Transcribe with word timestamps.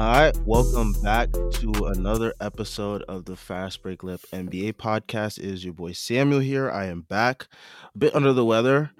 All 0.00 0.06
right, 0.06 0.34
welcome 0.46 0.94
back 1.02 1.30
to 1.30 1.72
another 1.94 2.32
episode 2.40 3.02
of 3.02 3.26
the 3.26 3.36
Fast 3.36 3.82
Break 3.82 4.02
Lip 4.02 4.22
NBA 4.32 4.72
podcast. 4.76 5.36
It 5.36 5.44
is 5.44 5.62
your 5.62 5.74
boy 5.74 5.92
Samuel 5.92 6.40
here. 6.40 6.70
I 6.70 6.86
am 6.86 7.02
back, 7.02 7.48
a 7.94 7.98
bit 7.98 8.14
under 8.14 8.32
the 8.32 8.42
weather, 8.42 8.92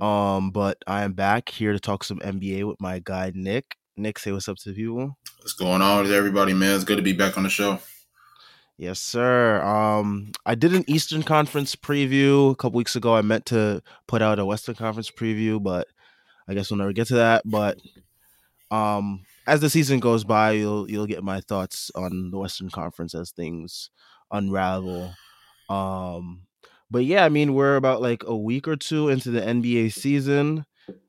um, 0.00 0.50
but 0.52 0.78
I 0.86 1.02
am 1.02 1.12
back 1.12 1.50
here 1.50 1.74
to 1.74 1.78
talk 1.78 2.04
some 2.04 2.20
NBA 2.20 2.66
with 2.66 2.80
my 2.80 3.02
guy 3.04 3.32
Nick. 3.34 3.76
Nick, 3.98 4.18
say 4.18 4.32
what's 4.32 4.48
up 4.48 4.56
to 4.60 4.70
the 4.70 4.74
people. 4.74 5.18
What's 5.40 5.52
going 5.52 5.82
on 5.82 6.04
with 6.04 6.12
everybody, 6.12 6.54
man? 6.54 6.74
It's 6.74 6.84
good 6.84 6.96
to 6.96 7.02
be 7.02 7.12
back 7.12 7.36
on 7.36 7.42
the 7.42 7.50
show. 7.50 7.78
Yes, 8.78 8.98
sir. 8.98 9.62
Um, 9.62 10.32
I 10.46 10.54
did 10.54 10.72
an 10.72 10.84
Eastern 10.86 11.22
Conference 11.22 11.76
preview 11.76 12.52
a 12.52 12.56
couple 12.56 12.78
weeks 12.78 12.96
ago. 12.96 13.14
I 13.14 13.20
meant 13.20 13.44
to 13.46 13.82
put 14.06 14.22
out 14.22 14.38
a 14.38 14.46
Western 14.46 14.74
Conference 14.74 15.10
preview, 15.10 15.62
but 15.62 15.86
I 16.48 16.54
guess 16.54 16.70
we'll 16.70 16.78
never 16.78 16.94
get 16.94 17.08
to 17.08 17.16
that. 17.16 17.42
But 17.44 17.78
um, 18.70 19.20
as 19.46 19.60
the 19.60 19.70
season 19.70 20.00
goes 20.00 20.24
by, 20.24 20.52
you'll 20.52 20.90
you'll 20.90 21.06
get 21.06 21.22
my 21.22 21.40
thoughts 21.40 21.90
on 21.94 22.30
the 22.30 22.38
Western 22.38 22.70
Conference 22.70 23.14
as 23.14 23.30
things 23.30 23.90
unravel. 24.30 25.14
Um, 25.68 26.42
but 26.90 27.04
yeah, 27.04 27.24
I 27.24 27.28
mean, 27.28 27.54
we're 27.54 27.76
about 27.76 28.02
like 28.02 28.22
a 28.26 28.36
week 28.36 28.68
or 28.68 28.76
two 28.76 29.08
into 29.08 29.30
the 29.30 29.40
NBA 29.40 29.92
season. 29.92 30.64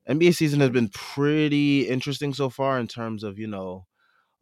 NBA 0.08 0.34
season 0.34 0.60
has 0.60 0.70
been 0.70 0.88
pretty 0.88 1.88
interesting 1.88 2.34
so 2.34 2.50
far 2.50 2.78
in 2.78 2.88
terms 2.88 3.22
of 3.22 3.38
you 3.38 3.46
know 3.46 3.86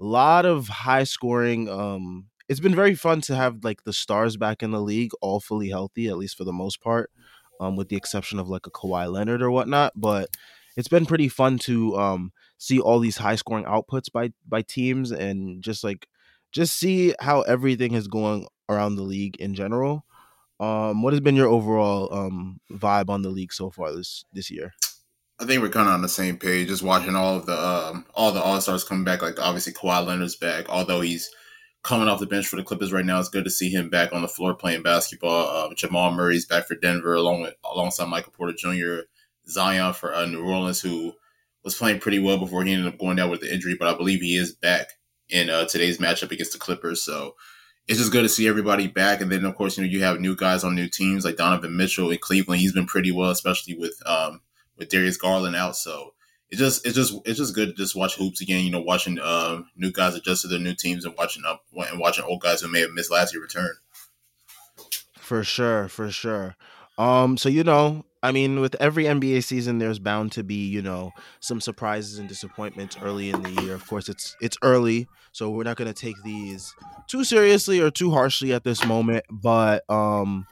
a 0.01 0.05
lot 0.05 0.47
of 0.47 0.69
high 0.69 1.05
scoring 1.05 1.69
um 1.69 2.27
it's 2.49 2.61
been 2.61 2.75
very 2.75 2.95
fun 2.95 3.21
to 3.23 3.35
have 3.35 3.65
like 3.65 3.83
the 3.85 3.93
stars 3.93 4.37
back 4.37 4.63
in 4.63 4.71
the 4.71 4.81
league, 4.81 5.11
all 5.21 5.41
fully 5.41 5.69
healthy, 5.69 6.09
at 6.09 6.17
least 6.17 6.37
for 6.37 6.45
the 6.45 6.53
most 6.53 6.81
part, 6.81 7.11
um, 7.61 7.77
with 7.77 7.89
the 7.89 7.97
exception 7.97 8.39
of 8.39 8.49
like 8.49 8.67
a 8.67 8.71
Kawhi 8.71 9.11
Leonard 9.11 9.43
or 9.43 9.51
whatnot. 9.51 9.93
But 9.97 10.31
it's 10.77 10.89
been 10.89 11.07
pretty 11.07 11.29
fun 11.29 11.59
to 11.61 11.97
um, 11.99 12.33
see 12.59 12.81
all 12.81 12.99
these 12.99 13.17
high 13.17 13.37
scoring 13.37 13.65
outputs 13.65 14.11
by 14.13 14.33
by 14.47 14.63
teams 14.63 15.13
and 15.13 15.63
just 15.63 15.85
like 15.85 16.07
just 16.53 16.77
see 16.77 17.15
how 17.21 17.43
everything 17.43 17.95
is 17.95 18.09
going 18.09 18.47
around 18.69 18.97
the 18.97 19.03
league 19.03 19.37
in 19.37 19.55
general. 19.55 20.05
Um, 20.59 21.03
what 21.03 21.13
has 21.13 21.21
been 21.21 21.37
your 21.37 21.49
overall 21.49 22.13
um, 22.13 22.61
vibe 22.73 23.11
on 23.11 23.23
the 23.23 23.29
league 23.29 23.53
so 23.53 23.71
far 23.71 23.95
this 23.95 24.25
this 24.33 24.51
year? 24.51 24.73
I 25.39 25.45
think 25.45 25.61
we're 25.61 25.69
kind 25.69 25.89
of 25.89 25.95
on 25.95 26.03
the 26.03 26.09
same 26.09 26.39
page. 26.39 26.69
Just 26.69 26.83
watching 26.83 27.15
all 27.15 27.37
of 27.37 27.47
the 27.47 27.59
um, 27.59 28.07
all 28.15 28.33
the 28.33 28.41
All 28.41 28.61
Stars 28.61 28.85
coming 28.85 29.05
back. 29.05 29.21
Like 29.21 29.39
obviously 29.39 29.75
Kawhi 29.75 30.07
Leonard's 30.07 30.37
back, 30.37 30.69
although 30.69 31.03
he's 31.03 31.31
coming 31.83 32.09
off 32.09 32.21
the 32.21 32.27
bench 32.27 32.47
for 32.47 32.57
the 32.57 32.63
Clippers 32.63 32.93
right 32.93 33.05
now. 33.05 33.21
It's 33.21 33.29
good 33.29 33.45
to 33.45 33.51
see 33.51 33.71
him 33.71 33.91
back 33.91 34.13
on 34.13 34.23
the 34.23 34.29
floor 34.29 34.55
playing 34.55 34.83
basketball. 34.83 35.67
Um, 35.67 35.75
Jamal 35.77 36.11
Murray's 36.11 36.47
back 36.47 36.67
for 36.67 36.75
Denver, 36.75 37.15
along 37.15 37.43
with 37.43 37.55
alongside 37.71 38.09
Michael 38.09 38.33
Porter 38.33 38.55
Jr. 38.57 39.01
Zion 39.47 39.93
for 39.93 40.15
uh, 40.15 40.25
New 40.25 40.43
Orleans, 40.43 40.81
who 40.81 41.13
was 41.67 41.75
playing 41.75 41.99
pretty 41.99 42.21
well 42.21 42.39
before 42.39 42.63
he 42.63 42.73
ended 42.73 42.87
up 42.87 42.97
going 42.97 43.17
down 43.17 43.29
with 43.29 43.41
the 43.41 43.53
injury, 43.53 43.75
but 43.77 43.93
I 43.93 43.97
believe 43.97 44.21
he 44.21 44.37
is 44.37 44.53
back 44.53 44.87
in 45.29 45.51
uh, 45.51 45.65
today's 45.65 45.99
matchup 45.99 46.31
against 46.31 46.53
the 46.53 46.61
Clippers. 46.61 47.03
So 47.03 47.35
it's 47.89 47.99
just 47.99 48.13
good 48.13 48.23
to 48.23 48.29
see 48.29 48.47
everybody 48.47 48.87
back. 48.87 49.21
And 49.21 49.33
then 49.33 49.45
of 49.45 49.57
course, 49.57 49.77
you 49.77 49.83
know, 49.83 49.91
you 49.91 50.05
have 50.05 50.21
new 50.21 50.37
guys 50.37 50.63
on 50.63 50.77
new 50.77 50.89
teams 50.89 51.25
like 51.25 51.37
Donovan 51.37 51.77
Mitchell 51.77 52.13
in 52.13 52.19
Cleveland. 52.19 52.61
He's 52.61 52.73
been 52.73 52.87
pretty 52.87 53.11
well, 53.11 53.31
especially 53.31 53.77
with 53.77 54.01
um, 54.07 54.43
with 54.79 54.91
Darius 54.91 55.17
Garland 55.17 55.57
out. 55.57 55.75
So 55.75 56.15
it's 56.51 56.61
just 56.61 56.87
it's 56.87 56.95
just 56.95 57.15
it's 57.25 57.39
just 57.39 57.57
good 57.57 57.71
to 57.71 57.75
just 57.75 57.97
watch 57.97 58.15
hoops 58.15 58.41
again. 58.41 58.65
You 58.65 58.71
know, 58.71 58.81
watching 58.81 59.19
uh, 59.19 59.63
new 59.75 59.91
guys 59.91 60.15
adjust 60.15 60.43
to 60.43 60.49
their 60.49 60.61
new 60.61 60.75
teams 60.77 61.05
and 61.05 61.17
watching 61.19 61.43
up 61.45 61.65
and 61.91 61.99
watching 61.99 62.25
old 62.25 62.43
guys 62.43 62.61
who 62.61 62.69
may 62.69 62.83
have 62.83 62.93
missed 62.93 63.11
last 63.11 63.35
year 63.35 63.43
return. 63.43 63.75
For 65.19 65.43
sure, 65.43 65.89
for 65.89 66.13
sure. 66.13 66.55
Um, 66.97 67.37
so 67.37 67.49
you 67.49 67.65
know, 67.65 68.05
I 68.27 68.33
mean, 68.33 68.59
with 68.59 68.75
every 68.81 69.05
NBA 69.05 69.45
season, 69.45 69.79
there's 69.79 70.01
bound 70.01 70.33
to 70.33 70.43
be 70.43 70.67
you 70.67 70.83
know 70.83 71.13
some 71.39 71.61
surprises 71.61 72.19
and 72.19 72.29
disappointments 72.29 72.97
early 73.01 73.31
in 73.31 73.41
the 73.41 73.63
year. 73.63 73.73
Of 73.73 73.87
course, 73.87 74.09
it's 74.09 74.37
it's 74.41 74.59
early, 74.63 75.07
so 75.31 75.49
we're 75.49 75.63
not 75.63 75.77
going 75.77 75.93
to 75.93 75.95
take 75.95 76.21
these 76.25 76.75
too 77.07 77.23
seriously 77.23 77.81
or 77.81 77.89
too 77.89 78.11
harshly 78.11 78.53
at 78.53 78.65
this 78.65 78.85
moment. 78.85 79.25
But 79.31 79.89
um, 79.89 80.45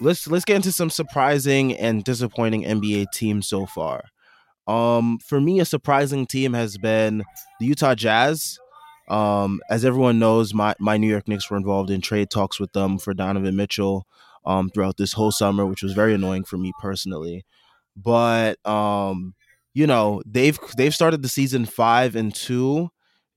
let's 0.00 0.26
let's 0.26 0.46
get 0.46 0.56
into 0.56 0.72
some 0.72 0.88
surprising 0.88 1.76
and 1.76 2.02
disappointing 2.02 2.62
NBA 2.62 3.12
teams 3.12 3.46
so 3.46 3.66
far. 3.66 4.04
Um, 4.66 5.18
for 5.18 5.38
me, 5.38 5.60
a 5.60 5.66
surprising 5.66 6.24
team 6.24 6.54
has 6.54 6.78
been 6.78 7.24
the 7.60 7.66
Utah 7.66 7.94
Jazz. 7.94 8.58
Um, 9.08 9.60
as 9.68 9.84
everyone 9.84 10.18
knows, 10.18 10.54
my, 10.54 10.74
my 10.78 10.96
New 10.96 11.08
York 11.08 11.28
Knicks 11.28 11.50
were 11.50 11.56
involved 11.58 11.90
in 11.90 12.00
trade 12.00 12.30
talks 12.30 12.58
with 12.58 12.72
them 12.72 12.96
for 12.98 13.12
Donovan 13.12 13.56
Mitchell 13.56 14.06
um, 14.44 14.70
throughout 14.70 14.96
this 14.96 15.12
whole 15.12 15.32
summer, 15.32 15.66
which 15.66 15.82
was 15.82 15.92
very 15.92 16.14
annoying 16.14 16.44
for 16.44 16.56
me 16.56 16.72
personally. 16.80 17.44
But 17.96 18.64
um, 18.66 19.34
you 19.74 19.86
know, 19.86 20.22
they've 20.26 20.58
they've 20.76 20.94
started 20.94 21.22
the 21.22 21.28
season 21.28 21.64
five 21.66 22.16
and 22.16 22.34
two, 22.34 22.90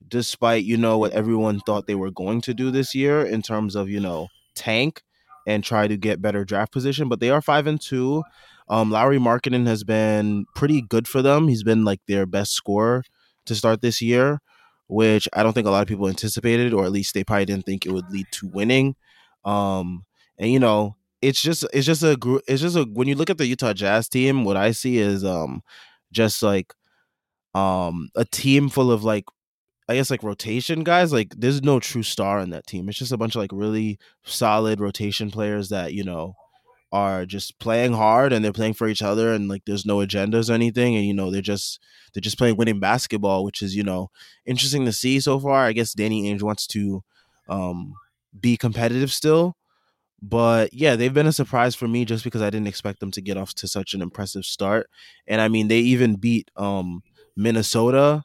despite 0.06 0.64
you 0.64 0.76
know 0.76 0.98
what 0.98 1.12
everyone 1.12 1.60
thought 1.60 1.86
they 1.86 1.94
were 1.94 2.10
going 2.10 2.40
to 2.42 2.54
do 2.54 2.70
this 2.70 2.94
year 2.94 3.24
in 3.24 3.42
terms 3.42 3.74
of 3.74 3.88
you 3.88 4.00
know 4.00 4.28
tank 4.54 5.02
and 5.46 5.62
try 5.62 5.86
to 5.86 5.96
get 5.96 6.22
better 6.22 6.44
draft 6.44 6.72
position. 6.72 7.08
But 7.08 7.20
they 7.20 7.30
are 7.30 7.42
five 7.42 7.66
and 7.66 7.80
two. 7.80 8.22
Um, 8.68 8.90
Lauri 8.90 9.18
Markkanen 9.18 9.66
has 9.66 9.84
been 9.84 10.44
pretty 10.54 10.82
good 10.82 11.06
for 11.06 11.22
them. 11.22 11.48
He's 11.48 11.62
been 11.62 11.84
like 11.84 12.00
their 12.08 12.26
best 12.26 12.52
scorer 12.52 13.04
to 13.44 13.54
start 13.54 13.80
this 13.80 14.02
year, 14.02 14.40
which 14.88 15.28
I 15.32 15.42
don't 15.42 15.52
think 15.52 15.68
a 15.68 15.70
lot 15.70 15.82
of 15.82 15.88
people 15.88 16.08
anticipated, 16.08 16.74
or 16.74 16.84
at 16.84 16.90
least 16.90 17.14
they 17.14 17.22
probably 17.22 17.44
didn't 17.44 17.64
think 17.64 17.86
it 17.86 17.92
would 17.92 18.10
lead 18.10 18.26
to 18.32 18.48
winning. 18.48 18.96
Um, 19.44 20.04
and 20.38 20.50
you 20.50 20.58
know, 20.58 20.95
it's 21.22 21.40
just 21.40 21.66
it's 21.72 21.86
just 21.86 22.02
a 22.02 22.16
group. 22.16 22.42
It's 22.46 22.62
just 22.62 22.76
a 22.76 22.84
when 22.84 23.08
you 23.08 23.14
look 23.14 23.30
at 23.30 23.38
the 23.38 23.46
Utah 23.46 23.72
Jazz 23.72 24.08
team, 24.08 24.44
what 24.44 24.56
I 24.56 24.72
see 24.72 24.98
is 24.98 25.24
um, 25.24 25.62
just 26.12 26.42
like 26.42 26.74
um 27.54 28.10
a 28.14 28.24
team 28.24 28.68
full 28.68 28.92
of 28.92 29.04
like 29.04 29.24
I 29.88 29.94
guess 29.94 30.10
like 30.10 30.22
rotation 30.22 30.84
guys. 30.84 31.12
Like 31.12 31.34
there's 31.36 31.62
no 31.62 31.80
true 31.80 32.02
star 32.02 32.40
in 32.40 32.50
that 32.50 32.66
team. 32.66 32.88
It's 32.88 32.98
just 32.98 33.12
a 33.12 33.16
bunch 33.16 33.34
of 33.34 33.40
like 33.40 33.50
really 33.52 33.98
solid 34.24 34.80
rotation 34.80 35.30
players 35.30 35.68
that 35.70 35.94
you 35.94 36.04
know 36.04 36.34
are 36.92 37.26
just 37.26 37.58
playing 37.58 37.92
hard 37.92 38.32
and 38.32 38.44
they're 38.44 38.52
playing 38.52 38.74
for 38.74 38.88
each 38.88 39.02
other 39.02 39.32
and 39.32 39.48
like 39.48 39.62
there's 39.66 39.84
no 39.84 39.98
agendas 39.98 40.48
or 40.48 40.52
anything 40.52 40.94
and 40.96 41.04
you 41.04 41.12
know 41.12 41.30
they're 41.30 41.42
just 41.42 41.80
they're 42.14 42.20
just 42.20 42.38
playing 42.38 42.56
winning 42.56 42.78
basketball 42.78 43.44
which 43.44 43.60
is 43.60 43.74
you 43.74 43.82
know 43.82 44.08
interesting 44.46 44.84
to 44.84 44.92
see 44.92 45.18
so 45.18 45.38
far 45.38 45.64
i 45.66 45.72
guess 45.72 45.92
danny 45.92 46.22
ainge 46.22 46.42
wants 46.42 46.66
to 46.66 47.02
um 47.48 47.92
be 48.40 48.56
competitive 48.56 49.12
still 49.12 49.56
but 50.22 50.72
yeah 50.72 50.96
they've 50.96 51.14
been 51.14 51.26
a 51.26 51.32
surprise 51.32 51.74
for 51.74 51.86
me 51.86 52.04
just 52.04 52.24
because 52.24 52.42
i 52.42 52.50
didn't 52.50 52.66
expect 52.66 53.00
them 53.00 53.10
to 53.10 53.20
get 53.20 53.36
off 53.36 53.54
to 53.54 53.68
such 53.68 53.94
an 53.94 54.02
impressive 54.02 54.44
start 54.44 54.88
and 55.26 55.40
i 55.40 55.48
mean 55.48 55.68
they 55.68 55.78
even 55.78 56.16
beat 56.16 56.50
um 56.56 57.02
minnesota 57.36 58.22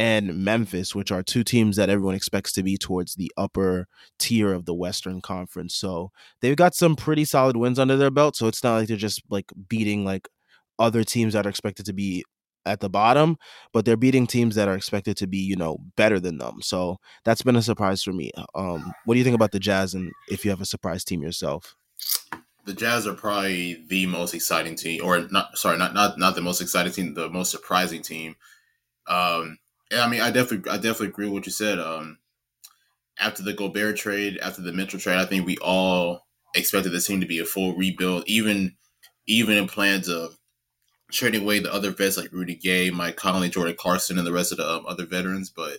and 0.00 0.34
Memphis, 0.34 0.94
which 0.94 1.12
are 1.12 1.22
two 1.22 1.44
teams 1.44 1.76
that 1.76 1.90
everyone 1.90 2.14
expects 2.14 2.52
to 2.52 2.62
be 2.62 2.78
towards 2.78 3.16
the 3.16 3.30
upper 3.36 3.86
tier 4.18 4.54
of 4.54 4.64
the 4.64 4.72
Western 4.72 5.20
Conference. 5.20 5.74
So 5.74 6.10
they've 6.40 6.56
got 6.56 6.74
some 6.74 6.96
pretty 6.96 7.26
solid 7.26 7.54
wins 7.54 7.78
under 7.78 7.98
their 7.98 8.10
belt. 8.10 8.34
So 8.34 8.46
it's 8.46 8.64
not 8.64 8.76
like 8.76 8.88
they're 8.88 8.96
just 8.96 9.20
like 9.28 9.52
beating 9.68 10.02
like 10.02 10.26
other 10.78 11.04
teams 11.04 11.34
that 11.34 11.44
are 11.44 11.50
expected 11.50 11.84
to 11.84 11.92
be 11.92 12.24
at 12.66 12.80
the 12.80 12.90
bottom, 12.90 13.36
but 13.72 13.84
they're 13.84 13.96
beating 13.96 14.26
teams 14.26 14.54
that 14.54 14.68
are 14.68 14.74
expected 14.74 15.16
to 15.16 15.26
be, 15.26 15.38
you 15.38 15.56
know, 15.56 15.78
better 15.96 16.20
than 16.20 16.38
them. 16.38 16.60
So 16.62 16.98
that's 17.24 17.42
been 17.42 17.56
a 17.56 17.62
surprise 17.62 18.02
for 18.02 18.12
me. 18.12 18.30
Um, 18.54 18.92
what 19.04 19.14
do 19.14 19.18
you 19.18 19.24
think 19.24 19.36
about 19.36 19.52
the 19.52 19.60
Jazz 19.60 19.94
and 19.94 20.12
if 20.28 20.44
you 20.44 20.50
have 20.50 20.60
a 20.60 20.66
surprise 20.66 21.04
team 21.04 21.22
yourself? 21.22 21.74
The 22.66 22.74
Jazz 22.74 23.06
are 23.06 23.14
probably 23.14 23.84
the 23.88 24.06
most 24.06 24.34
exciting 24.34 24.76
team, 24.76 25.02
or 25.02 25.26
not 25.30 25.56
sorry, 25.56 25.78
not 25.78 25.94
not 25.94 26.18
not 26.18 26.34
the 26.34 26.42
most 26.42 26.60
exciting 26.60 26.92
team, 26.92 27.14
the 27.14 27.30
most 27.30 27.50
surprising 27.50 28.02
team. 28.02 28.36
Um, 29.06 29.58
yeah, 29.90 30.04
I 30.04 30.08
mean, 30.08 30.20
I 30.20 30.30
definitely, 30.30 30.70
I 30.70 30.76
definitely 30.76 31.08
agree 31.08 31.26
with 31.26 31.34
what 31.34 31.46
you 31.46 31.52
said. 31.52 31.78
Um, 31.78 32.18
after 33.18 33.42
the 33.42 33.52
Gobert 33.52 33.96
trade, 33.96 34.38
after 34.38 34.62
the 34.62 34.72
Mitchell 34.72 35.00
trade, 35.00 35.18
I 35.18 35.26
think 35.26 35.46
we 35.46 35.58
all 35.58 36.26
expected 36.54 36.92
the 36.92 37.00
team 37.00 37.20
to 37.20 37.26
be 37.26 37.38
a 37.40 37.44
full 37.44 37.74
rebuild, 37.74 38.24
even, 38.26 38.76
even 39.26 39.56
in 39.56 39.66
plans 39.66 40.08
of 40.08 40.38
trading 41.10 41.42
away 41.42 41.58
the 41.58 41.72
other 41.72 41.90
vets 41.90 42.16
like 42.16 42.32
Rudy 42.32 42.54
Gay, 42.54 42.90
Mike 42.90 43.16
Conley, 43.16 43.48
Jordan 43.48 43.76
Clarkson, 43.78 44.18
and 44.18 44.26
the 44.26 44.32
rest 44.32 44.52
of 44.52 44.58
the 44.58 44.68
um, 44.68 44.86
other 44.86 45.06
veterans. 45.06 45.50
But 45.50 45.78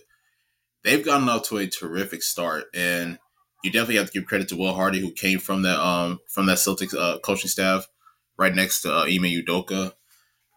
they've 0.84 1.04
gotten 1.04 1.28
off 1.28 1.44
to 1.44 1.58
a 1.58 1.66
terrific 1.66 2.22
start, 2.22 2.64
and 2.74 3.18
you 3.62 3.70
definitely 3.70 3.96
have 3.96 4.10
to 4.10 4.12
give 4.12 4.28
credit 4.28 4.48
to 4.48 4.56
Will 4.56 4.74
Hardy, 4.74 5.00
who 5.00 5.12
came 5.12 5.38
from 5.38 5.62
that 5.62 5.78
um 5.78 6.20
from 6.28 6.46
that 6.46 6.58
Celtics 6.58 6.94
uh, 6.94 7.18
coaching 7.20 7.48
staff, 7.48 7.88
right 8.36 8.54
next 8.54 8.82
to 8.82 8.92
uh, 8.92 9.04
Ime 9.04 9.42
Udoka. 9.42 9.92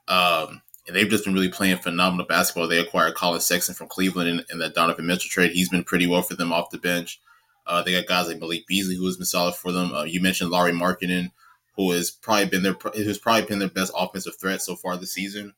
Um, 0.08 0.62
and 0.88 0.96
they've 0.96 1.10
just 1.10 1.26
been 1.26 1.34
really 1.34 1.50
playing 1.50 1.78
phenomenal 1.78 2.28
basketball. 2.28 2.68
They 2.68 2.80
acquired 2.80 3.16
Collin 3.16 3.42
Sexton 3.42 3.76
from 3.76 3.88
Cleveland 3.88 4.30
in, 4.30 4.46
in 4.52 4.60
that 4.60 4.76
Donovan 4.76 5.08
Mitchell 5.08 5.30
trade. 5.30 5.52
He's 5.52 5.70
been 5.70 5.84
pretty 5.84 6.06
well 6.06 6.22
for 6.22 6.36
them 6.36 6.54
off 6.54 6.70
the 6.70 6.78
bench. 6.78 7.20
Uh, 7.66 7.82
they 7.82 7.92
got 7.92 8.06
guys 8.06 8.28
like 8.28 8.40
Malik 8.40 8.68
Beasley, 8.68 8.96
who 8.96 9.06
has 9.08 9.18
been 9.18 9.26
solid 9.26 9.56
for 9.56 9.72
them. 9.72 9.94
Uh, 9.94 10.04
you 10.04 10.22
mentioned 10.22 10.52
Lauri 10.52 10.72
Markkanen, 10.72 11.32
who 11.76 11.92
has 11.92 12.12
probably 12.12 12.46
been 12.46 12.64
their 12.64 12.78
who's 12.94 13.18
probably 13.18 13.46
been 13.46 13.60
their 13.60 13.70
best 13.70 13.92
offensive 13.98 14.36
threat 14.40 14.62
so 14.62 14.76
far 14.76 14.98
this 14.98 15.14
season. 15.14 15.54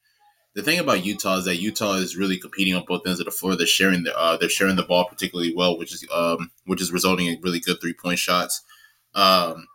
The 0.56 0.64
thing 0.64 0.80
about 0.80 1.06
Utah 1.06 1.38
is 1.38 1.46
that 1.46 1.58
Utah 1.58 1.94
is 1.94 2.18
really 2.18 2.38
competing 2.38 2.74
on 2.74 2.84
both 2.88 3.06
ends 3.06 3.20
of 3.20 3.26
the 3.26 3.32
floor. 3.32 3.56
They're 3.56 3.68
sharing 3.68 4.04
the 4.04 4.18
uh, 4.18 4.38
they're 4.38 4.50
sharing 4.50 4.76
the 4.76 4.84
ball 4.84 5.06
particularly 5.06 5.54
well, 5.56 5.78
which 5.78 5.94
is 5.94 6.06
um, 6.14 6.52
which 6.66 6.82
is 6.82 6.92
resulting 6.92 7.28
in 7.28 7.40
really 7.42 7.60
good 7.60 7.80
three 7.80 7.94
point 7.94 8.20
shots. 8.20 8.64
Um, 9.14 9.68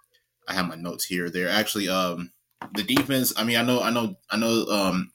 I 0.49 0.55
have 0.55 0.69
my 0.69 0.75
notes 0.75 1.05
here. 1.05 1.31
They're 1.31 1.49
actually 1.49 1.89
um, 1.89 2.33
the 2.75 2.83
defense. 2.83 3.33
I 3.37 3.45
mean, 3.45 3.57
I 3.57 3.63
know, 3.63 3.81
I 3.81 3.91
know, 3.91 4.17
I 4.31 4.37
know. 4.37 4.67
Um, 4.67 5.13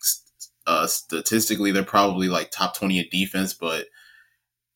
uh, 0.65 0.85
statistically 0.85 1.71
they're 1.71 1.83
probably 1.83 2.27
like 2.27 2.51
top 2.51 2.75
20 2.75 2.99
in 2.99 3.05
defense, 3.09 3.53
but 3.53 3.85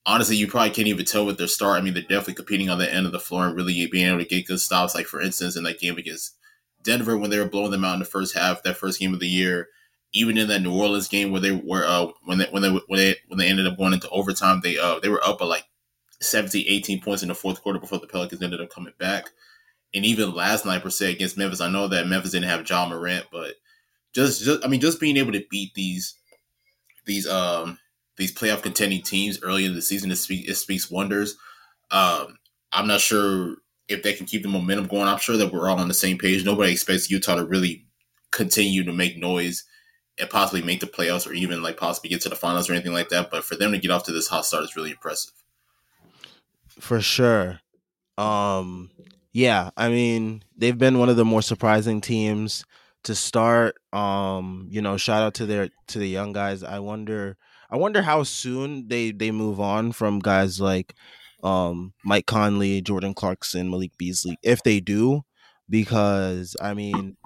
honestly, 0.06 0.38
you 0.38 0.48
probably 0.48 0.70
can't 0.70 0.88
even 0.88 1.06
tell 1.06 1.26
with 1.26 1.38
their 1.38 1.48
start. 1.48 1.78
I 1.78 1.82
mean, 1.82 1.94
they're 1.94 2.04
definitely 2.04 2.36
competing 2.36 2.70
on 2.70 2.80
the 2.80 2.92
end 2.92 3.06
of 3.06 3.12
the 3.12 3.20
floor 3.20 3.46
and 3.46 3.56
really 3.56 3.88
being 3.88 4.08
able 4.08 4.20
to 4.20 4.26
get 4.26 4.48
good 4.48 4.60
stops. 4.60 4.96
Like 4.96 5.06
for 5.06 5.22
instance, 5.22 5.56
in 5.56 5.64
that 5.64 5.80
game 5.80 5.98
against 5.98 6.36
Denver 6.84 7.18
when 7.18 7.30
they 7.30 7.40
were 7.40 7.50
blowing 7.50 7.72
them 7.72 7.86
out 7.86 7.94
in 7.94 8.00
the 8.00 8.06
first 8.06 8.36
half, 8.36 8.64
that 8.64 8.78
first 8.78 9.00
game 9.00 9.14
of 9.14 9.20
the 9.20 9.28
year. 9.28 9.68
Even 10.14 10.38
in 10.38 10.50
that 10.50 10.62
New 10.62 10.74
Orleans 10.78 11.08
game 11.08 11.32
where 11.32 11.40
they 11.40 11.52
were 11.52 11.86
uh, 11.86 12.08
when 12.26 12.38
they 12.38 12.46
when 12.52 12.62
they 12.62 12.70
when 12.70 13.00
they 13.00 13.16
when 13.28 13.40
they 13.40 13.48
ended 13.48 13.66
up 13.66 13.78
going 13.78 13.94
into 13.94 14.10
overtime, 14.10 14.60
they 14.62 14.78
uh 14.78 15.00
they 15.00 15.08
were 15.08 15.24
up 15.26 15.40
by 15.40 15.46
like 15.46 15.64
17, 16.20 16.66
18 16.68 17.02
points 17.02 17.24
in 17.24 17.30
the 17.30 17.36
fourth 17.36 17.62
quarter 17.62 17.80
before 17.80 18.00
the 18.00 18.08
Pelicans 18.08 18.42
ended 18.42 18.60
up 18.60 18.70
coming 18.70 18.94
back. 19.00 19.30
And 19.94 20.06
even 20.06 20.36
last 20.36 20.66
night 20.66 20.84
per 20.84 20.90
se 20.90 21.14
against 21.14 21.38
Memphis, 21.38 21.62
I 21.62 21.70
know 21.70 21.88
that 21.88 22.08
Memphis 22.08 22.32
didn't 22.32 22.50
have 22.50 22.70
Ja 22.70 22.88
Morant, 22.88 23.26
but 23.32 23.56
just 24.14 24.44
just 24.44 24.66
I 24.66 24.68
mean 24.68 24.82
just 24.82 25.00
being 25.00 25.18
able 25.18 25.32
to 25.32 25.46
beat 25.50 25.74
these 25.76 26.16
these 27.06 27.28
um 27.28 27.78
these 28.18 28.34
playoff 28.34 28.62
contending 28.62 29.02
teams 29.02 29.42
early 29.42 29.66
in 29.66 29.74
the 29.74 29.82
season, 29.82 30.12
it, 30.12 30.18
speak, 30.18 30.48
it 30.48 30.56
speaks 30.56 30.92
wonders. 30.92 31.38
Um, 31.90 32.38
I'm 32.72 32.88
not 32.88 33.02
sure 33.02 33.56
if 33.88 34.04
they 34.04 34.14
can 34.14 34.26
keep 34.26 34.44
the 34.44 34.50
momentum 34.50 34.88
going. 34.88 35.08
I'm 35.08 35.20
sure 35.20 35.38
that 35.38 35.52
we're 35.52 35.70
all 35.70 35.80
on 35.80 35.88
the 35.88 35.94
same 35.94 36.18
page. 36.18 36.46
Nobody 36.46 36.72
expects 36.72 37.10
Utah 37.10 37.36
to 37.36 37.46
really 37.46 37.86
continue 38.32 38.84
to 38.84 38.94
make 38.94 39.18
noise 39.18 39.64
and 40.20 40.30
possibly 40.30 40.62
make 40.62 40.80
the 40.80 40.88
playoffs 40.88 41.28
or 41.28 41.34
even 41.34 41.62
like 41.62 41.78
possibly 41.78 42.10
get 42.10 42.22
to 42.22 42.30
the 42.30 42.36
finals 42.36 42.70
or 42.70 42.74
anything 42.74 42.94
like 42.94 43.10
that. 43.10 43.32
But 43.32 43.44
for 43.44 43.56
them 43.56 43.72
to 43.72 43.78
get 43.78 43.92
off 43.92 44.04
to 44.06 44.12
this 44.12 44.28
hot 44.28 44.46
start 44.46 44.64
is 44.64 44.76
really 44.76 44.92
impressive. 44.92 45.34
For 46.80 47.02
sure. 47.02 47.60
Um 48.18 48.92
yeah, 49.34 49.70
I 49.78 49.90
mean, 49.90 50.44
they've 50.58 50.78
been 50.78 51.00
one 51.00 51.08
of 51.10 51.16
the 51.16 51.26
more 51.26 51.42
surprising 51.42 52.02
teams 52.02 52.66
to 53.04 53.16
start. 53.16 53.78
Um, 53.94 54.68
you 54.70 54.82
know, 54.82 54.98
shout 54.98 55.24
out 55.24 55.34
to 55.36 55.46
their 55.46 55.70
to 55.88 56.00
the 56.00 56.08
young 56.08 56.34
guys. 56.34 56.64
I 56.64 56.80
wonder 56.80 57.38
I 57.70 57.78
wonder 57.78 58.02
how 58.02 58.24
soon 58.24 58.90
they 58.90 59.12
they 59.12 59.32
move 59.32 59.60
on 59.60 59.94
from 59.94 60.20
guys 60.20 60.60
like 60.60 60.96
um 61.44 61.94
Mike 62.04 62.26
Conley, 62.26 62.82
Jordan 62.82 63.14
Clarkson, 63.14 63.70
Malik 63.70 63.98
Beasley, 63.98 64.38
if 64.44 64.64
they 64.64 64.80
do, 64.80 65.22
because 65.70 66.56
I 66.62 66.74
mean 66.74 67.18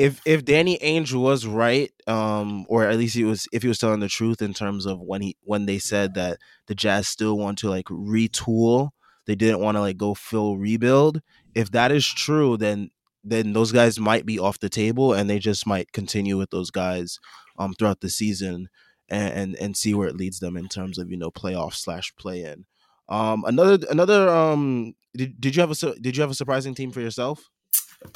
if 0.00 0.22
if 0.24 0.46
Danny 0.46 0.78
Ainge 0.78 1.12
was 1.12 1.46
right, 1.46 1.92
um, 2.06 2.64
or 2.70 2.86
at 2.86 2.96
least 2.96 3.14
he 3.14 3.24
was 3.24 3.46
if 3.52 3.62
he 3.62 3.68
was 3.68 3.78
telling 3.78 4.00
the 4.00 4.08
truth 4.08 4.40
in 4.40 4.54
terms 4.54 4.86
of 4.86 4.98
when 4.98 5.20
he 5.20 5.36
when 5.42 5.66
they 5.66 5.78
said 5.78 6.14
that 6.14 6.38
the 6.68 6.74
Jazz 6.74 7.06
still 7.06 7.36
want 7.36 7.58
to 7.58 7.68
like 7.68 7.84
retool, 7.86 8.90
they 9.26 9.34
didn't 9.34 9.60
want 9.60 9.76
to 9.76 9.80
like 9.80 9.98
go 9.98 10.14
full 10.14 10.56
rebuild. 10.56 11.20
If 11.54 11.70
that 11.72 11.92
is 11.92 12.06
true, 12.06 12.56
then 12.56 12.90
then 13.22 13.52
those 13.52 13.72
guys 13.72 14.00
might 14.00 14.24
be 14.24 14.38
off 14.38 14.58
the 14.60 14.70
table 14.70 15.12
and 15.12 15.28
they 15.28 15.38
just 15.38 15.66
might 15.66 15.92
continue 15.92 16.38
with 16.38 16.48
those 16.48 16.70
guys 16.70 17.18
um 17.58 17.74
throughout 17.74 18.00
the 18.00 18.08
season 18.08 18.70
and 19.10 19.34
and, 19.34 19.56
and 19.56 19.76
see 19.76 19.92
where 19.92 20.08
it 20.08 20.16
leads 20.16 20.40
them 20.40 20.56
in 20.56 20.68
terms 20.68 20.96
of 20.96 21.10
you 21.10 21.18
know 21.18 21.30
playoff 21.30 21.74
slash 21.74 22.10
play 22.16 22.42
in. 22.42 22.64
Um, 23.10 23.44
another 23.44 23.84
another 23.90 24.28
um, 24.28 24.94
did, 25.16 25.40
did 25.40 25.56
you 25.56 25.60
have 25.60 25.70
a 25.70 26.00
did 26.00 26.16
you 26.16 26.22
have 26.22 26.30
a 26.30 26.34
surprising 26.34 26.74
team 26.74 26.92
for 26.92 27.00
yourself? 27.00 27.50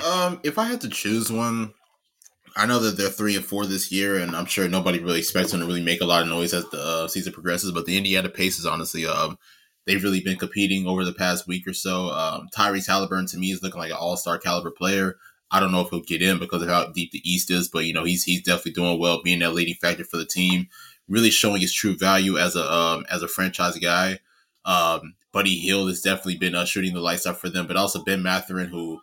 Um, 0.04 0.40
if 0.44 0.58
I 0.58 0.64
had 0.64 0.80
to 0.82 0.88
choose 0.88 1.30
one, 1.30 1.74
I 2.56 2.66
know 2.66 2.78
that 2.78 2.96
they're 2.96 3.08
three 3.08 3.36
and 3.36 3.44
four 3.44 3.66
this 3.66 3.90
year, 3.90 4.18
and 4.18 4.34
I'm 4.34 4.46
sure 4.46 4.68
nobody 4.68 5.00
really 5.00 5.18
expects 5.18 5.50
them 5.50 5.60
to 5.60 5.66
really 5.66 5.82
make 5.82 6.00
a 6.00 6.06
lot 6.06 6.22
of 6.22 6.28
noise 6.28 6.54
as 6.54 6.68
the 6.70 6.80
uh, 6.80 7.08
season 7.08 7.32
progresses. 7.32 7.72
But 7.72 7.86
the 7.86 7.96
Indiana 7.96 8.28
Pacers, 8.28 8.64
honestly, 8.64 9.04
um, 9.06 9.38
they've 9.86 10.02
really 10.02 10.20
been 10.20 10.38
competing 10.38 10.86
over 10.86 11.04
the 11.04 11.12
past 11.12 11.48
week 11.48 11.66
or 11.66 11.74
so. 11.74 12.10
Um, 12.10 12.48
Tyrese 12.56 12.86
Halliburton 12.86 13.26
to 13.28 13.38
me 13.38 13.50
is 13.50 13.62
looking 13.62 13.80
like 13.80 13.90
an 13.90 13.98
All 13.98 14.16
Star 14.16 14.38
caliber 14.38 14.70
player. 14.70 15.16
I 15.50 15.60
don't 15.60 15.72
know 15.72 15.80
if 15.80 15.90
he'll 15.90 16.00
get 16.00 16.22
in 16.22 16.38
because 16.38 16.62
of 16.62 16.68
how 16.68 16.86
deep 16.86 17.10
the 17.10 17.22
East 17.28 17.50
is, 17.50 17.68
but 17.68 17.84
you 17.84 17.92
know 17.92 18.04
he's 18.04 18.24
he's 18.24 18.42
definitely 18.42 18.72
doing 18.72 18.98
well, 19.00 19.22
being 19.22 19.40
that 19.40 19.54
leading 19.54 19.74
factor 19.74 20.04
for 20.04 20.16
the 20.16 20.24
team, 20.24 20.68
really 21.08 21.30
showing 21.30 21.60
his 21.60 21.74
true 21.74 21.96
value 21.96 22.38
as 22.38 22.54
a 22.54 22.72
um, 22.72 23.04
as 23.10 23.22
a 23.22 23.28
franchise 23.28 23.76
guy. 23.78 24.20
Um, 24.64 25.14
Buddy 25.32 25.56
Hield 25.56 25.88
has 25.88 26.00
definitely 26.00 26.36
been 26.36 26.54
uh, 26.54 26.64
shooting 26.64 26.94
the 26.94 27.00
lights 27.00 27.26
up 27.26 27.36
for 27.36 27.48
them, 27.48 27.66
but 27.66 27.76
also 27.76 28.02
Ben 28.04 28.22
Mathurin, 28.22 28.68
who 28.68 29.00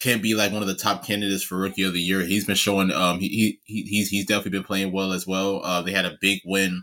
can 0.00 0.20
be 0.20 0.34
like 0.34 0.52
one 0.52 0.62
of 0.62 0.68
the 0.68 0.74
top 0.74 1.06
candidates 1.06 1.42
for 1.42 1.56
rookie 1.56 1.82
of 1.82 1.92
the 1.92 2.00
year. 2.00 2.20
He's 2.20 2.44
been 2.44 2.56
showing 2.56 2.90
um 2.90 3.20
he, 3.20 3.60
he 3.64 3.82
he's 3.82 4.08
he's 4.08 4.26
definitely 4.26 4.58
been 4.58 4.64
playing 4.64 4.92
well 4.92 5.12
as 5.12 5.26
well. 5.26 5.64
Uh, 5.64 5.82
they 5.82 5.92
had 5.92 6.04
a 6.04 6.18
big 6.20 6.40
win 6.44 6.82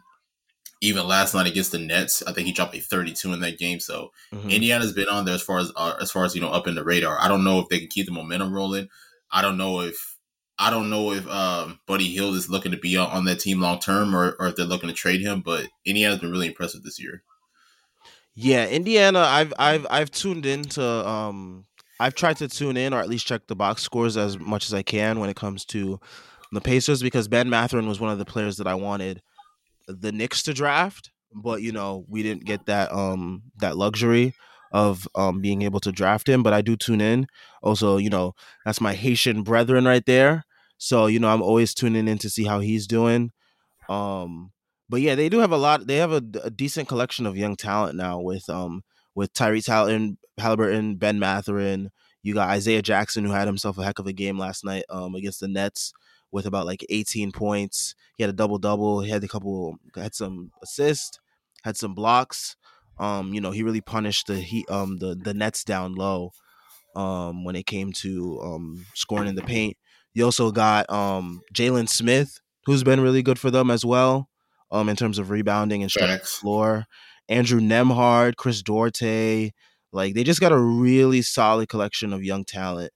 even 0.81 1.07
last 1.07 1.35
night 1.35 1.47
against 1.47 1.71
the 1.71 1.77
Nets. 1.77 2.23
I 2.25 2.33
think 2.33 2.47
he 2.47 2.53
dropped 2.53 2.75
a 2.75 2.79
32 2.79 3.31
in 3.33 3.39
that 3.41 3.59
game. 3.59 3.79
So 3.79 4.09
mm-hmm. 4.33 4.49
Indiana's 4.49 4.93
been 4.93 5.07
on 5.07 5.25
there 5.25 5.35
as 5.35 5.43
far 5.43 5.59
as 5.59 5.71
uh, 5.75 5.95
as 6.01 6.11
far 6.11 6.25
as 6.25 6.33
you 6.33 6.41
know 6.41 6.49
up 6.49 6.67
in 6.67 6.75
the 6.75 6.83
radar. 6.83 7.19
I 7.19 7.27
don't 7.27 7.43
know 7.43 7.59
if 7.59 7.69
they 7.69 7.79
can 7.79 7.89
keep 7.89 8.07
the 8.07 8.11
momentum 8.11 8.53
rolling. 8.53 8.89
I 9.31 9.41
don't 9.41 9.57
know 9.57 9.81
if 9.81 10.17
I 10.57 10.69
don't 10.69 10.89
know 10.89 11.11
if 11.11 11.27
um, 11.27 11.79
Buddy 11.87 12.07
Hield 12.07 12.35
is 12.35 12.49
looking 12.49 12.71
to 12.71 12.77
be 12.77 12.97
on, 12.97 13.09
on 13.09 13.25
that 13.25 13.39
team 13.39 13.61
long 13.61 13.79
term 13.79 14.15
or, 14.15 14.35
or 14.39 14.47
if 14.47 14.55
they're 14.55 14.65
looking 14.65 14.89
to 14.89 14.95
trade 14.95 15.21
him. 15.21 15.41
But 15.41 15.67
Indiana's 15.85 16.19
been 16.19 16.31
really 16.31 16.47
impressive 16.47 16.83
this 16.83 16.99
year. 16.99 17.23
Yeah, 18.35 18.67
Indiana. 18.67 19.19
I've 19.19 19.53
I've 19.59 19.85
I've 19.89 20.11
tuned 20.11 20.45
into 20.45 20.83
um 20.83 21.65
I've 21.99 22.15
tried 22.15 22.37
to 22.37 22.47
tune 22.47 22.77
in 22.77 22.93
or 22.93 22.99
at 22.99 23.09
least 23.09 23.27
check 23.27 23.41
the 23.47 23.55
box 23.55 23.81
scores 23.83 24.17
as 24.17 24.39
much 24.39 24.65
as 24.65 24.73
I 24.73 24.81
can 24.83 25.19
when 25.19 25.29
it 25.29 25.35
comes 25.35 25.65
to 25.65 25.99
the 26.51 26.61
Pacers 26.61 27.01
because 27.01 27.27
Ben 27.27 27.49
Mathurin 27.49 27.87
was 27.87 27.99
one 27.99 28.11
of 28.11 28.17
the 28.17 28.25
players 28.25 28.57
that 28.57 28.67
I 28.67 28.75
wanted 28.75 29.21
the 29.87 30.11
Knicks 30.11 30.43
to 30.43 30.53
draft, 30.53 31.11
but 31.33 31.61
you 31.61 31.71
know 31.71 32.05
we 32.07 32.23
didn't 32.23 32.45
get 32.45 32.65
that 32.67 32.91
um 32.93 33.43
that 33.57 33.77
luxury 33.77 34.33
of 34.71 35.07
um 35.15 35.41
being 35.41 35.61
able 35.63 35.81
to 35.81 35.91
draft 35.91 36.27
him. 36.29 36.41
But 36.43 36.53
I 36.53 36.61
do 36.61 36.77
tune 36.77 37.01
in. 37.01 37.27
Also, 37.61 37.97
you 37.97 38.09
know 38.09 38.33
that's 38.65 38.81
my 38.81 38.93
Haitian 38.93 39.43
brethren 39.43 39.85
right 39.85 40.05
there. 40.05 40.45
So 40.77 41.07
you 41.07 41.19
know 41.19 41.27
I'm 41.29 41.41
always 41.41 41.73
tuning 41.73 42.07
in 42.07 42.17
to 42.19 42.29
see 42.29 42.45
how 42.45 42.59
he's 42.61 42.87
doing. 42.87 43.31
Um, 43.89 44.51
but 44.91 44.99
yeah, 44.99 45.15
they 45.15 45.29
do 45.29 45.39
have 45.39 45.53
a 45.53 45.57
lot. 45.57 45.87
They 45.87 45.95
have 45.95 46.11
a, 46.11 46.21
a 46.43 46.49
decent 46.49 46.89
collection 46.89 47.25
of 47.25 47.37
young 47.37 47.55
talent 47.55 47.95
now 47.95 48.19
with 48.19 48.49
um 48.49 48.83
with 49.15 49.33
Tyrese 49.33 49.67
Halliburton, 49.67 50.17
Halliburton, 50.37 50.97
Ben 50.97 51.17
Mathurin. 51.17 51.91
You 52.23 52.33
got 52.33 52.49
Isaiah 52.49 52.81
Jackson, 52.81 53.23
who 53.23 53.31
had 53.31 53.47
himself 53.47 53.77
a 53.77 53.85
heck 53.85 53.99
of 53.99 54.07
a 54.07 54.13
game 54.13 54.37
last 54.37 54.65
night 54.65 54.83
um, 54.89 55.15
against 55.15 55.39
the 55.39 55.47
Nets 55.47 55.93
with 56.29 56.45
about 56.45 56.65
like 56.65 56.85
18 56.89 57.31
points. 57.31 57.95
He 58.17 58.23
had 58.23 58.29
a 58.29 58.33
double 58.33 58.57
double. 58.57 58.99
He 58.99 59.09
had 59.09 59.23
a 59.23 59.29
couple, 59.29 59.77
had 59.95 60.13
some 60.13 60.51
assists, 60.61 61.19
had 61.63 61.77
some 61.77 61.95
blocks. 61.95 62.57
Um, 62.99 63.33
you 63.33 63.39
know, 63.39 63.51
he 63.51 63.63
really 63.63 63.81
punished 63.81 64.27
the 64.27 64.41
he 64.41 64.65
um 64.69 64.97
the 64.97 65.15
the 65.15 65.33
Nets 65.33 65.63
down 65.63 65.95
low 65.95 66.31
um 66.97 67.45
when 67.45 67.55
it 67.55 67.65
came 67.65 67.93
to 67.93 68.41
um 68.41 68.85
scoring 68.93 69.29
in 69.29 69.35
the 69.35 69.41
paint. 69.41 69.77
You 70.13 70.25
also 70.25 70.51
got 70.51 70.89
um 70.89 71.39
Jalen 71.53 71.87
Smith, 71.87 72.41
who's 72.65 72.83
been 72.83 72.99
really 72.99 73.23
good 73.23 73.39
for 73.39 73.49
them 73.49 73.71
as 73.71 73.85
well, 73.85 74.27
um 74.71 74.89
in 74.89 74.95
terms 74.95 75.19
of 75.19 75.29
rebounding 75.29 75.81
and 75.81 75.91
stretching 75.91 76.17
the 76.17 76.25
floor. 76.25 76.85
Andrew 77.29 77.59
Nembhard, 77.59 78.35
Chris 78.35 78.61
Duarte. 78.61 79.51
Like 79.93 80.13
they 80.13 80.23
just 80.23 80.39
got 80.41 80.51
a 80.51 80.59
really 80.59 81.21
solid 81.21 81.69
collection 81.69 82.13
of 82.13 82.23
young 82.23 82.45
talent. 82.45 82.91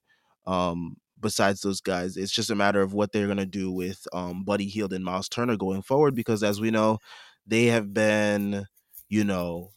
Um, 0.46 0.96
besides 1.20 1.60
those 1.60 1.80
guys, 1.80 2.16
it's 2.16 2.32
just 2.32 2.50
a 2.50 2.54
matter 2.54 2.80
of 2.80 2.94
what 2.94 3.12
they're 3.12 3.26
gonna 3.26 3.46
do 3.46 3.70
with 3.70 4.06
um, 4.12 4.44
Buddy 4.44 4.66
Hield 4.68 4.92
and 4.92 5.04
Miles 5.04 5.28
Turner 5.28 5.56
going 5.56 5.82
forward. 5.82 6.14
Because 6.14 6.42
as 6.42 6.60
we 6.60 6.70
know, 6.70 6.98
they 7.46 7.66
have 7.66 7.92
been, 7.92 8.66
you 9.08 9.24
know, 9.24 9.70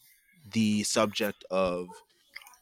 the 0.52 0.82
subject 0.82 1.44
of 1.50 1.86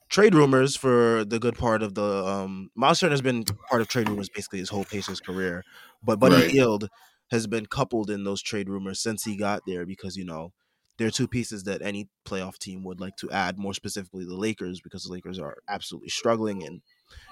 trade 0.08 0.34
rumors 0.34 0.74
for 0.74 1.24
the 1.24 1.38
good 1.38 1.56
part 1.56 1.82
of 1.82 1.94
the 1.94 2.24
um 2.26 2.70
Miles 2.74 3.00
Turner 3.00 3.12
has 3.12 3.22
been 3.22 3.44
part 3.44 3.82
of 3.82 3.88
trade 3.88 4.08
rumors 4.08 4.28
basically 4.28 4.58
his 4.58 4.70
whole 4.70 4.84
Pacers 4.84 5.20
career. 5.20 5.64
But 6.02 6.18
Buddy 6.18 6.36
right. 6.36 6.50
Hield 6.50 6.88
has 7.30 7.46
been 7.46 7.66
coupled 7.66 8.10
in 8.10 8.24
those 8.24 8.42
trade 8.42 8.68
rumors 8.68 9.00
since 9.00 9.24
he 9.24 9.36
got 9.36 9.62
there 9.66 9.84
because, 9.86 10.16
you 10.16 10.24
know, 10.24 10.52
there 10.98 11.06
are 11.06 11.12
two 11.12 11.28
pieces 11.28 11.64
that 11.64 11.80
any 11.80 12.08
playoff 12.26 12.58
team 12.58 12.82
would 12.84 13.00
like 13.00 13.16
to 13.16 13.30
add, 13.30 13.58
more 13.58 13.74
specifically 13.74 14.24
the 14.24 14.36
Lakers, 14.36 14.80
because 14.80 15.04
the 15.04 15.12
Lakers 15.12 15.38
are 15.38 15.58
absolutely 15.68 16.08
struggling 16.08 16.64
and 16.64 16.82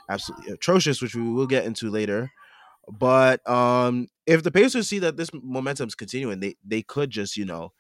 absolutely 0.09 0.53
atrocious, 0.53 1.03
which 1.03 1.17
we 1.17 1.23
will 1.23 1.49
get 1.49 1.65
into 1.65 1.91
later. 1.91 2.31
But 2.89 3.49
um, 3.49 4.09
if 4.27 4.43
the 4.45 4.53
Pacers 4.53 4.89
see 4.89 5.01
that 5.01 5.17
this 5.17 5.31
momentum 5.33 5.89
is 5.89 5.97
continuing, 5.97 6.39
they 6.41 6.55
they 6.65 6.83
could 6.83 7.11
just 7.11 7.37
you 7.37 7.45
know 7.45 7.73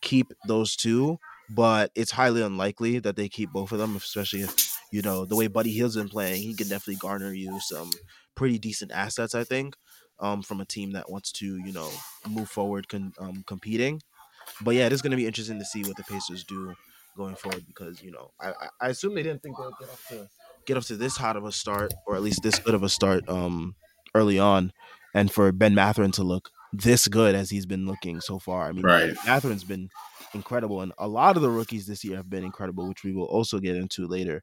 keep 0.00 0.32
those 0.48 0.74
two, 0.76 1.18
but 1.50 1.90
it's 1.94 2.12
highly 2.12 2.40
unlikely 2.40 2.98
that 3.00 3.16
they 3.16 3.28
keep 3.28 3.50
both 3.50 3.72
of 3.72 3.78
them, 3.78 3.94
especially 3.96 4.40
if 4.40 4.78
you 4.90 5.02
know 5.02 5.26
the 5.26 5.36
way 5.36 5.48
Buddy 5.48 5.70
Hield's 5.70 5.96
been 5.96 6.08
playing. 6.08 6.42
He 6.42 6.54
can 6.54 6.68
definitely 6.68 6.96
garner 6.96 7.34
you 7.34 7.60
some 7.60 7.90
pretty 8.34 8.58
decent 8.58 8.90
assets, 8.92 9.34
I 9.34 9.44
think, 9.44 9.76
um, 10.20 10.42
from 10.42 10.60
a 10.60 10.64
team 10.64 10.92
that 10.92 11.10
wants 11.10 11.32
to 11.32 11.58
you 11.58 11.72
know 11.72 11.90
move 12.28 12.48
forward, 12.48 12.88
con- 12.88 13.14
um, 13.18 13.44
competing 13.46 14.00
but 14.60 14.74
yeah, 14.74 14.86
it 14.86 14.92
is 14.92 15.02
going 15.02 15.10
to 15.10 15.16
be 15.16 15.26
interesting 15.26 15.58
to 15.58 15.64
see 15.64 15.82
what 15.82 15.96
the 15.96 16.04
Pacers 16.04 16.44
do 16.44 16.74
going 17.16 17.36
forward 17.36 17.64
because 17.66 18.02
you 18.02 18.10
know 18.10 18.32
I, 18.40 18.52
I 18.80 18.88
assume 18.88 19.14
they 19.14 19.22
didn't 19.22 19.42
think 19.42 19.56
they 19.56 19.64
would 19.64 19.74
get 19.78 19.88
up 19.88 19.98
to 20.08 20.28
get 20.66 20.76
up 20.76 20.82
to 20.84 20.96
this 20.96 21.16
hot 21.16 21.36
of 21.36 21.44
a 21.44 21.52
start 21.52 21.94
or 22.06 22.16
at 22.16 22.22
least 22.22 22.42
this 22.42 22.58
good 22.58 22.74
of 22.74 22.82
a 22.82 22.88
start 22.88 23.28
um 23.28 23.74
early 24.14 24.38
on, 24.38 24.72
and 25.14 25.30
for 25.30 25.50
Ben 25.52 25.74
Mathurin 25.74 26.12
to 26.12 26.22
look 26.22 26.50
this 26.72 27.06
good 27.06 27.34
as 27.34 27.50
he's 27.50 27.66
been 27.66 27.86
looking 27.86 28.20
so 28.20 28.38
far. 28.38 28.68
I 28.68 28.72
mean, 28.72 28.84
right. 28.84 29.14
Mathurin's 29.26 29.64
been 29.64 29.88
incredible, 30.34 30.80
and 30.80 30.92
a 30.98 31.08
lot 31.08 31.36
of 31.36 31.42
the 31.42 31.50
rookies 31.50 31.86
this 31.86 32.04
year 32.04 32.16
have 32.16 32.30
been 32.30 32.44
incredible, 32.44 32.88
which 32.88 33.04
we 33.04 33.12
will 33.12 33.26
also 33.26 33.58
get 33.58 33.76
into 33.76 34.06
later. 34.06 34.42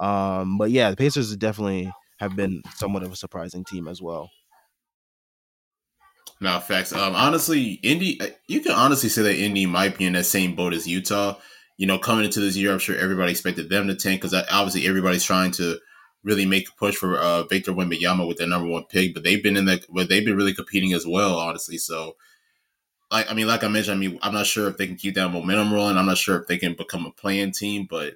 Um, 0.00 0.58
but 0.58 0.70
yeah, 0.70 0.90
the 0.90 0.96
Pacers 0.96 1.36
definitely 1.36 1.92
have 2.18 2.34
been 2.34 2.62
somewhat 2.74 3.04
of 3.04 3.12
a 3.12 3.16
surprising 3.16 3.64
team 3.64 3.86
as 3.86 4.02
well. 4.02 4.30
No 6.40 6.60
facts. 6.60 6.92
Um, 6.92 7.14
honestly, 7.14 7.72
Indy, 7.82 8.20
uh, 8.20 8.28
you 8.46 8.60
can 8.60 8.72
honestly 8.72 9.08
say 9.08 9.22
that 9.22 9.36
Indy 9.36 9.66
might 9.66 9.98
be 9.98 10.04
in 10.04 10.12
that 10.12 10.24
same 10.26 10.54
boat 10.54 10.72
as 10.72 10.86
Utah. 10.86 11.36
You 11.76 11.86
know, 11.86 11.98
coming 11.98 12.24
into 12.24 12.40
this 12.40 12.56
year, 12.56 12.72
I'm 12.72 12.78
sure 12.78 12.96
everybody 12.96 13.32
expected 13.32 13.68
them 13.68 13.86
to 13.88 13.94
tank 13.94 14.20
because 14.20 14.34
obviously 14.50 14.86
everybody's 14.86 15.24
trying 15.24 15.50
to 15.52 15.78
really 16.22 16.46
make 16.46 16.68
a 16.68 16.72
push 16.72 16.96
for 16.96 17.16
uh, 17.16 17.44
Victor 17.44 17.72
Wembanyama 17.72 18.26
with 18.26 18.38
their 18.38 18.48
number 18.48 18.68
one 18.68 18.84
pick, 18.84 19.14
but 19.14 19.24
they've 19.24 19.42
been 19.42 19.56
in 19.56 19.64
that, 19.66 19.84
but 19.88 20.08
they've 20.08 20.24
been 20.24 20.36
really 20.36 20.54
competing 20.54 20.92
as 20.92 21.06
well, 21.06 21.38
honestly. 21.38 21.78
So, 21.78 22.16
like, 23.10 23.30
I 23.30 23.34
mean, 23.34 23.46
like 23.46 23.64
I 23.64 23.68
mentioned, 23.68 23.96
I 23.96 23.98
mean, 23.98 24.18
I'm 24.22 24.34
not 24.34 24.46
sure 24.46 24.68
if 24.68 24.76
they 24.76 24.86
can 24.86 24.96
keep 24.96 25.14
that 25.14 25.28
momentum 25.28 25.72
rolling. 25.72 25.96
I'm 25.96 26.06
not 26.06 26.18
sure 26.18 26.36
if 26.36 26.46
they 26.46 26.58
can 26.58 26.74
become 26.74 27.06
a 27.06 27.10
playing 27.12 27.52
team, 27.52 27.86
but 27.88 28.14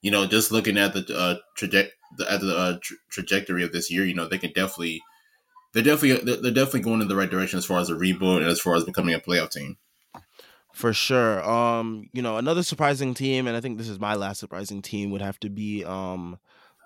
you 0.00 0.10
know, 0.10 0.26
just 0.26 0.52
looking 0.52 0.78
at 0.78 0.94
the 0.94 1.16
uh, 1.16 1.36
traje- 1.58 1.90
at 2.28 2.40
the 2.40 2.56
uh, 2.56 2.78
tra- 2.80 2.96
trajectory 3.10 3.64
of 3.64 3.72
this 3.72 3.90
year, 3.90 4.04
you 4.04 4.14
know, 4.14 4.28
they 4.28 4.38
can 4.38 4.52
definitely, 4.52 5.02
they're 5.72 5.82
definitely, 5.82 6.36
they're 6.36 6.52
definitely 6.52 6.80
going 6.80 7.02
in 7.02 7.08
the 7.08 7.16
right 7.16 7.30
direction 7.30 7.58
as 7.58 7.64
far 7.64 7.78
as 7.78 7.90
a 7.90 7.94
rebuild 7.94 8.42
and 8.42 8.50
as 8.50 8.60
far 8.60 8.74
as 8.74 8.84
becoming 8.84 9.14
a 9.14 9.20
playoff 9.20 9.50
team. 9.50 9.76
For 10.72 10.92
sure. 10.92 11.42
Um, 11.48 12.08
you 12.12 12.22
know, 12.22 12.36
another 12.36 12.62
surprising 12.62 13.14
team, 13.14 13.46
and 13.46 13.56
I 13.56 13.60
think 13.60 13.78
this 13.78 13.88
is 13.88 13.98
my 13.98 14.14
last 14.14 14.38
surprising 14.38 14.80
team, 14.80 15.10
would 15.10 15.22
have 15.22 15.40
to 15.40 15.50
be 15.50 15.84
um 15.84 16.38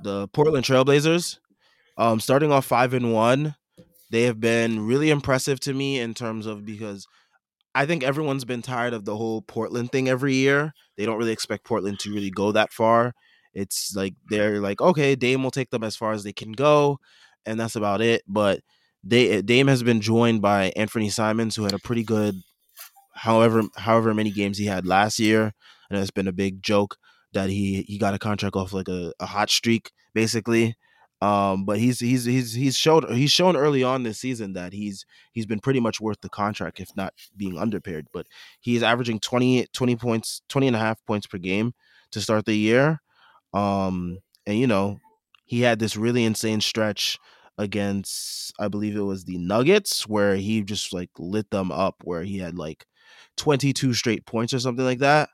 the 0.03 0.29
Portland 0.29 0.65
Trailblazers. 0.65 1.39
Um, 1.99 2.21
starting 2.21 2.51
off 2.51 2.65
five 2.65 2.95
and 2.95 3.13
one, 3.13 3.55
they 4.11 4.23
have 4.23 4.41
been 4.41 4.87
really 4.87 5.11
impressive 5.11 5.61
to 5.61 5.75
me 5.75 6.01
in 6.01 6.15
terms 6.15 6.47
of 6.47 6.65
because 6.65 7.07
I 7.75 7.87
think 7.87 8.03
everyone's 8.03 8.45
been 8.45 8.63
tired 8.63 8.95
of 8.95 9.05
the 9.05 9.17
whole 9.17 9.43
Portland 9.43 9.93
thing 9.93 10.09
every 10.09 10.35
year. 10.35 10.73
They 10.97 11.07
don't 11.07 11.19
really 11.19 11.33
expect 11.33 11.65
Portland 11.65 11.99
to 12.01 12.13
really 12.13 12.31
go 12.31 12.53
that 12.53 12.73
far. 12.73 13.15
It's 13.55 13.95
like 13.95 14.15
they're 14.31 14.61
like, 14.61 14.81
okay, 14.81 15.15
Dame 15.15 15.43
will 15.43 15.51
take 15.51 15.71
them 15.71 15.85
as 15.85 15.97
far 15.97 16.13
as 16.13 16.25
they 16.25 16.33
can 16.33 16.53
go, 16.53 16.99
and 17.47 17.59
that's 17.59 17.77
about 17.77 18.01
it. 18.01 18.23
But 18.27 18.61
they 19.05 19.43
Dame 19.43 19.69
has 19.69 19.83
been 19.83 20.01
joined 20.01 20.43
by 20.43 20.73
Anthony 20.77 21.11
Simons, 21.11 21.57
who 21.57 21.65
had 21.65 21.75
a 21.75 21.79
pretty 21.79 22.05
good, 22.05 22.37
however 23.15 23.63
however 23.77 24.15
many 24.15 24.31
games 24.31 24.59
he 24.59 24.67
had 24.67 24.87
last 24.87 25.19
year, 25.19 25.53
and 25.91 25.99
it's 25.99 26.11
been 26.11 26.29
a 26.29 26.33
big 26.33 26.63
joke 26.63 26.97
that 27.33 27.51
he 27.51 27.83
he 27.83 27.99
got 27.99 28.15
a 28.15 28.19
contract 28.19 28.57
off 28.57 28.73
like 28.73 28.89
a, 28.89 29.13
a 29.21 29.27
hot 29.27 29.51
streak 29.51 29.91
basically. 30.15 30.77
Um, 31.21 31.65
but 31.65 31.79
he's 31.79 32.01
he's 32.01 32.25
he's 32.25 32.53
he's 32.53 32.77
showed 32.77 33.09
he's 33.11 33.31
shown 33.31 33.57
early 33.57 33.85
on 33.85 34.03
this 34.03 34.19
season 34.19 34.55
that 34.55 34.73
he's 34.73 35.07
he's 35.31 35.47
been 35.47 35.61
pretty 35.61 35.79
much 35.79 36.01
worth 36.01 36.21
the 36.21 36.29
contract 36.29 36.81
if 36.81 36.89
not 36.97 37.15
being 37.37 37.57
underpaid. 37.59 38.07
But 38.13 38.27
he's 38.61 38.83
averaging 38.83 39.21
20, 39.21 39.67
20 39.73 39.97
points, 39.97 40.43
20 40.49 40.67
and 40.67 40.77
a 40.77 40.81
half 40.81 41.05
points 41.07 41.29
per 41.29 41.39
game 41.39 41.75
to 42.11 42.21
start 42.21 42.45
the 42.45 42.57
year. 42.57 43.01
Um, 43.55 44.19
and 44.47 44.59
you 44.59 44.67
know, 44.67 44.99
he 45.53 45.61
had 45.61 45.79
this 45.79 45.99
really 45.99 46.25
insane 46.25 46.63
stretch 46.63 47.19
against 47.59 48.55
I 48.59 48.69
believe 48.69 48.97
it 48.97 49.03
was 49.03 49.25
the 49.27 49.37
Nuggets 49.37 50.09
where 50.09 50.37
he 50.37 50.63
just 50.63 50.95
like 50.95 51.11
lit 51.19 51.51
them 51.51 51.71
up 51.71 51.97
where 52.05 52.23
he 52.23 52.39
had 52.39 52.57
like 52.57 52.87
22 53.37 53.93
straight 53.93 54.25
points 54.25 54.55
or 54.55 54.59
something 54.61 54.85
like 54.85 55.01
that. 55.01 55.29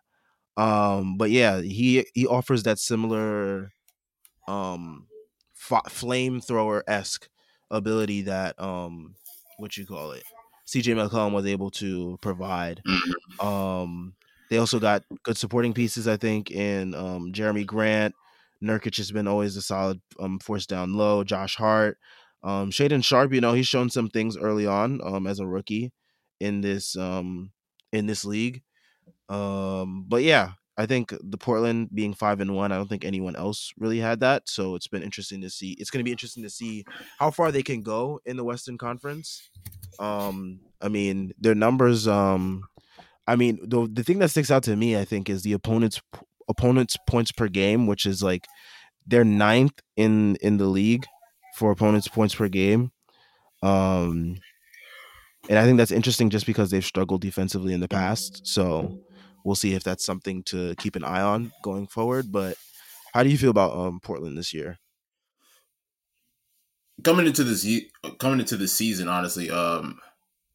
Um, 0.56 1.16
but 1.18 1.30
yeah, 1.30 1.60
he 1.60 2.04
he 2.14 2.26
offers 2.26 2.64
that 2.64 2.80
similar 2.80 3.70
um 4.48 5.06
f- 5.54 5.84
flamethrower 5.88 6.82
esque 6.88 7.28
ability 7.70 8.22
that 8.22 8.60
um 8.60 9.14
what 9.58 9.76
you 9.76 9.86
call 9.86 10.10
it 10.10 10.24
CJ 10.66 10.94
McCollum 10.96 11.32
was 11.32 11.46
able 11.46 11.70
to 11.70 12.18
provide. 12.20 12.82
Mhm. 12.84 13.44
Um, 13.46 14.14
they 14.50 14.58
also 14.58 14.80
got 14.80 15.04
good 15.22 15.36
supporting 15.36 15.74
pieces, 15.74 16.08
I 16.08 16.16
think, 16.16 16.50
in 16.50 16.92
um, 16.94 17.32
Jerami 17.32 17.64
Grant. 17.64 18.16
Nurkic 18.62 18.96
has 18.96 19.10
been 19.10 19.28
always 19.28 19.56
a 19.56 19.62
solid 19.62 20.00
um, 20.18 20.38
force 20.38 20.66
down 20.66 20.94
low. 20.94 21.24
Josh 21.24 21.56
Hart, 21.56 21.98
um, 22.42 22.70
Shaedon 22.70 23.04
Sharpe. 23.04 23.32
You 23.32 23.40
know, 23.40 23.52
he's 23.52 23.68
shown 23.68 23.90
some 23.90 24.08
things 24.08 24.36
early 24.36 24.66
on 24.66 25.00
um, 25.04 25.26
as 25.26 25.40
a 25.40 25.46
rookie 25.46 25.92
in 26.40 26.60
this 26.60 26.96
um, 26.96 27.52
in 27.92 28.06
this 28.06 28.24
league. 28.24 28.62
Um, 29.28 30.06
but 30.08 30.22
yeah, 30.22 30.52
I 30.76 30.86
think 30.86 31.12
the 31.20 31.36
Portland 31.36 31.90
being 31.92 32.14
five 32.14 32.40
and 32.40 32.54
one, 32.54 32.70
I 32.70 32.76
don't 32.76 32.88
think 32.88 33.04
anyone 33.04 33.34
else 33.34 33.72
really 33.78 33.98
had 33.98 34.20
that. 34.20 34.48
So 34.48 34.76
it's 34.76 34.86
been 34.86 35.02
interesting 35.02 35.40
to 35.42 35.50
see. 35.50 35.72
It's 35.72 35.90
going 35.90 36.00
to 36.00 36.04
be 36.04 36.12
interesting 36.12 36.44
to 36.44 36.50
see 36.50 36.84
how 37.18 37.32
far 37.32 37.50
they 37.50 37.64
can 37.64 37.82
go 37.82 38.20
in 38.24 38.36
the 38.36 38.44
Western 38.44 38.78
Conference. 38.78 39.50
Um, 39.98 40.60
I 40.80 40.88
mean, 40.88 41.32
their 41.38 41.56
numbers. 41.56 42.06
Um, 42.06 42.62
I 43.26 43.34
mean, 43.36 43.58
the 43.62 43.88
the 43.92 44.04
thing 44.04 44.20
that 44.20 44.30
sticks 44.30 44.50
out 44.50 44.62
to 44.64 44.76
me, 44.76 44.96
I 44.96 45.04
think, 45.04 45.28
is 45.28 45.42
the 45.42 45.52
opponent's 45.52 46.00
opponent's 46.48 46.96
points 47.06 47.32
per 47.32 47.48
game, 47.48 47.86
which 47.86 48.06
is 48.06 48.22
like 48.22 48.46
they're 49.06 49.24
ninth 49.24 49.80
in 49.96 50.36
in 50.36 50.58
the 50.58 50.66
league 50.66 51.06
for 51.56 51.70
opponents' 51.70 52.08
points 52.08 52.34
per 52.34 52.48
game. 52.48 52.92
Um, 53.62 54.36
and 55.48 55.58
I 55.58 55.64
think 55.64 55.78
that's 55.78 55.90
interesting 55.90 56.30
just 56.30 56.46
because 56.46 56.70
they've 56.70 56.84
struggled 56.84 57.20
defensively 57.20 57.72
in 57.72 57.80
the 57.80 57.88
past. 57.88 58.46
So 58.46 59.00
we'll 59.44 59.56
see 59.56 59.74
if 59.74 59.82
that's 59.82 60.04
something 60.04 60.42
to 60.44 60.74
keep 60.76 60.94
an 60.94 61.04
eye 61.04 61.22
on 61.22 61.52
going 61.62 61.86
forward. 61.86 62.30
But 62.30 62.56
how 63.14 63.22
do 63.22 63.30
you 63.30 63.38
feel 63.38 63.50
about 63.50 63.76
um, 63.76 64.00
Portland 64.00 64.36
this 64.36 64.52
year? 64.52 64.78
Coming 67.04 67.26
into 67.26 67.44
this 67.44 67.66
coming 68.18 68.40
into 68.40 68.56
this 68.56 68.72
season, 68.72 69.08
honestly, 69.08 69.50
um, 69.50 70.00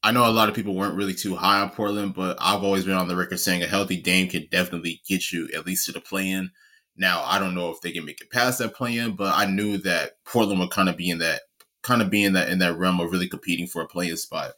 I 0.06 0.12
know 0.12 0.28
a 0.28 0.32
lot 0.32 0.50
of 0.50 0.56
people 0.56 0.76
weren't 0.76 0.98
really 0.98 1.14
too 1.14 1.36
high 1.36 1.62
on 1.62 1.70
Portland, 1.70 2.14
but 2.14 2.38
I've 2.42 2.62
always 2.62 2.84
been 2.84 2.98
on 2.98 3.08
the 3.08 3.16
record 3.16 3.40
saying 3.40 3.64
a 3.64 3.68
healthy 3.68 4.02
Dame 4.02 4.28
can 4.28 4.48
definitely 4.52 5.02
get 5.08 5.32
you 5.32 5.48
at 5.56 5.66
least 5.66 5.86
to 5.86 5.94
the 5.94 6.02
play-in. 6.02 6.52
Now, 6.98 7.24
I 7.24 7.40
don't 7.40 7.56
know 7.56 7.70
if 7.70 7.80
they 7.80 7.94
can 7.94 8.04
make 8.04 8.20
it 8.20 8.30
past 8.30 8.60
that 8.60 8.76
play-in, 8.76 9.16
but 9.16 9.34
I 9.34 9.46
knew 9.46 9.78
that 9.78 10.18
Portland 10.26 10.60
would 10.60 10.72
kind 10.72 10.90
of 10.90 10.98
be 10.98 11.10
in 11.10 11.20
that 11.20 11.42
kind 11.84 12.02
of 12.02 12.10
be 12.10 12.24
in 12.24 12.34
that 12.34 12.50
in 12.50 12.60
that 12.60 12.78
realm 12.78 13.00
of 13.00 13.12
really 13.12 13.30
competing 13.30 13.66
for 13.66 13.82
a 13.82 13.88
play-in 13.88 14.18
spot. 14.18 14.52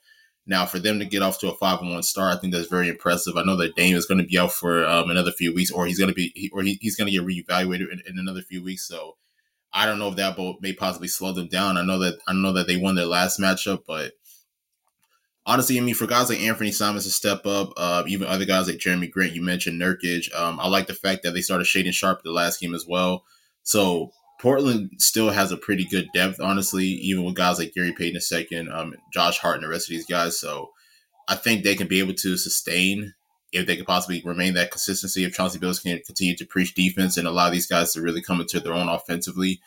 Now, 0.48 0.66
for 0.66 0.80
them 0.80 1.00
to 1.00 1.06
get 1.06 1.22
off 1.22 1.40
to 1.40 1.52
a 1.52 1.56
five 1.56 1.80
and 1.80 1.92
one 1.92 2.04
start, 2.04 2.36
I 2.36 2.40
think 2.40 2.54
that's 2.54 2.68
very 2.68 2.88
impressive. 2.88 3.38
I 3.38 3.44
know 3.44 3.56
that 3.58 3.76
Dame 3.76 3.96
is 3.96 4.06
going 4.06 4.20
to 4.20 4.28
be 4.28 4.38
out 4.38 4.52
for 4.52 4.86
um, 4.86 5.10
another 5.10 5.32
few 5.32 5.54
weeks, 5.54 5.72
or 5.72 5.86
he's 5.86 5.98
going 5.98 6.10
to 6.10 6.16
be, 6.16 6.52
or 6.54 6.62
he, 6.64 6.78
he's 6.82 6.96
going 6.96 7.12
to 7.12 7.18
get 7.18 7.26
reevaluated 7.26 7.92
in, 7.92 8.02
in 8.08 8.20
another 8.20 8.42
few 8.42 8.64
weeks. 8.64 8.88
So, 8.88 9.16
I 9.74 9.86
don't 9.86 10.00
know 10.00 10.10
if 10.10 10.16
that 10.16 10.38
may 10.62 10.74
possibly 10.74 11.08
slow 11.08 11.34
them 11.34 11.48
down. 11.48 11.78
I 11.78 11.84
know 11.84 12.00
that 12.00 12.20
I 12.28 12.34
know 12.34 12.54
that 12.54 12.68
they 12.68 12.78
won 12.78 12.96
their 12.96 13.06
last 13.06 13.40
matchup, 13.40 13.84
but 13.88 14.14
honestly, 15.46 15.78
I 15.78 15.82
mean, 15.82 15.96
for 15.96 16.08
guys 16.08 16.30
like 16.30 16.40
Anthony 16.40 16.72
Simons 16.72 17.06
to 17.06 17.12
step 17.12 17.46
up, 17.46 17.74
uh, 17.78 18.04
even 18.08 18.28
other 18.28 18.46
guys 18.46 18.68
like 18.68 18.78
Jerami 18.78 19.10
Grant, 19.10 19.34
you 19.34 19.42
mentioned 19.42 19.82
Nurkic. 19.82 20.34
Um, 20.36 20.60
I 20.60 20.68
like 20.68 20.88
the 20.88 20.94
fact 20.94 21.24
that 21.24 21.34
they 21.34 21.42
started 21.42 21.68
Shaedon 21.68 21.94
Sharpe 21.94 22.24
the 22.24 22.32
last 22.32 22.60
game 22.60 22.74
as 22.74 22.86
well. 22.88 23.24
So 23.64 24.12
Portland 24.40 24.92
still 24.98 25.30
has 25.30 25.52
a 25.52 25.58
pretty 25.58 25.86
good 25.86 26.08
depth, 26.14 26.40
honestly, 26.40 26.86
even 26.86 27.24
with 27.24 27.36
guys 27.36 27.60
like 27.60 27.74
Gary 27.74 27.94
Payton 27.94 28.22
II, 28.32 28.70
um, 28.70 28.96
Josh 29.14 29.40
Hart, 29.40 29.56
and 29.56 29.64
the 29.64 29.70
rest 29.70 29.88
of 29.88 29.92
these 29.92 30.06
guys. 30.06 30.40
So 30.40 30.72
I 31.28 31.36
think 31.36 31.64
they 31.64 31.76
can 31.76 31.88
be 31.88 32.00
able 32.00 32.14
to 32.16 32.38
sustain 32.38 33.14
if 33.52 33.66
they 33.66 33.78
could 33.78 33.88
possibly 33.88 34.22
remain 34.26 34.54
that 34.56 34.72
consistency. 34.72 35.24
If 35.24 35.34
Chauncey 35.34 35.60
Billups 35.60 35.82
can 35.82 36.00
continue 36.06 36.36
to 36.36 36.46
preach 36.46 36.76
defense 36.76 37.18
and 37.18 37.28
allow 37.28 37.50
these 37.50 37.68
guys 37.68 37.94
to 37.94 38.02
really 38.02 38.22
come 38.22 38.42
into 38.42 38.60
their 38.60 38.74
own 38.74 38.90
offensively. 38.90 39.62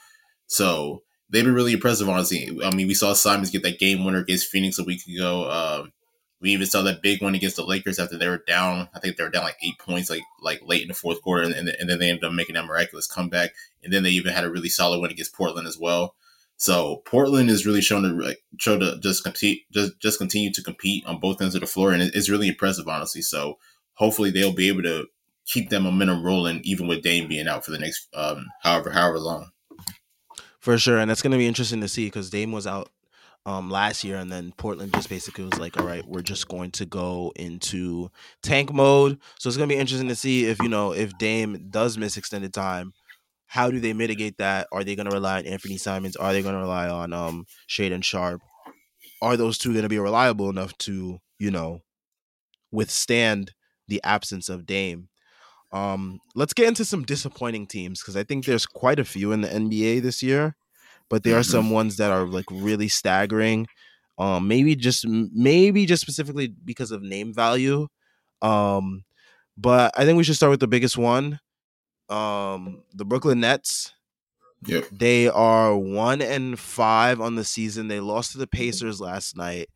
So 0.47 1.03
they've 1.31 1.45
been 1.45 1.55
really 1.55 1.73
impressive, 1.73 2.09
honestly. 2.09 2.59
I 2.65 2.75
mean, 2.75 2.89
we 2.89 2.95
saw 2.95 3.13
Simons 3.13 3.51
get 3.51 3.63
that 3.63 3.79
game 3.79 4.05
winner 4.05 4.19
against 4.19 4.49
Phoenix 4.49 4.79
a 4.79 4.85
week 4.85 5.07
ago. 5.07 5.51
Um, 5.51 5.93
we 6.41 6.51
even 6.51 6.67
saw 6.67 6.83
that 6.83 7.03
big 7.03 7.21
one 7.21 7.35
against 7.35 7.57
the 7.57 7.65
Lakers 7.65 7.99
after 7.99 8.17
they 8.17 8.29
were 8.29 8.43
down. 8.47 8.89
I 8.95 9.01
think 9.01 9.17
they 9.17 9.25
were 9.25 9.31
down 9.31 9.43
like 9.43 9.59
eight 9.63 9.79
points, 9.79 10.09
like 10.09 10.23
like 10.41 10.61
late 10.65 10.83
in 10.83 10.89
the 10.89 10.95
fourth 10.95 11.21
quarter, 11.23 11.43
and, 11.43 11.55
and, 11.69 11.91
then 11.91 11.99
they 11.99 12.11
ended 12.11 12.25
up 12.25 12.33
making 12.33 12.55
that 12.55 12.67
miraculous 12.67 13.09
comeback. 13.09 13.55
And 13.83 13.93
then 13.93 14.05
they 14.05 14.11
even 14.11 14.33
had 14.33 14.45
a 14.45 14.51
really 14.51 14.69
solid 14.69 15.01
win 15.01 15.11
against 15.11 15.35
Portland 15.35 15.67
as 15.67 15.79
well. 15.79 16.15
So 16.57 17.03
Portland 17.07 17.51
is 17.51 17.67
really 17.67 17.81
shown 17.81 18.03
to 18.03 18.09
like, 18.09 18.39
show 18.59 18.79
to 18.79 18.99
just 19.01 19.25
compete, 19.25 19.63
just 19.73 19.99
just 20.01 20.19
continue 20.19 20.53
to 20.53 20.63
compete 20.63 21.05
on 21.07 21.21
both 21.21 21.41
ends 21.41 21.55
of 21.55 21.61
the 21.61 21.67
floor, 21.67 21.93
and 21.93 22.03
it's 22.03 22.31
really 22.31 22.49
impressive, 22.49 22.89
honestly. 22.89 23.23
So 23.23 23.59
hopefully 23.95 24.31
they'll 24.31 24.53
be 24.53 24.69
able 24.69 24.83
to 24.83 25.07
keep 25.45 25.71
that 25.71 25.81
momentum 25.81 26.23
rolling, 26.23 26.61
even 26.63 26.87
with 26.87 27.03
Dame 27.03 27.29
being 27.29 27.49
out 27.49 27.65
for 27.65 27.73
the 27.73 27.79
next 27.79 28.09
um, 28.15 28.47
however 28.63 28.91
however 28.91 29.19
long. 29.19 29.51
For 30.69 30.77
sure, 30.77 30.99
and 30.99 31.11
it's 31.11 31.23
going 31.23 31.31
to 31.31 31.39
be 31.39 31.47
interesting 31.47 31.81
to 31.81 31.89
see 31.89 32.09
because 32.09 32.29
Dame 32.29 32.53
was 32.53 32.67
out 32.67 32.91
um, 33.47 33.71
last 33.71 34.05
year, 34.05 34.19
and 34.19 34.31
then 34.31 34.53
Portland 34.59 34.93
just 34.93 35.09
basically 35.09 35.45
was 35.45 35.59
like, 35.59 35.81
"All 35.81 35.87
right, 35.87 36.07
we're 36.07 36.21
just 36.21 36.47
going 36.47 36.73
to 36.73 36.85
go 36.85 37.33
into 37.37 38.11
tank 38.43 38.71
mode." 38.71 39.19
So 39.39 39.49
it's 39.49 39.57
going 39.57 39.67
to 39.67 39.75
be 39.75 39.81
interesting 39.81 40.09
to 40.09 40.15
see 40.15 40.45
if 40.45 40.61
you 40.61 40.69
know 40.69 40.93
if 40.93 41.17
Dame 41.17 41.69
does 41.71 41.97
miss 41.97 42.19
extended 42.19 42.53
time, 42.53 42.93
how 43.47 43.71
do 43.71 43.81
they 43.81 43.95
mitigate 43.95 44.37
that? 44.37 44.69
Are 44.71 44.85
they 44.85 44.95
going 44.95 45.09
to 45.09 45.15
rely 45.17 45.39
on 45.39 45.47
Anthony 45.47 45.79
Simons? 45.79 46.17
Are 46.17 46.35
they 46.35 46.43
going 46.43 46.55
to 46.55 46.61
rely 46.61 46.91
on 46.91 47.15
um, 47.15 47.47
and 47.79 48.05
Sharpe? 48.05 48.43
Are 49.23 49.39
those 49.39 49.57
two 49.57 49.73
going 49.73 49.85
to 49.85 49.89
be 49.89 49.99
reliable 49.99 50.51
enough 50.51 50.77
to 50.81 51.19
you 51.39 51.51
know 51.51 51.81
withstand 52.71 53.53
the 53.87 54.03
absence 54.05 54.51
of 54.51 54.67
Dame? 54.67 55.09
Um, 55.73 56.21
let's 56.35 56.55
get 56.55 56.69
into 56.69 56.85
some 56.85 57.03
disappointing 57.05 57.67
teams 57.67 58.01
because 58.01 58.17
I 58.17 58.25
think 58.25 58.45
there's 58.47 58.67
quite 58.67 58.99
a 58.99 59.05
few 59.05 59.33
in 59.33 59.43
the 59.43 59.49
NBA 59.53 60.01
this 60.01 60.23
year, 60.23 60.57
but 61.11 61.25
there 61.25 61.37
are 61.39 61.43
Mhm. 61.43 61.51
some 61.51 61.71
ones 61.71 61.97
that 61.99 62.11
are 62.13 62.27
like 62.27 62.47
really 62.51 62.89
staggering. 62.89 63.67
Um, 64.19 64.49
maybe 64.49 64.75
just 64.77 65.07
maybe 65.07 65.87
just 65.87 66.03
specifically 66.03 66.49
because 66.49 66.91
of 66.91 67.03
name 67.03 67.33
value. 67.35 67.89
Um, 68.43 69.05
but 69.57 69.93
I 69.99 70.05
think 70.05 70.17
we 70.19 70.25
should 70.25 70.37
start 70.37 70.51
with 70.51 70.61
the 70.61 70.69
biggest 70.69 70.97
one. 70.99 71.41
Um, 72.09 72.83
the 72.95 73.05
Brooklyn 73.05 73.41
Nets. 73.41 73.93
Yep. 74.67 74.87
They 74.93 75.29
are 75.29 75.77
one 75.77 76.21
and 76.23 76.59
five 76.59 77.21
on 77.21 77.37
the 77.37 77.45
season. 77.45 77.89
They 77.89 78.01
lost 78.01 78.33
to 78.33 78.39
the 78.39 78.47
Pacers 78.49 79.01
last 79.01 79.37
night. 79.37 79.69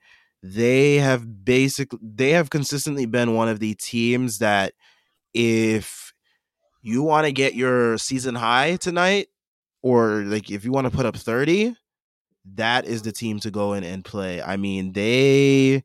they 0.45 0.97
have 0.97 1.45
basically 1.45 2.01
they 2.03 2.31
have 2.31 2.51
consistently 2.51 3.07
been 3.07 3.35
one 3.35 3.49
of 3.49 3.61
the 3.61 3.75
teams 3.77 4.39
that 4.39 4.75
if 5.35 6.13
you 6.83 7.03
want 7.03 7.27
to 7.27 7.33
get 7.33 7.55
your 7.55 7.99
season 7.99 8.35
high 8.35 8.77
tonight 8.77 9.29
or 9.83 10.23
like 10.23 10.51
if 10.51 10.65
you 10.65 10.73
want 10.73 10.87
to 10.87 10.97
put 10.97 11.07
up 11.07 11.17
30 11.17 11.77
that 12.55 12.85
is 12.87 13.03
the 13.03 13.13
team 13.13 13.39
to 13.39 13.51
go 13.53 13.73
in 13.73 13.85
and 13.85 14.05
play. 14.05 14.43
I 14.43 14.57
mean 14.57 14.93
they 14.93 15.85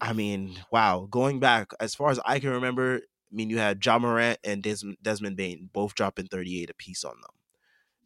i 0.00 0.12
mean 0.12 0.56
wow 0.72 1.06
going 1.08 1.38
back 1.38 1.70
as 1.78 1.94
far 1.94 2.10
as 2.10 2.18
i 2.26 2.40
can 2.40 2.50
remember 2.50 2.96
i 2.96 3.34
mean 3.34 3.48
you 3.48 3.58
had 3.58 3.84
Ja 3.84 3.98
Morant 3.98 4.38
and 4.42 4.60
Des- 4.62 4.96
desmond 5.00 5.36
Bane 5.36 5.70
both 5.72 5.94
dropping 5.94 6.26
38 6.26 6.68
apiece 6.70 7.04
on 7.04 7.14
them. 7.20 7.30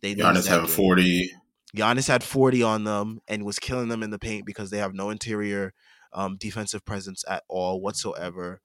They 0.02 0.14
Giannis 0.14 0.46
having 0.46 0.68
40 0.68 1.32
Giannis 1.76 2.08
had 2.08 2.22
40 2.22 2.62
on 2.62 2.84
them 2.84 3.20
and 3.28 3.44
was 3.44 3.58
killing 3.58 3.88
them 3.88 4.02
in 4.02 4.10
the 4.10 4.18
paint 4.18 4.46
because 4.46 4.70
they 4.70 4.78
have 4.78 4.94
no 4.94 5.10
interior 5.10 5.72
um, 6.12 6.36
defensive 6.36 6.84
presence 6.84 7.24
at 7.28 7.44
all 7.48 7.80
whatsoever. 7.80 8.60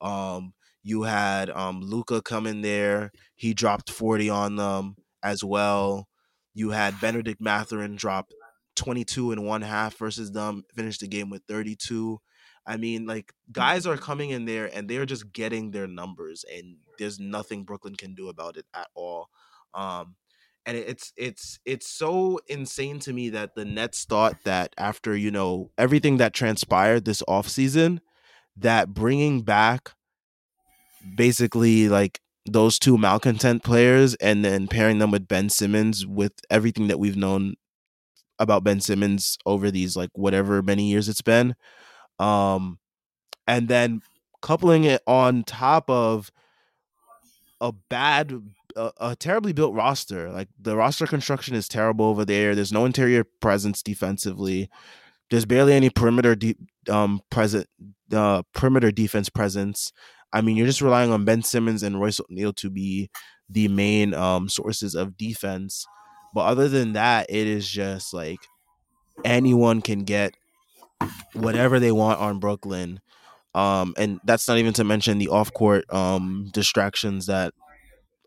Um, 0.00 0.54
you 0.86 1.02
had 1.02 1.50
um, 1.50 1.80
Luka 1.80 2.22
come 2.22 2.46
in 2.46 2.60
there. 2.60 3.10
He 3.34 3.54
dropped 3.54 3.90
40 3.90 4.30
on 4.30 4.54
them 4.54 4.94
as 5.20 5.42
well. 5.42 6.06
You 6.54 6.70
had 6.70 7.00
Benedict 7.00 7.40
Mathurin 7.40 7.96
drop 7.96 8.30
22 8.76 9.32
and 9.32 9.44
one 9.44 9.62
half 9.62 9.98
versus 9.98 10.30
them, 10.30 10.62
finished 10.76 11.00
the 11.00 11.08
game 11.08 11.28
with 11.28 11.42
32. 11.48 12.20
I 12.64 12.76
mean, 12.76 13.04
like 13.04 13.32
guys 13.50 13.84
are 13.84 13.96
coming 13.96 14.30
in 14.30 14.44
there 14.44 14.70
and 14.72 14.88
they're 14.88 15.06
just 15.06 15.32
getting 15.32 15.72
their 15.72 15.88
numbers, 15.88 16.44
and 16.56 16.76
there's 17.00 17.18
nothing 17.18 17.64
Brooklyn 17.64 17.96
can 17.96 18.14
do 18.14 18.28
about 18.28 18.56
it 18.56 18.66
at 18.72 18.86
all. 18.94 19.28
Um, 19.74 20.14
and 20.66 20.76
it's 20.76 21.12
it's 21.16 21.58
it's 21.64 21.88
so 21.88 22.38
insane 22.46 23.00
to 23.00 23.12
me 23.12 23.30
that 23.30 23.56
the 23.56 23.64
Nets 23.64 24.04
thought 24.04 24.36
that 24.44 24.72
after 24.78 25.16
you 25.16 25.32
know 25.32 25.72
everything 25.76 26.18
that 26.18 26.32
transpired 26.32 27.04
this 27.04 27.24
offseason 27.28 27.98
that 28.56 28.94
bringing 28.94 29.42
back 29.42 29.96
basically 31.14 31.88
like 31.88 32.20
those 32.46 32.78
two 32.78 32.96
malcontent 32.96 33.62
players 33.62 34.14
and 34.16 34.44
then 34.44 34.68
pairing 34.68 34.98
them 34.98 35.10
with 35.10 35.28
Ben 35.28 35.48
Simmons 35.48 36.06
with 36.06 36.32
everything 36.50 36.88
that 36.88 36.98
we've 36.98 37.16
known 37.16 37.54
about 38.38 38.64
Ben 38.64 38.80
Simmons 38.80 39.38
over 39.46 39.70
these 39.70 39.96
like 39.96 40.10
whatever 40.14 40.62
many 40.62 40.90
years 40.90 41.08
it's 41.08 41.22
been 41.22 41.54
um 42.18 42.78
and 43.46 43.68
then 43.68 44.00
coupling 44.42 44.84
it 44.84 45.02
on 45.06 45.42
top 45.42 45.88
of 45.90 46.30
a 47.60 47.72
bad 47.72 48.32
a, 48.76 48.92
a, 49.00 49.16
terribly 49.16 49.52
built 49.52 49.74
roster. 49.74 50.30
Like 50.30 50.48
the 50.60 50.76
roster 50.76 51.06
construction 51.06 51.54
is 51.54 51.68
terrible 51.68 52.04
over 52.06 52.24
there. 52.24 52.54
There's 52.54 52.72
no 52.72 52.84
interior 52.84 53.24
presence 53.24 53.82
defensively. 53.82 54.68
There's 55.30 55.46
barely 55.46 55.72
any 55.72 55.90
perimeter 55.90 56.36
de- 56.36 56.56
um 56.88 57.20
present 57.30 57.66
uh 58.12 58.42
perimeter 58.54 58.92
defense 58.92 59.28
presence. 59.28 59.92
I 60.32 60.40
mean, 60.40 60.56
you're 60.56 60.66
just 60.66 60.82
relying 60.82 61.12
on 61.12 61.24
Ben 61.24 61.42
Simmons 61.42 61.82
and 61.82 62.00
Royce 62.00 62.20
O'Neal 62.20 62.52
to 62.54 62.70
be 62.70 63.10
the 63.48 63.68
main 63.68 64.14
um 64.14 64.48
sources 64.48 64.94
of 64.94 65.16
defense. 65.16 65.86
But 66.34 66.46
other 66.46 66.68
than 66.68 66.92
that, 66.94 67.26
it 67.28 67.46
is 67.46 67.68
just 67.68 68.12
like 68.12 68.40
anyone 69.24 69.82
can 69.82 70.04
get 70.04 70.34
whatever 71.34 71.78
they 71.78 71.92
want 71.92 72.20
on 72.20 72.38
Brooklyn. 72.38 73.00
Um, 73.54 73.94
and 73.96 74.20
that's 74.24 74.48
not 74.48 74.58
even 74.58 74.74
to 74.74 74.84
mention 74.84 75.18
the 75.18 75.28
off 75.28 75.52
court 75.52 75.84
um 75.92 76.50
distractions 76.52 77.26
that 77.26 77.54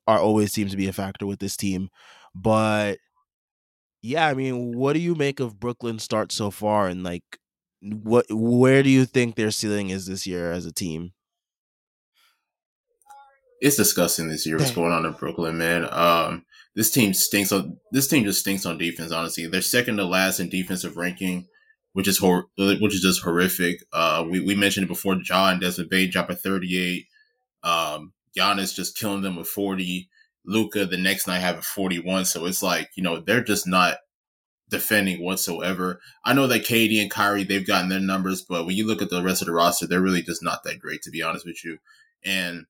are 0.08 0.20
always 0.20 0.52
seems 0.54 0.72
to 0.72 0.78
be 0.78 0.88
a 0.88 0.94
factor 0.94 1.26
with 1.28 1.40
this 1.40 1.56
team. 1.58 1.90
But 2.34 2.98
yeah, 4.02 4.28
I 4.28 4.34
mean, 4.34 4.78
what 4.78 4.94
do 4.94 5.00
you 5.00 5.16
make 5.16 5.40
of 5.40 5.60
Brooklyn's 5.60 6.04
start 6.04 6.32
so 6.32 6.52
far 6.52 6.88
and 6.88 7.04
like 7.04 7.24
what 7.82 8.26
where 8.30 8.84
do 8.84 8.90
you 8.90 9.06
think 9.06 9.36
their 9.36 9.52
ceiling 9.52 9.90
is 9.90 10.06
this 10.06 10.26
year 10.28 10.52
as 10.52 10.66
a 10.66 10.72
team? 10.72 11.14
It's 13.62 13.76
disgusting 13.76 14.30
this 14.30 14.46
year 14.46 14.58
what's 14.58 14.72
going 14.72 14.92
on 14.92 15.06
in 15.06 15.14
Brooklyn, 15.14 15.58
man. 15.58 15.88
Um 15.92 16.46
this 16.76 16.92
team 16.92 17.14
stinks 17.14 17.52
on 17.52 17.78
this 17.92 18.08
team 18.08 18.24
just 18.24 18.40
stinks 18.40 18.66
on 18.66 18.78
defense, 18.78 19.12
honestly. 19.12 19.48
They're 19.48 19.62
second 19.62 19.98
to 19.98 20.06
last 20.06 20.40
in 20.40 20.50
defensive 20.50 20.98
ranking, 20.98 21.48
which 21.94 22.08
is 22.08 22.18
hor- 22.18 22.48
which 22.58 22.94
is 22.94 23.02
just 23.02 23.24
horrific. 23.24 23.84
Uh 23.92 24.26
we, 24.30 24.40
we 24.40 24.56
mentioned 24.56 24.86
it 24.86 24.90
before 24.90 25.16
John 25.16 25.60
Desmond 25.60 25.90
Bane 25.90 26.10
dropping 26.10 26.38
38. 26.38 27.06
Um 27.64 28.14
Giannis 28.38 28.76
just 28.76 28.98
killing 28.98 29.22
them 29.22 29.36
with 29.36 29.48
40. 29.48 30.10
Luka 30.46 30.86
the 30.86 30.98
next 30.98 31.28
night 31.28 31.40
having 31.40 31.62
41. 31.62 32.26
So 32.26 32.46
it's 32.46 32.64
like, 32.64 32.90
you 32.96 33.04
know, 33.04 33.20
they're 33.20 33.44
just 33.44 33.68
not 33.68 33.98
defending 34.70 35.24
whatsoever. 35.24 36.00
I 36.24 36.34
know 36.34 36.48
that 36.48 36.66
KD 36.66 37.02
and 37.02 37.12
Kyrie, 37.12 37.44
they've 37.44 37.66
gotten 37.66 37.90
their 37.90 38.00
numbers, 38.00 38.42
but 38.42 38.66
when 38.66 38.76
you 38.76 38.86
look 38.88 39.02
at 39.02 39.10
the 39.10 39.22
rest 39.22 39.42
of 39.42 39.48
the 39.48 39.54
roster, 39.54 39.88
they're 39.88 40.02
really 40.02 40.22
just 40.22 40.44
not 40.44 40.64
that 40.64 40.80
great, 40.80 41.02
to 41.04 41.12
be 41.12 41.22
honest 41.22 41.46
with 41.46 41.64
you. 41.64 41.80
And 42.24 42.66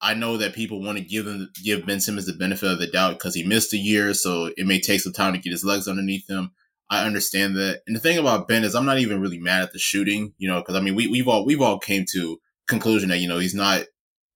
I 0.00 0.14
know 0.14 0.36
that 0.36 0.54
people 0.54 0.82
want 0.82 0.98
to 0.98 1.04
give 1.04 1.24
them 1.24 1.50
give 1.62 1.86
Ben 1.86 2.00
Simmons 2.00 2.26
the 2.26 2.34
benefit 2.34 2.70
of 2.70 2.78
the 2.78 2.86
doubt 2.86 3.14
because 3.14 3.34
he 3.34 3.46
missed 3.46 3.72
a 3.72 3.78
year, 3.78 4.12
so 4.14 4.50
it 4.56 4.66
may 4.66 4.80
take 4.80 5.00
some 5.00 5.12
time 5.12 5.32
to 5.32 5.38
get 5.38 5.52
his 5.52 5.64
legs 5.64 5.88
underneath 5.88 6.28
him. 6.28 6.52
I 6.90 7.04
understand 7.04 7.56
that. 7.56 7.82
And 7.86 7.96
the 7.96 8.00
thing 8.00 8.18
about 8.18 8.46
Ben 8.46 8.62
is 8.62 8.74
I'm 8.74 8.86
not 8.86 8.98
even 8.98 9.20
really 9.20 9.38
mad 9.38 9.62
at 9.62 9.72
the 9.72 9.78
shooting, 9.78 10.34
you 10.38 10.48
know, 10.48 10.60
because 10.60 10.76
I 10.76 10.80
mean 10.80 10.94
we 10.94 11.06
we've 11.06 11.28
all 11.28 11.44
we've 11.44 11.62
all 11.62 11.78
came 11.78 12.04
to 12.12 12.38
conclusion 12.68 13.08
that, 13.08 13.18
you 13.18 13.28
know, 13.28 13.38
he's 13.38 13.54
not 13.54 13.84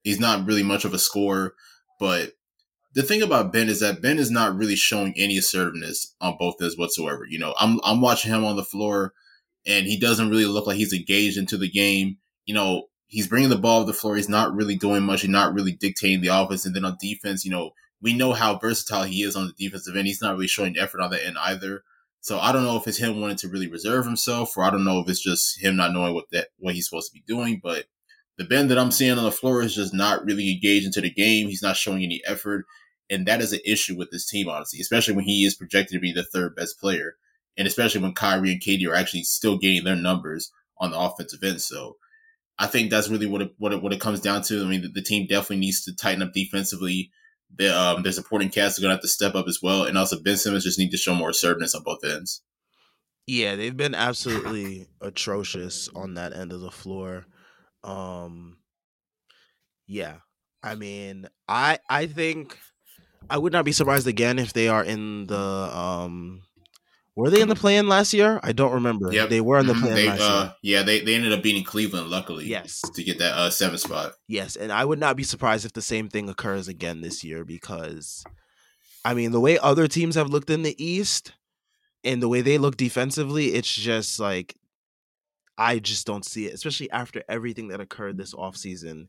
he's 0.03 0.21
not 0.21 0.47
really 0.47 0.63
much 0.63 0.85
of 0.85 0.95
a 0.95 0.99
scorer. 0.99 1.55
But 1.99 2.33
the 2.95 3.03
thing 3.03 3.23
about 3.23 3.53
Ben 3.53 3.69
is 3.69 3.81
that 3.81 4.03
Ben 4.03 4.19
is 4.19 4.31
not 4.31 4.57
really 4.57 4.77
showing 4.77 5.15
any 5.17 5.39
assertiveness 5.39 6.15
on 6.21 6.37
both 6.39 6.55
ends 6.61 6.77
whatsoever. 6.77 7.25
You 7.29 7.39
know, 7.39 7.55
I'm 7.59 7.79
I'm 7.85 8.01
watching 8.01 8.33
him 8.33 8.45
on 8.45 8.57
the 8.57 8.65
floor, 8.65 9.13
and 9.67 9.87
he 9.87 9.99
doesn't 9.99 10.31
really 10.31 10.47
look 10.47 10.67
like 10.67 10.77
he's 10.77 10.93
engaged 10.93 11.37
into 11.37 11.57
the 11.57 11.71
game. 11.71 12.17
You 12.47 12.55
know, 12.55 12.87
he's 13.11 13.27
bringing 13.27 13.51
the 13.51 13.59
ball 13.59 13.81
to 13.81 13.87
the 13.87 13.93
floor. 13.93 14.17
He's 14.17 14.29
not 14.29 14.55
really 14.55 14.77
doing 14.77 15.03
much. 15.03 15.23
He's 15.23 15.31
not 15.31 15.53
really 15.53 15.73
dictating 15.73 16.21
the 16.23 16.29
offense. 16.29 16.65
And 16.65 16.75
then 16.75 16.85
on 16.85 16.97
defense, 17.01 17.45
you 17.45 17.51
know, 17.51 17.73
we 18.01 18.15
know 18.15 18.33
how 18.33 18.57
versatile 18.57 19.03
he 19.03 19.23
is 19.23 19.37
on 19.37 19.49
the 19.49 19.53
defensive 19.53 19.97
end. 19.97 20.07
He's 20.07 20.23
not 20.23 20.35
really 20.35 20.47
showing 20.47 20.79
effort 20.79 21.01
on 21.01 21.11
the 21.11 21.25
end 21.25 21.37
either. 21.39 21.83
So 22.21 22.39
I 22.39 22.53
don't 22.53 22.63
know 22.65 22.77
if 22.77 22.87
it's 22.87 22.99
him 22.99 23.21
wanting 23.21 23.37
to 23.39 23.49
really 23.49 23.67
reserve 23.67 24.05
himself, 24.05 24.57
or 24.57 24.63
I 24.63 24.71
don't 24.71 24.85
know 24.85 25.01
if 25.01 25.09
it's 25.09 25.23
just 25.23 25.61
him 25.61 25.77
not 25.77 25.93
knowing 25.93 26.15
what 26.15 26.31
that 26.31 26.49
what 26.59 26.75
he's 26.75 26.89
supposed 26.89 27.09
to 27.09 27.15
be 27.15 27.25
doing. 27.27 27.61
But 27.63 27.87
the 28.39 28.45
Ben 28.45 28.69
that 28.69 28.79
I'm 28.79 28.93
seeing 28.93 29.19
on 29.19 29.25
the 29.25 29.33
floor 29.33 29.61
is 29.61 29.75
just 29.75 29.93
not 29.93 30.25
really 30.25 30.51
engaged 30.51 30.87
into 30.87 31.01
the 31.01 31.11
game. 31.11 31.49
He's 31.49 31.63
not 31.63 31.77
showing 31.77 32.03
any 32.03 32.23
effort. 32.27 32.65
And 33.11 33.27
that 33.27 33.41
is 33.41 33.53
an 33.53 33.61
issue 33.67 33.97
with 33.97 34.11
this 34.13 34.29
team, 34.29 34.49
honestly, 34.49 34.81
especially 34.81 35.15
when 35.15 35.25
he 35.25 35.45
is 35.45 35.57
projected 35.57 35.95
to 35.95 36.01
be 36.01 36.13
the 36.13 36.23
third 36.23 36.55
best 36.55 36.79
player. 36.79 37.17
And 37.57 37.67
especially 37.67 38.03
when 38.03 38.15
Kyrie 38.15 38.53
and 38.53 38.61
KD 38.61 38.87
are 38.87 38.95
actually 38.95 39.25
still 39.25 39.59
getting 39.59 39.83
their 39.83 39.97
numbers 39.97 40.53
on 40.79 40.93
the 40.93 40.99
offensive 40.99 41.43
end. 41.43 41.61
So 41.61 41.97
I 42.61 42.67
think 42.67 42.91
that's 42.91 43.09
really 43.09 43.27
what 43.27 43.41
it, 43.41 43.55
what 43.57 43.73
it, 43.73 43.83
what 43.83 43.95
it 43.95 44.01
comes 44.01 44.21
down 44.21 44.43
to. 44.43 44.63
I 44.63 44.67
mean, 44.67 44.83
the, 44.83 44.89
the 44.89 45.03
team 45.03 45.27
definitely 45.27 45.61
needs 45.61 45.83
to 45.85 45.97
tighten 45.97 46.23
up 46.23 46.35
defensively. 46.35 47.11
The, 47.57 47.77
um, 47.77 48.03
their 48.03 48.13
supporting 48.13 48.51
cast 48.51 48.79
are 48.79 48.83
going 48.83 48.91
to 48.91 48.97
have 48.97 49.03
to 49.03 49.09
step 49.09 49.35
up 49.35 49.47
as 49.49 49.61
well. 49.63 49.85
And 49.85 49.97
also 49.97 50.21
Ben 50.21 50.37
Simmons 50.37 50.65
just 50.65 50.79
need 50.79 50.91
to 50.91 50.99
show 50.99 51.15
more 51.15 51.31
assertiveness 51.31 51.75
on 51.75 51.83
both 51.83 52.05
ends. 52.05 52.43
Yeah, 53.27 53.57
they've 53.57 53.77
been 53.77 53.95
absolutely 53.95 54.89
atrocious 55.01 55.89
on 55.95 56.15
that 56.15 56.35
end 56.35 56.53
of 56.53 56.61
the 56.61 56.71
floor. 56.71 57.25
Um 57.83 58.59
yeah. 59.87 60.17
I 60.63 60.75
mean, 60.75 61.29
I 61.49 61.79
I 61.89 62.07
think 62.07 62.59
I 63.31 63.39
would 63.39 63.55
not 63.55 63.65
be 63.65 63.73
surprised 63.73 64.07
again 64.07 64.39
if 64.39 64.53
they 64.53 64.69
are 64.69 64.85
in 64.85 65.27
the 65.27 65.39
um 65.39 66.43
were 67.17 67.31
they 67.31 67.41
in 67.41 67.49
the 67.49 67.55
play-in 67.55 67.89
last 67.89 68.13
year? 68.13 68.41
I 68.43 68.53
don't 68.53 68.73
remember. 68.73 69.13
Yep. 69.13 69.29
They 69.29 69.41
were 69.41 69.59
in 69.59 69.67
the 69.67 69.73
mm-hmm. 69.75 69.87
play-in 69.87 70.09
last 70.09 70.21
uh, 70.21 70.53
year. 70.63 70.79
Yeah, 70.79 70.83
they, 70.85 71.01
they 71.01 71.15
ended 71.15 71.33
up 71.33 71.43
beating 71.43 71.65
Cleveland, 71.65 72.09
luckily. 72.09 72.47
Yes. 72.47 72.81
To 72.95 73.03
get 73.03 73.19
that 73.19 73.33
uh, 73.33 73.51
seventh 73.51 73.81
spot. 73.81 74.13
Yes, 74.29 74.57
and 74.57 74.73
I 74.73 74.85
would 74.85 75.01
not 75.01 75.17
be 75.17 75.23
surprised 75.23 75.65
if 75.65 75.73
the 75.73 75.83
same 75.83 76.09
thing 76.09 76.29
occurs 76.29 76.69
again 76.69 77.01
this 77.01 77.25
year 77.25 77.45
because, 77.45 78.25
I 79.05 79.15
mean, 79.15 79.33
the 79.33 79.41
way 79.41 79.59
other 79.59 79.89
teams 79.89 80.15
have 80.15 80.31
looked 80.31 80.51
in 80.51 80.63
the 80.63 80.83
East 80.83 81.33
and 82.05 82.23
the 82.23 82.29
way 82.29 82.41
they 82.41 82.59
look 82.59 82.77
defensively, 82.77 83.55
it's 83.55 83.75
just 83.75 84.21
like 84.21 84.57
I 85.59 85.79
just 85.79 86.07
don't 86.07 86.25
see 86.25 86.47
it, 86.47 86.55
especially 86.55 86.91
after 86.91 87.23
everything 87.29 87.69
that 87.69 87.81
occurred 87.81 88.17
this 88.17 88.35
offseason 88.35 89.09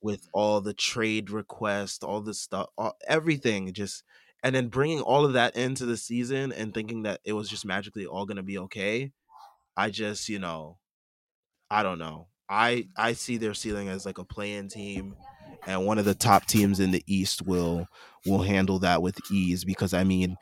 with 0.00 0.26
all 0.32 0.60
the 0.60 0.74
trade 0.74 1.30
requests, 1.30 2.02
all 2.02 2.20
the 2.20 2.34
stuff, 2.34 2.66
all, 2.76 2.96
everything 3.06 3.72
just 3.72 4.02
and 4.42 4.54
then 4.54 4.68
bringing 4.68 5.00
all 5.00 5.24
of 5.24 5.34
that 5.34 5.56
into 5.56 5.86
the 5.86 5.96
season 5.96 6.52
and 6.52 6.74
thinking 6.74 7.02
that 7.02 7.20
it 7.24 7.32
was 7.32 7.48
just 7.48 7.64
magically 7.64 8.06
all 8.06 8.26
going 8.26 8.36
to 8.36 8.42
be 8.42 8.58
okay. 8.58 9.12
I 9.76 9.90
just, 9.90 10.28
you 10.28 10.38
know, 10.38 10.78
I 11.70 11.82
don't 11.82 11.98
know. 11.98 12.28
I 12.48 12.88
I 12.96 13.14
see 13.14 13.38
their 13.38 13.54
ceiling 13.54 13.88
as 13.88 14.04
like 14.04 14.18
a 14.18 14.24
play-in 14.24 14.68
team 14.68 15.16
and 15.66 15.86
one 15.86 15.98
of 15.98 16.04
the 16.04 16.14
top 16.14 16.46
teams 16.46 16.80
in 16.80 16.90
the 16.90 17.02
East 17.06 17.42
will 17.46 17.86
will 18.26 18.42
handle 18.42 18.80
that 18.80 19.00
with 19.00 19.18
ease 19.30 19.64
because 19.64 19.94
I 19.94 20.04
mean 20.04 20.36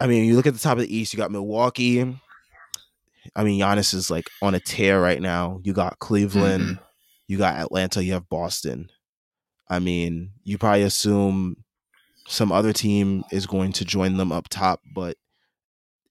I 0.00 0.06
mean, 0.06 0.24
you 0.24 0.34
look 0.34 0.46
at 0.46 0.52
the 0.52 0.60
top 0.60 0.76
of 0.76 0.82
the 0.82 0.94
East, 0.94 1.14
you 1.14 1.16
got 1.16 1.30
Milwaukee, 1.30 2.14
I 3.34 3.44
mean, 3.44 3.60
Giannis 3.60 3.94
is 3.94 4.10
like 4.10 4.28
on 4.42 4.54
a 4.54 4.60
tear 4.60 5.00
right 5.00 5.20
now. 5.20 5.60
You 5.62 5.72
got 5.72 5.98
Cleveland, 5.98 6.64
mm-hmm. 6.64 6.82
you 7.28 7.38
got 7.38 7.56
Atlanta, 7.56 8.04
you 8.04 8.12
have 8.12 8.28
Boston. 8.28 8.90
I 9.68 9.78
mean, 9.78 10.32
you 10.42 10.58
probably 10.58 10.82
assume 10.82 11.63
some 12.26 12.52
other 12.52 12.72
team 12.72 13.24
is 13.30 13.46
going 13.46 13.72
to 13.72 13.84
join 13.84 14.16
them 14.16 14.32
up 14.32 14.48
top, 14.48 14.80
but 14.94 15.16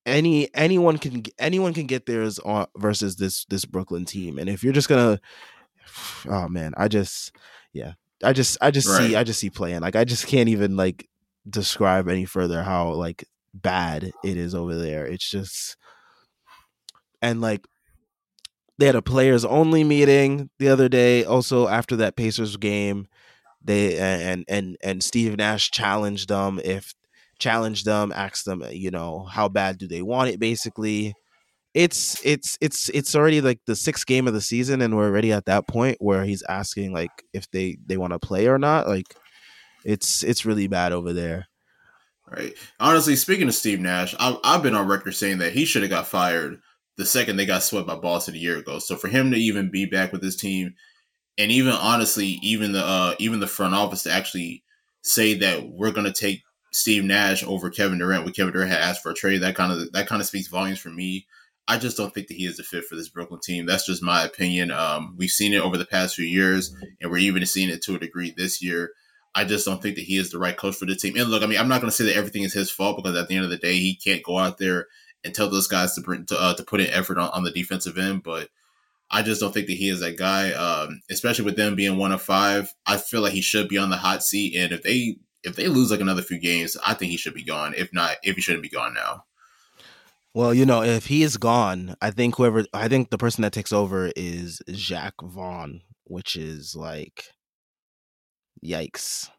any 0.06 0.54
anyone 0.54 0.98
can 0.98 1.24
anyone 1.40 1.74
can 1.74 1.88
get 1.88 2.06
theirs 2.06 2.40
on 2.40 2.68
versus 2.78 3.16
this 3.16 3.46
this 3.46 3.66
Brooklyn 3.66 4.06
team. 4.06 4.38
And 4.38 4.50
if 4.50 4.64
you're 4.64 4.74
just 4.74 4.90
gonna, 4.90 5.20
oh 6.28 6.48
man, 6.48 6.74
I 6.78 6.88
just 6.88 7.36
yeah, 7.72 7.94
I 8.24 8.34
just 8.34 8.58
I 8.62 8.72
just 8.72 8.88
right. 8.88 9.08
see 9.08 9.16
I 9.16 9.24
just 9.24 9.40
see 9.40 9.50
playing 9.50 9.82
like 9.82 9.96
I 9.96 10.04
just 10.04 10.28
can't 10.28 10.50
even 10.50 10.76
like 10.76 11.10
describe 11.50 12.08
any 12.08 12.26
further 12.26 12.64
how 12.64 12.94
like 12.94 13.26
bad 13.54 14.12
it 14.24 14.38
is 14.38 14.54
over 14.56 14.76
there. 14.76 15.06
It's 15.06 15.30
just 15.30 15.78
and 17.22 17.42
like 17.42 17.66
they 18.78 18.88
had 18.88 18.96
a 18.96 19.02
players 19.02 19.46
only 19.46 19.84
meeting 19.84 20.50
the 20.60 20.70
other 20.70 20.90
day 20.90 21.24
also 21.24 21.68
after 21.68 21.96
that 21.98 22.16
Pacers 22.16 22.58
game 22.58 23.08
they 23.64 23.98
and 23.98 24.46
and 24.48 24.78
and 24.84 25.04
Steve 25.04 25.38
Nash 25.38 25.72
challenged 25.72 26.30
them 26.30 26.60
if 26.64 26.94
challenged 27.40 27.86
them 27.86 28.12
asked 28.16 28.46
them 28.46 28.64
you 28.72 28.92
know 28.92 29.24
how 29.24 29.50
bad 29.50 29.78
do 29.78 29.88
they 29.88 30.02
want 30.02 30.30
it 30.30 30.40
basically. 30.40 31.14
It's 31.74 32.24
it's 32.24 32.58
it's 32.62 32.90
it's 32.90 33.16
already 33.16 33.42
like 33.42 33.60
the 33.66 33.76
sixth 33.76 34.06
game 34.06 34.28
of 34.28 34.34
the 34.34 34.42
season 34.42 34.82
and 34.82 34.96
we're 34.96 35.08
already 35.08 35.32
at 35.32 35.46
that 35.46 35.68
point 35.68 35.98
where 36.00 36.24
he's 36.24 36.44
asking 36.44 36.94
like 36.94 37.10
if 37.34 37.50
they 37.50 37.78
they 37.86 37.98
want 37.98 38.14
to 38.14 38.20
play 38.20 38.48
or 38.48 38.60
not 38.60 38.88
like 38.88 39.16
it's 39.84 40.24
it's 40.24 40.46
really 40.46 40.68
bad 40.68 40.92
over 40.92 41.14
there. 41.14 41.48
Right. 42.30 42.54
Honestly 42.80 43.16
speaking 43.16 43.48
of 43.48 43.56
steve 43.56 43.80
nash 43.80 44.16
i've, 44.20 44.38
I've 44.44 44.64
been 44.64 44.76
on 44.76 44.88
record 44.88 45.14
saying 45.14 45.40
that 45.40 45.54
he 45.54 45.66
should 45.66 45.82
have 45.82 45.92
got 45.92 46.08
fired 46.08 46.60
the 46.98 47.06
second 47.06 47.38
they 47.38 47.46
got 47.46 47.64
swept 47.64 47.88
by 47.88 47.96
boston 47.96 48.36
a 48.36 48.38
year 48.38 48.58
ago. 48.58 48.80
So 48.80 48.96
for 48.96 49.08
him 49.08 49.32
to 49.32 49.38
even 49.38 49.72
be 49.72 49.86
back 49.86 50.12
with 50.12 50.22
his 50.22 50.36
team 50.36 50.76
and 51.38 51.52
even 51.52 51.74
honestly 51.74 52.40
even 52.42 52.72
the 52.72 52.84
uh 52.84 53.16
even 53.20 53.40
the 53.40 53.48
front 53.48 53.74
office 53.74 54.04
to 54.04 54.12
actually 54.12 54.64
say 55.02 55.34
that 55.34 55.68
we're 55.68 55.92
going 55.92 56.06
to 56.06 56.14
take 56.14 56.42
steve 56.72 57.04
nash 57.04 57.44
over 57.44 57.70
kevin 57.70 58.00
durant 58.00 58.24
when 58.24 58.34
kevin 58.34 58.54
durant 58.54 58.72
had 58.72 58.82
asked 58.82 59.02
for 59.04 59.12
a 59.12 59.16
trade 59.16 59.40
that 59.40 59.56
kind 59.56 59.72
of 59.72 59.92
that 59.92 60.08
kind 60.08 60.22
of 60.22 60.28
speaks 60.28 60.48
volumes 60.48 60.80
for 60.80 60.90
me 60.90 61.26
I 61.68 61.78
just 61.78 61.96
don't 61.96 62.14
think 62.14 62.28
that 62.28 62.38
he 62.38 62.46
is 62.46 62.60
a 62.60 62.64
fit 62.64 62.86
for 62.86 62.96
this 62.96 63.10
Brooklyn 63.10 63.40
team. 63.42 63.66
That's 63.66 63.86
just 63.86 64.04
my 64.04 64.24
opinion. 64.24 64.72
Um, 64.72 65.16
we've 65.18 65.30
seen 65.30 65.54
it 65.54 65.62
over 65.62 65.78
the 65.78 65.86
past 65.86 66.16
few 66.16 66.26
years, 66.26 66.76
and 67.00 67.10
we're 67.10 67.20
even 67.20 67.46
seeing 67.46 67.70
it 67.70 67.82
to 67.84 67.96
a 67.96 68.00
degree 68.00 68.34
this 68.36 68.62
year. 68.62 68.92
I 69.34 69.46
just 69.46 69.66
don't 69.66 69.82
think 69.82 69.96
that 69.96 70.04
he 70.04 70.18
is 70.18 70.30
the 70.30 70.40
right 70.40 70.58
coach 70.58 70.76
for 70.76 70.86
the 70.86 70.96
team. 70.96 71.16
And 71.18 71.30
look, 71.30 71.42
I 71.42 71.46
mean, 71.46 71.58
I'm 71.58 71.70
not 71.70 71.82
going 71.82 71.90
to 71.90 71.96
say 71.96 72.06
that 72.06 72.18
everything 72.18 72.44
is 72.44 72.54
his 72.54 72.70
fault 72.70 72.98
because 72.98 73.18
at 73.18 73.28
the 73.30 73.36
end 73.36 73.46
of 73.46 73.50
the 73.50 73.58
day, 73.58 73.76
he 73.76 73.96
can't 73.96 74.24
go 74.24 74.38
out 74.38 74.58
there 74.58 74.88
and 75.24 75.34
tell 75.34 75.50
those 75.50 75.68
guys 75.68 75.96
to 75.96 76.02
bring 76.02 76.26
to, 76.28 76.40
uh, 76.40 76.54
to 76.54 76.64
put 76.64 76.82
in 76.82 76.88
effort 76.88 77.18
on, 77.18 77.30
on 77.30 77.44
the 77.44 77.52
defensive 77.52 77.98
end. 77.98 78.24
But 78.24 78.50
I 79.14 79.22
just 79.22 79.40
don't 79.40 79.54
think 79.54 79.68
that 79.68 79.78
he 79.78 79.90
is 79.90 80.00
that 80.00 80.18
guy. 80.18 80.52
Um, 80.52 81.02
especially 81.10 81.46
with 81.46 81.56
them 81.56 81.76
being 81.76 81.98
one 81.98 82.12
of 82.12 82.22
five, 82.22 82.74
I 82.88 82.98
feel 82.98 83.22
like 83.22 83.34
he 83.34 83.42
should 83.42 83.70
be 83.70 83.78
on 83.78 83.92
the 83.92 83.96
hot 83.96 84.24
seat. 84.24 84.56
And 84.58 84.74
if 84.74 84.82
they 84.82 85.18
if 85.44 85.56
they 85.56 85.68
lose 85.68 85.92
like 85.92 86.00
another 86.00 86.24
few 86.24 86.40
games, 86.40 86.76
I 86.86 86.96
think 86.96 87.12
he 87.12 87.18
should 87.18 87.36
be 87.36 87.44
gone. 87.44 87.76
If 87.78 87.94
not, 87.94 88.16
if 88.24 88.36
he 88.36 88.42
shouldn't 88.42 88.64
be 88.64 88.70
gone 88.70 88.96
now. 88.96 89.26
Well, 90.34 90.52
you 90.52 90.66
know, 90.66 90.82
if 90.82 91.06
he 91.06 91.22
is 91.22 91.38
gone, 91.38 91.96
I 92.02 92.10
think 92.10 92.38
whoever 92.38 92.66
I 92.74 92.88
think 92.88 93.12
the 93.12 93.20
person 93.20 93.44
that 93.44 93.54
takes 93.54 93.72
over 93.72 94.12
is 94.16 94.62
Jacque 94.72 95.22
Vaughn, 95.22 95.82
which 96.06 96.36
is 96.36 96.76
like 96.76 97.26
yikes. 98.66 99.30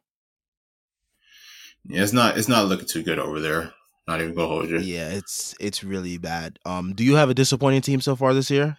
Yeah, 1.84 2.02
it's 2.02 2.12
not 2.12 2.38
it's 2.38 2.48
not 2.48 2.66
looking 2.66 2.86
too 2.86 3.02
good 3.02 3.18
over 3.18 3.40
there. 3.40 3.72
Not 4.06 4.20
even 4.20 4.34
go 4.34 4.46
hold 4.46 4.70
you. 4.70 4.78
Yeah, 4.78 5.08
it's 5.08 5.56
it's 5.58 5.82
really 5.82 6.16
bad. 6.16 6.60
Um, 6.64 6.94
do 6.94 7.02
you 7.02 7.16
have 7.16 7.28
a 7.28 7.34
disappointing 7.34 7.80
team 7.80 8.00
so 8.00 8.14
far 8.14 8.32
this 8.34 8.50
year? 8.50 8.76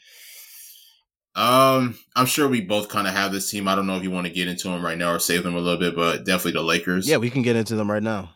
Um, 1.36 1.98
I'm 2.16 2.26
sure 2.26 2.48
we 2.48 2.62
both 2.62 2.88
kind 2.88 3.08
of 3.08 3.14
have 3.14 3.34
this 3.34 3.50
team. 3.50 3.68
I 3.68 3.76
don't 3.76 3.88
know 3.88 3.98
if 3.98 4.04
you 4.04 4.12
want 4.12 4.26
to 4.26 4.34
get 4.34 4.48
into 4.48 4.70
them 4.70 4.84
right 4.84 4.98
now 4.98 5.12
or 5.12 5.20
save 5.20 5.44
them 5.44 5.56
a 5.56 5.60
little 5.60 5.80
bit, 5.80 5.96
but 5.96 6.26
definitely 6.26 6.54
the 6.54 6.64
Lakers. 6.64 7.08
Yeah, 7.10 7.18
we 7.18 7.30
can 7.30 7.42
get 7.42 7.58
into 7.58 7.76
them 7.76 7.92
right 7.92 8.04
now. 8.04 8.32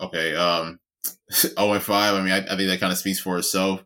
Okay. 0.00 0.34
Um, 0.34 0.80
0 1.32 1.54
and 1.72 1.82
5. 1.82 2.14
I 2.14 2.20
mean, 2.20 2.32
I, 2.32 2.38
I 2.38 2.56
think 2.56 2.68
that 2.68 2.80
kind 2.80 2.92
of 2.92 2.98
speaks 2.98 3.20
for 3.20 3.38
itself. 3.38 3.84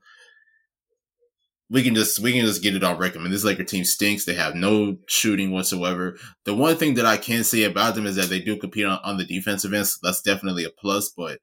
We 1.71 1.83
can 1.83 1.95
just 1.95 2.21
we 2.21 2.33
can 2.33 2.47
just 2.47 2.63
get 2.63 2.75
it 2.75 2.83
on 2.83 2.97
record. 2.97 3.19
I 3.19 3.23
mean, 3.23 3.31
this 3.31 3.45
Laker 3.45 3.63
team 3.63 3.85
stinks. 3.85 4.25
They 4.25 4.33
have 4.33 4.55
no 4.55 4.97
shooting 5.07 5.51
whatsoever. 5.51 6.17
The 6.47 6.55
one 6.55 6.77
thing 6.77 6.95
that 6.95 7.05
I 7.05 7.19
can 7.19 7.45
say 7.45 7.65
about 7.65 7.95
them 7.95 8.07
is 8.07 8.17
that 8.17 8.31
they 8.31 8.41
do 8.41 8.57
compete 8.57 8.87
on, 8.87 8.99
on 9.05 9.19
the 9.19 9.27
defensive 9.27 9.75
end. 9.75 9.87
So 9.87 9.99
that's 10.03 10.23
definitely 10.23 10.65
a 10.65 10.71
plus. 10.71 11.11
But 11.11 11.41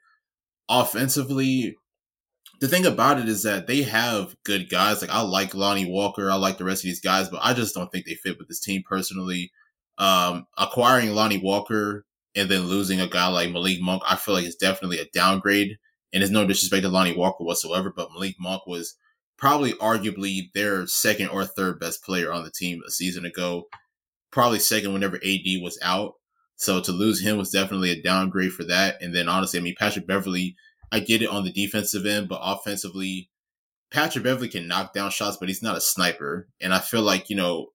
offensively, 0.68 1.78
the 2.60 2.68
thing 2.68 2.86
about 2.86 3.20
it 3.20 3.28
is 3.28 3.44
that 3.44 3.68
they 3.68 3.84
have 3.84 4.36
good 4.44 4.70
guys. 4.70 5.02
Like 5.02 5.12
I 5.12 5.22
like 5.22 5.54
Lonnie 5.54 5.90
Walker. 5.90 6.30
I 6.30 6.36
like 6.36 6.58
the 6.58 6.64
rest 6.64 6.84
of 6.84 6.88
these 6.88 7.02
guys, 7.02 7.30
but 7.30 7.42
I 7.44 7.54
just 7.54 7.76
don't 7.76 7.92
think 7.92 8.06
they 8.06 8.16
fit 8.16 8.38
with 8.38 8.48
this 8.48 8.60
team 8.60 8.84
personally. 8.88 9.52
Um, 9.98 10.46
acquiring 10.58 11.12
Lonnie 11.12 11.38
Walker 11.38 12.06
and 12.36 12.50
then 12.50 12.64
losing 12.64 13.00
a 13.00 13.08
guy 13.08 13.28
like 13.28 13.52
Malik 13.52 13.82
Monk, 13.82 14.04
I 14.08 14.16
feel 14.16 14.34
like 14.34 14.46
it's 14.46 14.56
definitely 14.56 15.00
a 15.00 15.08
downgrade. 15.14 15.78
And 16.12 16.22
there's 16.22 16.32
no 16.32 16.46
disrespect 16.46 16.84
to 16.84 16.90
Lonnie 16.90 17.16
Walker 17.16 17.44
whatsoever, 17.44 17.94
but 17.96 18.12
Malik 18.14 18.36
Monk 18.40 18.68
was 18.68 18.96
probably 19.38 19.74
arguably 19.74 20.52
their 20.54 20.88
second 20.88 21.30
or 21.30 21.46
third 21.46 21.80
best 21.80 22.04
player 22.04 22.32
on 22.32 22.44
the 22.44 22.52
team 22.52 22.82
a 22.88 22.92
season 22.92 23.26
ago. 23.26 23.66
Probably 24.32 24.60
second 24.60 24.94
whenever 24.94 25.18
AD 25.18 25.62
was 25.62 25.80
out. 25.82 26.14
So 26.58 26.82
to 26.82 26.92
lose 26.92 27.22
him 27.22 27.38
was 27.38 27.50
definitely 27.50 27.92
a 27.92 28.02
downgrade 28.02 28.54
for 28.54 28.64
that. 28.66 29.02
And 29.02 29.14
then 29.14 29.28
honestly, 29.28 29.60
I 29.60 29.64
mean 29.64 29.76
Patrick 29.78 30.08
Beverley, 30.08 30.56
I 30.92 31.00
get 31.00 31.22
it 31.22 31.30
on 31.30 31.44
the 31.44 31.52
defensive 31.52 32.06
end, 32.06 32.30
but 32.30 32.42
offensively, 32.42 33.30
Patrick 33.92 34.24
Beverley 34.24 34.50
can 34.50 34.68
knock 34.68 34.94
down 34.94 35.12
shots, 35.12 35.38
but 35.38 35.50
he's 35.50 35.64
not 35.64 35.78
a 35.78 35.82
sniper. 35.82 36.48
And 36.62 36.74
I 36.74 36.80
feel 36.80 37.02
like, 37.02 37.30
you 37.30 37.36
know, 37.36 37.68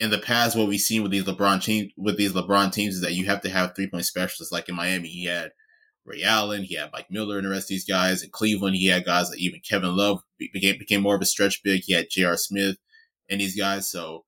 in 0.00 0.10
the 0.10 0.18
past, 0.18 0.56
what 0.56 0.68
we've 0.68 0.80
seen 0.80 1.02
with 1.02 1.12
these 1.12 1.24
LeBron 1.24 1.62
teams, 1.62 1.92
with 1.96 2.16
these 2.16 2.32
LeBron 2.32 2.72
teams, 2.72 2.96
is 2.96 3.00
that 3.02 3.14
you 3.14 3.26
have 3.26 3.40
to 3.42 3.50
have 3.50 3.74
three 3.74 3.88
point 3.88 4.04
specialists. 4.04 4.52
Like 4.52 4.68
in 4.68 4.74
Miami, 4.74 5.08
he 5.08 5.24
had 5.24 5.52
Ray 6.04 6.22
Allen, 6.22 6.64
he 6.64 6.74
had 6.74 6.90
Mike 6.92 7.10
Miller, 7.10 7.38
and 7.38 7.46
the 7.46 7.50
rest 7.50 7.64
of 7.64 7.68
these 7.68 7.84
guys. 7.84 8.22
In 8.22 8.30
Cleveland, 8.30 8.76
he 8.76 8.86
had 8.86 9.04
guys 9.04 9.30
like 9.30 9.38
even 9.38 9.60
Kevin 9.60 9.96
Love 9.96 10.22
became 10.38 10.78
became 10.78 11.00
more 11.00 11.14
of 11.14 11.22
a 11.22 11.26
stretch 11.26 11.62
big. 11.62 11.82
He 11.84 11.94
had 11.94 12.10
J.R. 12.10 12.36
Smith 12.36 12.76
and 13.28 13.40
these 13.40 13.56
guys. 13.56 13.88
So, 13.88 14.24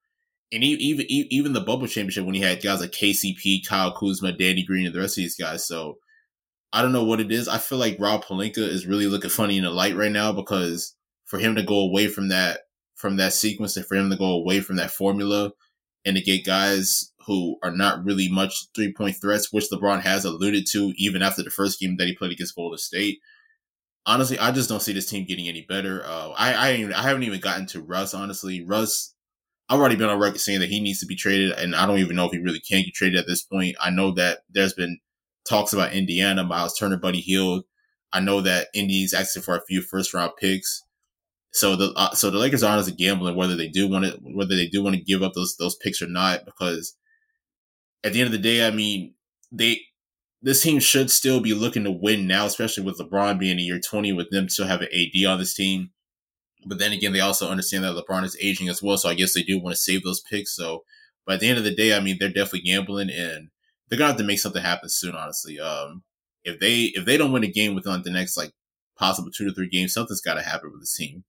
and 0.53 0.63
even 0.65 1.05
even 1.09 1.53
the 1.53 1.61
bubble 1.61 1.87
championship 1.87 2.25
when 2.25 2.35
he 2.35 2.41
had 2.41 2.63
guys 2.63 2.81
like 2.81 2.93
KCP, 2.93 3.67
Kyle 3.67 3.93
Kuzma, 3.93 4.33
Danny 4.33 4.65
Green, 4.65 4.87
and 4.87 4.95
the 4.95 5.01
rest 5.01 5.19
of 5.19 5.23
these 5.23 5.37
guys. 5.37 5.67
So, 5.67 5.99
I 6.73 6.83
don't 6.83 6.93
know 6.93 7.05
what 7.05 7.21
it 7.21 7.33
is. 7.33 7.49
I 7.49 7.59
feel 7.59 7.79
like 7.79 7.97
Rob 7.99 8.25
Pelinka 8.25 8.59
is 8.59 8.87
really 8.87 9.07
looking 9.07 9.31
funny 9.31 9.57
in 9.57 9.65
the 9.65 9.71
light 9.71 9.97
right 9.97 10.13
now 10.13 10.33
because 10.33 10.95
for 11.25 11.39
him 11.39 11.55
to 11.57 11.63
go 11.63 11.79
away 11.81 12.09
from 12.09 12.29
that 12.29 12.61
from 12.95 13.17
that 13.17 13.33
sequence 13.33 13.77
and 13.77 13.87
for 13.87 13.95
him 13.95 14.11
to 14.11 14.17
go 14.17 14.31
away 14.31 14.61
from 14.61 14.77
that 14.77 14.91
formula 14.91 15.53
and 16.05 16.17
to 16.17 16.23
get 16.23 16.47
guys 16.47 17.13
who 17.27 17.59
are 17.63 17.71
not 17.71 18.05
really 18.05 18.29
much 18.31 18.69
three 18.75 18.93
point 18.93 19.17
threats, 19.21 19.53
which 19.53 19.71
LeBron 19.71 20.01
has 20.03 20.25
alluded 20.25 20.67
to 20.73 20.93
even 20.97 21.23
after 21.23 21.43
the 21.43 21.51
first 21.51 21.81
game 21.81 21.97
that 21.99 22.07
he 22.07 22.15
played 22.15 22.33
against 22.33 22.57
Golden 22.57 22.79
State. 22.79 23.19
Honestly, 24.07 24.39
I 24.39 24.53
just 24.53 24.69
don't 24.69 24.81
see 24.81 24.93
this 24.93 25.11
team 25.11 25.27
getting 25.27 25.49
any 25.49 25.63
better. 25.63 26.03
Uh, 26.05 26.31
I 26.37 26.55
I, 26.55 26.91
I 26.97 27.03
haven't 27.03 27.25
even 27.25 27.41
gotten 27.41 27.67
to 27.67 27.83
Russ. 27.83 28.15
Honestly, 28.15 28.65
Russ, 28.65 29.15
I've 29.69 29.81
already 29.81 29.97
been 29.97 30.09
on 30.09 30.19
record 30.21 30.41
saying 30.41 30.61
that 30.61 30.69
he 30.69 30.81
needs 30.81 31.01
to 31.01 31.07
be 31.07 31.17
traded, 31.17 31.53
and 31.53 31.75
I 31.75 31.87
don't 31.87 31.99
even 31.99 32.15
know 32.15 32.27
if 32.27 32.33
he 32.33 32.39
really 32.39 32.61
can 32.61 32.83
get 32.85 32.95
traded 32.95 33.19
at 33.19 33.27
this 33.27 33.43
point. 33.43 33.77
I 33.81 33.91
know 33.91 34.13
that 34.13 34.41
there's 34.49 34.75
been 34.75 35.01
talks 35.49 35.73
about 35.73 35.93
Indiana, 35.93 36.45
Miles 36.45 36.77
Turner, 36.77 36.97
Buddy 36.97 37.21
Hield. 37.21 37.65
I 38.13 38.21
know 38.21 38.41
that 38.41 38.69
Indy's 38.75 39.15
asking 39.15 39.43
for 39.43 39.57
a 39.57 39.65
few 39.67 39.83
first 39.83 40.15
round 40.15 40.33
picks. 40.39 40.83
So 41.53 41.75
the 41.75 41.93
uh, 41.97 42.15
so 42.15 42.31
the 42.31 42.39
Lakers 42.39 42.63
are 42.63 42.73
honestly 42.73 42.93
gambling 42.93 43.37
whether 43.37 43.57
they 43.57 43.69
do 43.69 43.89
want 43.89 44.05
to 44.05 44.19
whether 44.23 44.55
they 44.55 44.67
do 44.67 44.83
want 44.83 44.95
to 44.95 45.03
give 45.03 45.23
up 45.23 45.33
those 45.35 45.57
those 45.57 45.77
picks 45.77 46.03
or 46.03 46.07
not 46.07 46.45
because 46.45 46.95
at 48.05 48.13
the 48.13 48.21
end 48.21 48.27
of 48.27 48.33
the 48.33 48.39
day, 48.39 48.67
I 48.67 48.71
mean 48.71 49.15
they 49.51 49.81
this 50.43 50.63
team 50.63 50.79
should 50.81 51.11
still 51.11 51.41
be 51.41 51.55
looking 51.55 51.85
to 51.85 51.91
win 51.91 52.27
now, 52.27 52.45
especially 52.47 52.85
with 52.85 52.99
LeBron 52.99 53.39
being 53.39 53.59
in 53.59 53.65
year 53.65 53.81
twenty, 53.81 54.13
with 54.13 54.31
them 54.31 54.49
still 54.49 54.67
having 54.67 54.89
AD 54.89 55.25
on 55.27 55.39
this 55.39 55.55
team. 55.55 55.91
But 56.67 56.79
then 56.79 56.93
again, 56.93 57.13
they 57.13 57.21
also 57.21 57.49
understand 57.49 57.85
that 57.85 57.97
LeBron 57.97 58.25
is 58.25 58.37
aging 58.41 58.69
as 58.69 58.83
well, 58.83 58.99
so 58.99 59.09
I 59.09 59.15
guess 59.15 59.33
they 59.33 59.43
do 59.43 59.59
want 59.59 59.75
to 59.75 59.81
save 59.81 60.03
those 60.03 60.21
picks. 60.21 60.55
So, 60.55 60.85
but 61.25 61.35
at 61.35 61.41
the 61.41 61.49
end 61.49 61.59
of 61.59 61.65
the 61.65 61.75
day, 61.75 61.97
I 61.97 62.01
mean 62.01 62.17
they're 62.21 62.29
definitely 62.29 62.61
gambling 62.61 63.11
and 63.11 63.49
they're 63.89 63.99
gonna 63.99 64.09
have 64.13 64.19
to 64.19 64.25
make 64.25 64.41
something 64.41 64.63
happen 64.63 64.89
soon. 64.89 65.15
Honestly, 65.15 65.59
um, 65.61 66.03
if 66.45 66.61
they 66.61 66.93
if 66.95 67.05
they 67.05 67.17
don't 67.17 67.33
win 67.33 67.45
a 67.45 67.51
game 67.51 67.75
within 67.75 68.03
the 68.03 68.11
next 68.11 68.37
like 68.37 68.53
possible 68.99 69.31
two 69.31 69.47
to 69.47 69.55
three 69.55 69.69
games, 69.69 69.93
something's 69.93 70.21
got 70.21 70.35
to 70.35 70.43
happen 70.43 70.71
with 70.73 70.81
this 70.81 70.95
team 70.95 71.25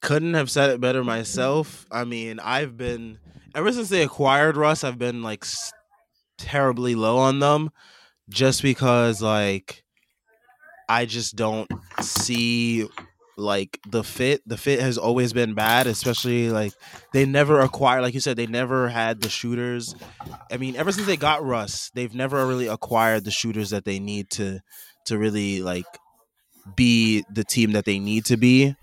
couldn't 0.00 0.34
have 0.34 0.50
said 0.50 0.70
it 0.70 0.80
better 0.80 1.02
myself. 1.02 1.86
I 1.90 2.04
mean, 2.04 2.40
I've 2.40 2.76
been 2.76 3.18
ever 3.54 3.72
since 3.72 3.88
they 3.88 4.02
acquired 4.02 4.56
Russ, 4.56 4.84
I've 4.84 4.98
been 4.98 5.22
like 5.22 5.44
terribly 6.36 6.94
low 6.94 7.18
on 7.18 7.40
them 7.40 7.70
just 8.28 8.62
because 8.62 9.20
like 9.22 9.84
I 10.88 11.04
just 11.06 11.36
don't 11.36 11.70
see 12.00 12.88
like 13.38 13.80
the 13.88 14.04
fit. 14.04 14.42
The 14.46 14.56
fit 14.56 14.80
has 14.80 14.98
always 14.98 15.32
been 15.32 15.54
bad, 15.54 15.86
especially 15.86 16.50
like 16.50 16.72
they 17.12 17.24
never 17.24 17.60
acquired 17.60 18.02
like 18.02 18.14
you 18.14 18.20
said 18.20 18.36
they 18.36 18.46
never 18.46 18.88
had 18.88 19.20
the 19.20 19.28
shooters. 19.28 19.94
I 20.50 20.56
mean, 20.56 20.76
ever 20.76 20.92
since 20.92 21.06
they 21.06 21.16
got 21.16 21.44
Russ, 21.44 21.90
they've 21.94 22.14
never 22.14 22.46
really 22.46 22.66
acquired 22.66 23.24
the 23.24 23.30
shooters 23.30 23.70
that 23.70 23.84
they 23.84 23.98
need 23.98 24.30
to 24.30 24.60
to 25.06 25.18
really 25.18 25.62
like 25.62 25.86
be 26.76 27.24
the 27.32 27.44
team 27.44 27.72
that 27.72 27.84
they 27.84 27.98
need 27.98 28.26
to 28.26 28.36
be. 28.36 28.74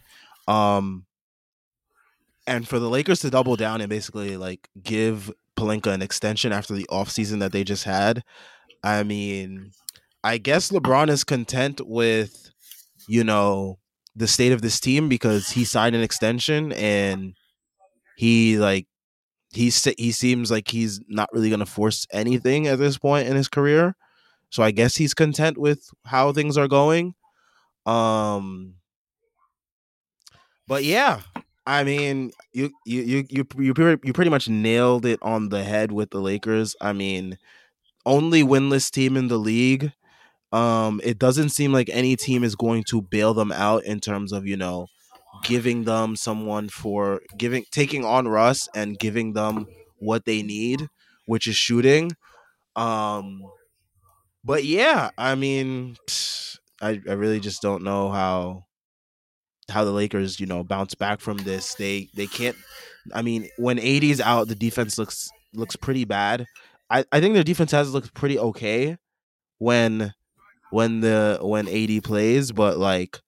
Um, 0.47 1.05
and 2.47 2.67
for 2.67 2.79
the 2.79 2.89
Lakers 2.89 3.19
to 3.21 3.29
double 3.29 3.55
down 3.55 3.81
and 3.81 3.89
basically 3.89 4.37
like 4.37 4.69
give 4.81 5.31
Pelinka 5.57 5.91
an 5.91 6.01
extension 6.01 6.51
after 6.51 6.73
the 6.73 6.87
offseason 6.91 7.39
that 7.39 7.51
they 7.51 7.63
just 7.63 7.83
had, 7.83 8.23
I 8.83 9.03
mean, 9.03 9.71
I 10.23 10.37
guess 10.37 10.71
LeBron 10.71 11.09
is 11.09 11.23
content 11.23 11.81
with 11.85 12.45
you 13.07 13.23
know, 13.23 13.79
the 14.15 14.27
state 14.27 14.51
of 14.51 14.61
this 14.61 14.79
team 14.79 15.09
because 15.09 15.51
he 15.51 15.65
signed 15.65 15.95
an 15.95 16.01
extension 16.01 16.71
and 16.73 17.35
he 18.17 18.57
like 18.57 18.87
he 19.53 19.71
he 19.97 20.11
seems 20.11 20.51
like 20.51 20.69
he's 20.69 21.01
not 21.07 21.29
really 21.33 21.49
going 21.49 21.59
to 21.61 21.65
force 21.65 22.07
anything 22.13 22.67
at 22.67 22.79
this 22.79 22.97
point 22.97 23.27
in 23.27 23.35
his 23.35 23.47
career. 23.47 23.95
So 24.51 24.63
I 24.63 24.71
guess 24.71 24.95
he's 24.97 25.13
content 25.13 25.57
with 25.57 25.89
how 26.05 26.33
things 26.33 26.57
are 26.57 26.67
going. 26.69 27.15
Um 27.85 28.75
but 30.67 30.83
yeah, 30.83 31.21
I 31.65 31.83
mean, 31.83 32.31
you 32.53 32.71
you 32.85 33.01
you 33.01 33.23
you 33.29 33.45
you 33.57 33.99
you 34.03 34.13
pretty 34.13 34.29
much 34.31 34.49
nailed 34.49 35.05
it 35.05 35.19
on 35.21 35.49
the 35.49 35.63
head 35.63 35.91
with 35.91 36.11
the 36.11 36.19
Lakers. 36.21 36.75
I 36.81 36.93
mean, 36.93 37.37
only 38.05 38.43
winless 38.43 38.91
team 38.91 39.17
in 39.17 39.27
the 39.29 39.37
league. 39.39 39.93
Um, 40.51 41.01
it 41.03 41.19
doesn't 41.19 41.49
seem 41.49 41.73
like 41.73 41.89
any 41.91 42.15
team 42.15 42.43
is 42.43 42.55
going 42.55 42.83
to 42.85 43.01
bail 43.01 43.33
them 43.33 43.51
out 43.51 43.83
in 43.83 43.99
terms 43.99 44.31
of 44.31 44.47
you 44.47 44.57
know 44.57 44.87
giving 45.43 45.83
them 45.83 46.15
someone 46.15 46.69
for 46.69 47.21
giving 47.37 47.65
taking 47.71 48.05
on 48.05 48.27
Russ 48.27 48.69
and 48.75 48.97
giving 48.97 49.33
them 49.33 49.67
what 49.97 50.25
they 50.25 50.41
need, 50.41 50.87
which 51.25 51.47
is 51.47 51.55
shooting. 51.55 52.11
Um, 52.75 53.41
but 54.43 54.63
yeah, 54.63 55.09
I 55.17 55.35
mean, 55.35 55.97
I 56.81 57.01
I 57.07 57.13
really 57.13 57.39
just 57.39 57.61
don't 57.61 57.83
know 57.83 58.09
how 58.09 58.65
how 59.69 59.83
the 59.83 59.91
Lakers, 59.91 60.39
you 60.39 60.45
know, 60.45 60.63
bounce 60.63 60.95
back 60.95 61.19
from 61.19 61.37
this. 61.37 61.75
They 61.75 62.09
they 62.13 62.27
can't. 62.27 62.55
I 63.13 63.21
mean, 63.21 63.49
when 63.57 63.79
AD's 63.79 64.21
out, 64.21 64.47
the 64.47 64.55
defense 64.55 64.97
looks 64.97 65.29
looks 65.53 65.75
pretty 65.75 66.05
bad. 66.05 66.45
I 66.89 67.05
I 67.11 67.19
think 67.19 67.33
their 67.33 67.43
defense 67.43 67.71
has 67.71 67.93
looked 67.93 68.13
pretty 68.13 68.37
okay 68.37 68.97
when 69.57 70.13
when 70.75 70.99
the 70.99 71.39
when 71.41 71.69
AD 71.69 72.03
plays, 72.03 72.51
but 72.51 72.77
like 72.77 73.21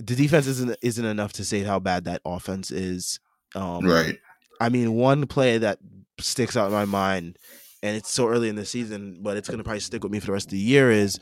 the 0.00 0.16
defense 0.16 0.48
isn't 0.48 0.76
isn't 0.82 1.04
enough 1.04 1.32
to 1.34 1.44
say 1.44 1.62
how 1.62 1.78
bad 1.78 2.06
that 2.06 2.20
offense 2.24 2.72
is. 2.72 3.20
Um, 3.54 3.86
right. 3.86 4.18
I 4.60 4.68
mean, 4.68 4.94
one 4.94 5.28
play 5.28 5.58
that 5.58 5.78
sticks 6.18 6.56
out 6.56 6.66
in 6.66 6.72
my 6.72 6.86
mind, 6.86 7.38
and 7.84 7.96
it's 7.96 8.10
so 8.10 8.26
early 8.26 8.48
in 8.48 8.56
the 8.56 8.66
season, 8.66 9.20
but 9.22 9.36
it's 9.36 9.48
gonna 9.48 9.62
probably 9.62 9.78
stick 9.78 10.02
with 10.02 10.10
me 10.10 10.18
for 10.18 10.26
the 10.26 10.32
rest 10.32 10.46
of 10.46 10.52
the 10.52 10.58
year. 10.58 10.90
Is 10.90 11.20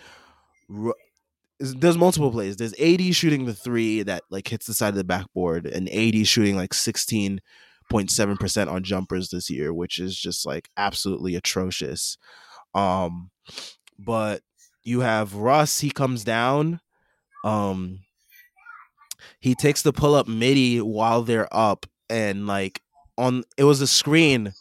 there's 1.61 1.99
multiple 1.99 2.31
plays. 2.31 2.57
There's 2.57 2.81
AD 2.81 3.15
shooting 3.15 3.45
the 3.45 3.53
three 3.53 4.03
that 4.03 4.23
like 4.31 4.49
hits 4.49 4.65
the 4.65 4.73
side 4.73 4.89
of 4.89 4.95
the 4.95 5.05
backboard, 5.05 5.67
and 5.67 5.91
AD 5.91 6.27
shooting 6.27 6.57
like 6.57 6.71
16.7 6.71 8.41
percent 8.41 8.71
on 8.71 8.83
jumpers 8.83 9.29
this 9.29 9.51
year, 9.51 9.75
which 9.75 9.99
is 9.99 10.19
just 10.19 10.47
like 10.47 10.71
absolutely 10.79 11.37
atrocious. 11.37 12.17
Um, 12.75 13.31
but 13.99 14.43
you 14.83 15.01
have 15.01 15.35
Russ. 15.35 15.81
He 15.81 15.91
comes 15.91 16.25
down. 16.25 16.81
Um, 17.45 18.01
he 19.41 19.55
takes 19.55 19.83
the 19.83 19.93
pull 19.93 20.15
up 20.15 20.29
midi 20.29 20.81
while 20.81 21.23
they're 21.23 21.49
up, 21.53 21.87
and 22.09 22.47
like 22.47 22.81
on 23.19 23.45
it 23.57 23.65
was 23.65 23.81
a 23.81 23.87
screen, 23.87 24.53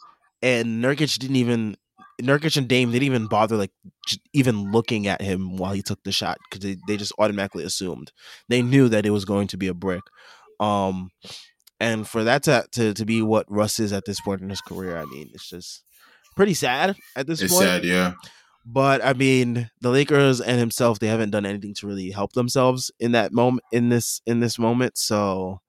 and 0.42 0.82
Nurkic 0.82 1.18
didn't 1.18 1.36
even 1.36 1.76
Nurkic 2.20 2.56
and 2.56 2.68
Dame 2.68 2.90
didn't 2.90 3.04
even 3.04 3.26
bother 3.26 3.56
like 3.56 3.72
even 4.32 4.70
looking 4.70 5.06
at 5.06 5.20
him 5.20 5.56
while 5.56 5.72
he 5.72 5.82
took 5.82 6.02
the 6.04 6.12
shot 6.12 6.38
because 6.44 6.64
they, 6.64 6.76
they 6.86 6.96
just 6.96 7.12
automatically 7.18 7.64
assumed 7.64 8.12
they 8.48 8.62
knew 8.62 8.88
that 8.88 9.06
it 9.06 9.10
was 9.10 9.24
going 9.24 9.48
to 9.48 9.56
be 9.56 9.68
a 9.68 9.74
brick. 9.74 10.02
Um, 10.60 11.10
and 11.80 12.06
for 12.06 12.22
that 12.24 12.44
to, 12.44 12.64
to 12.72 12.94
to 12.94 13.04
be 13.04 13.22
what 13.22 13.50
Russ 13.50 13.80
is 13.80 13.92
at 13.92 14.04
this 14.04 14.20
point 14.20 14.40
in 14.40 14.50
his 14.50 14.60
career, 14.60 14.96
I 14.96 15.04
mean, 15.06 15.30
it's 15.34 15.48
just 15.48 15.82
pretty 16.36 16.54
sad 16.54 16.96
at 17.16 17.26
this 17.26 17.42
it's 17.42 17.52
point. 17.52 17.64
Sad, 17.64 17.84
yeah. 17.84 18.12
But 18.64 19.04
I 19.04 19.12
mean, 19.12 19.70
the 19.80 19.90
Lakers 19.90 20.40
and 20.40 20.58
himself, 20.58 20.98
they 20.98 21.08
haven't 21.08 21.30
done 21.30 21.46
anything 21.46 21.74
to 21.74 21.86
really 21.86 22.10
help 22.10 22.32
themselves 22.32 22.90
in 23.00 23.12
that 23.12 23.32
moment 23.32 23.64
in 23.72 23.88
this 23.88 24.20
in 24.26 24.40
this 24.40 24.58
moment. 24.58 24.96
So 24.96 25.60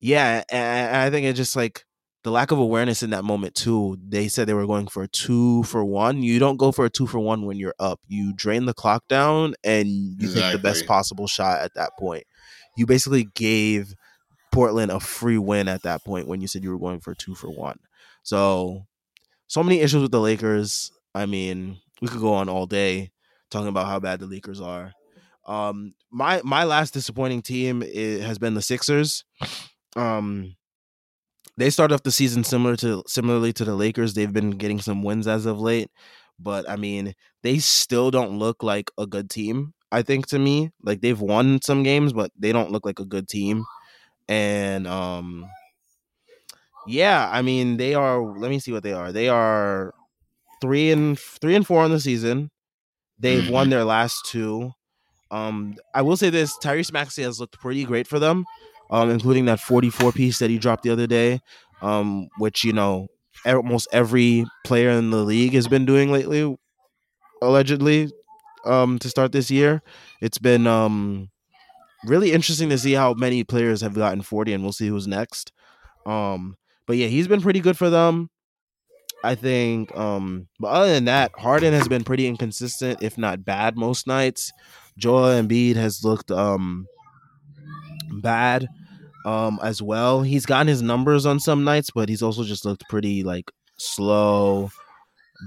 yeah, 0.00 0.42
I 0.50 1.10
think 1.10 1.26
it 1.26 1.34
just 1.34 1.56
like 1.56 1.84
the 2.24 2.30
lack 2.30 2.50
of 2.52 2.58
awareness 2.58 3.02
in 3.02 3.10
that 3.10 3.24
moment 3.24 3.54
too. 3.54 3.96
They 4.06 4.28
said 4.28 4.46
they 4.46 4.54
were 4.54 4.66
going 4.66 4.86
for 4.86 5.02
a 5.02 5.08
two 5.08 5.64
for 5.64 5.84
one. 5.84 6.22
You 6.22 6.38
don't 6.38 6.56
go 6.56 6.70
for 6.70 6.84
a 6.84 6.90
two 6.90 7.06
for 7.06 7.18
one 7.18 7.46
when 7.46 7.56
you're 7.56 7.74
up. 7.80 8.00
You 8.06 8.32
drain 8.32 8.66
the 8.66 8.74
clock 8.74 9.06
down 9.08 9.54
and 9.64 9.88
you 9.88 10.14
exactly. 10.20 10.42
take 10.42 10.52
the 10.52 10.58
best 10.58 10.86
possible 10.86 11.26
shot 11.26 11.62
at 11.62 11.74
that 11.74 11.90
point. 11.98 12.24
You 12.76 12.86
basically 12.86 13.28
gave 13.34 13.94
Portland 14.52 14.92
a 14.92 15.00
free 15.00 15.38
win 15.38 15.68
at 15.68 15.82
that 15.82 16.04
point 16.04 16.28
when 16.28 16.40
you 16.40 16.46
said 16.46 16.62
you 16.62 16.70
were 16.70 16.78
going 16.78 17.00
for 17.00 17.14
two 17.14 17.34
for 17.34 17.50
one. 17.50 17.78
So 18.22 18.86
so 19.48 19.62
many 19.62 19.80
issues 19.80 20.02
with 20.02 20.12
the 20.12 20.20
Lakers. 20.20 20.92
I 21.14 21.26
mean, 21.26 21.78
we 22.00 22.08
could 22.08 22.20
go 22.20 22.34
on 22.34 22.48
all 22.48 22.66
day 22.66 23.10
talking 23.50 23.68
about 23.68 23.86
how 23.86 24.00
bad 24.00 24.20
the 24.20 24.26
Lakers 24.26 24.60
are. 24.60 24.92
Um, 25.46 25.94
my 26.10 26.40
my 26.44 26.64
last 26.64 26.94
disappointing 26.94 27.42
team 27.42 27.80
has 27.82 28.38
been 28.38 28.54
the 28.54 28.62
Sixers. 28.62 29.24
Um, 29.96 30.56
they 31.56 31.70
start 31.70 31.92
off 31.92 32.02
the 32.02 32.10
season 32.10 32.44
similar 32.44 32.76
to 32.76 33.02
similarly 33.06 33.52
to 33.54 33.64
the 33.64 33.74
Lakers. 33.74 34.14
They've 34.14 34.32
been 34.32 34.50
getting 34.52 34.80
some 34.80 35.02
wins 35.02 35.26
as 35.26 35.46
of 35.46 35.60
late, 35.60 35.90
but 36.38 36.68
I 36.68 36.76
mean, 36.76 37.14
they 37.42 37.58
still 37.58 38.10
don't 38.10 38.38
look 38.38 38.62
like 38.62 38.90
a 38.98 39.06
good 39.06 39.28
team. 39.30 39.74
I 39.90 40.02
think 40.02 40.26
to 40.28 40.38
me, 40.38 40.70
like 40.82 41.02
they've 41.02 41.20
won 41.20 41.60
some 41.62 41.82
games, 41.82 42.12
but 42.12 42.30
they 42.38 42.52
don't 42.52 42.70
look 42.72 42.86
like 42.86 43.00
a 43.00 43.04
good 43.04 43.28
team. 43.28 43.64
And 44.28 44.86
um 44.86 45.46
yeah, 46.86 47.28
I 47.30 47.42
mean, 47.42 47.76
they 47.76 47.94
are 47.94 48.20
let 48.22 48.50
me 48.50 48.58
see 48.58 48.72
what 48.72 48.82
they 48.82 48.92
are. 48.92 49.12
They 49.12 49.28
are 49.28 49.94
3 50.62 50.90
and 50.92 51.18
3 51.18 51.56
and 51.56 51.66
4 51.66 51.82
on 51.82 51.90
the 51.90 52.00
season. 52.00 52.50
They've 53.18 53.42
mm-hmm. 53.42 53.52
won 53.52 53.68
their 53.68 53.84
last 53.84 54.24
two. 54.24 54.72
Um 55.30 55.76
I 55.94 56.00
will 56.00 56.16
say 56.16 56.30
this, 56.30 56.56
Tyrese 56.56 56.92
Maxey 56.92 57.22
has 57.22 57.38
looked 57.38 57.60
pretty 57.60 57.84
great 57.84 58.06
for 58.06 58.18
them 58.18 58.46
um, 58.92 59.10
including 59.10 59.46
that 59.46 59.58
44 59.58 60.12
piece 60.12 60.38
that 60.38 60.50
he 60.50 60.58
dropped 60.58 60.82
the 60.84 60.90
other 60.90 61.06
day, 61.06 61.40
um, 61.80 62.28
which 62.38 62.62
you 62.62 62.72
know 62.72 63.08
almost 63.46 63.88
every 63.90 64.44
player 64.64 64.90
in 64.90 65.10
the 65.10 65.24
league 65.24 65.54
has 65.54 65.66
been 65.66 65.86
doing 65.86 66.12
lately, 66.12 66.56
allegedly, 67.40 68.12
um, 68.66 68.98
to 68.98 69.08
start 69.08 69.32
this 69.32 69.50
year. 69.50 69.82
It's 70.20 70.38
been 70.38 70.66
um, 70.66 71.30
really 72.04 72.32
interesting 72.32 72.68
to 72.68 72.78
see 72.78 72.92
how 72.92 73.14
many 73.14 73.42
players 73.44 73.80
have 73.80 73.94
gotten 73.94 74.20
40, 74.20 74.52
and 74.52 74.62
we'll 74.62 74.72
see 74.72 74.88
who's 74.88 75.08
next. 75.08 75.52
Um, 76.04 76.56
but 76.86 76.98
yeah, 76.98 77.06
he's 77.06 77.26
been 77.26 77.40
pretty 77.40 77.60
good 77.60 77.78
for 77.78 77.88
them. 77.88 78.28
I 79.24 79.34
think. 79.34 79.96
Um, 79.96 80.48
but 80.58 80.68
other 80.68 80.92
than 80.92 81.04
that, 81.06 81.32
Harden 81.36 81.72
has 81.72 81.88
been 81.88 82.04
pretty 82.04 82.26
inconsistent, 82.26 83.02
if 83.02 83.16
not 83.16 83.44
bad, 83.44 83.76
most 83.76 84.06
nights. 84.06 84.52
Joel 84.98 85.42
Embiid 85.42 85.76
has 85.76 86.04
looked 86.04 86.30
um 86.30 86.86
bad 88.10 88.68
um 89.24 89.58
as 89.62 89.80
well. 89.80 90.22
He's 90.22 90.46
gotten 90.46 90.66
his 90.66 90.82
numbers 90.82 91.26
on 91.26 91.40
some 91.40 91.64
nights, 91.64 91.90
but 91.94 92.08
he's 92.08 92.22
also 92.22 92.44
just 92.44 92.64
looked 92.64 92.84
pretty 92.88 93.22
like 93.22 93.50
slow, 93.78 94.70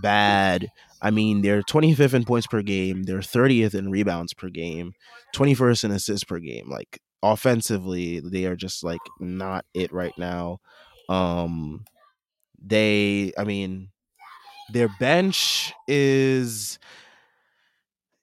bad. 0.02 0.68
I 1.02 1.12
mean, 1.12 1.42
they're 1.42 1.62
25th 1.62 2.14
in 2.14 2.26
points 2.26 2.48
per 2.48 2.62
game, 2.62 3.04
they're 3.04 3.20
30th 3.20 3.76
in 3.76 3.92
rebounds 3.92 4.34
per 4.34 4.50
game, 4.50 4.94
21st 5.36 5.84
in 5.86 5.92
assists 5.92 6.24
per 6.24 6.40
game. 6.40 6.70
Like 6.70 7.00
offensively, 7.22 8.20
they 8.22 8.46
are 8.46 8.56
just 8.56 8.84
like 8.84 9.02
not 9.20 9.66
it 9.74 9.92
right 9.94 10.18
now. 10.18 10.60
Um 11.10 11.86
they 12.65 13.32
I 13.38 13.43
mean, 13.43 13.89
their 14.71 14.89
bench 14.99 15.73
is 15.88 16.80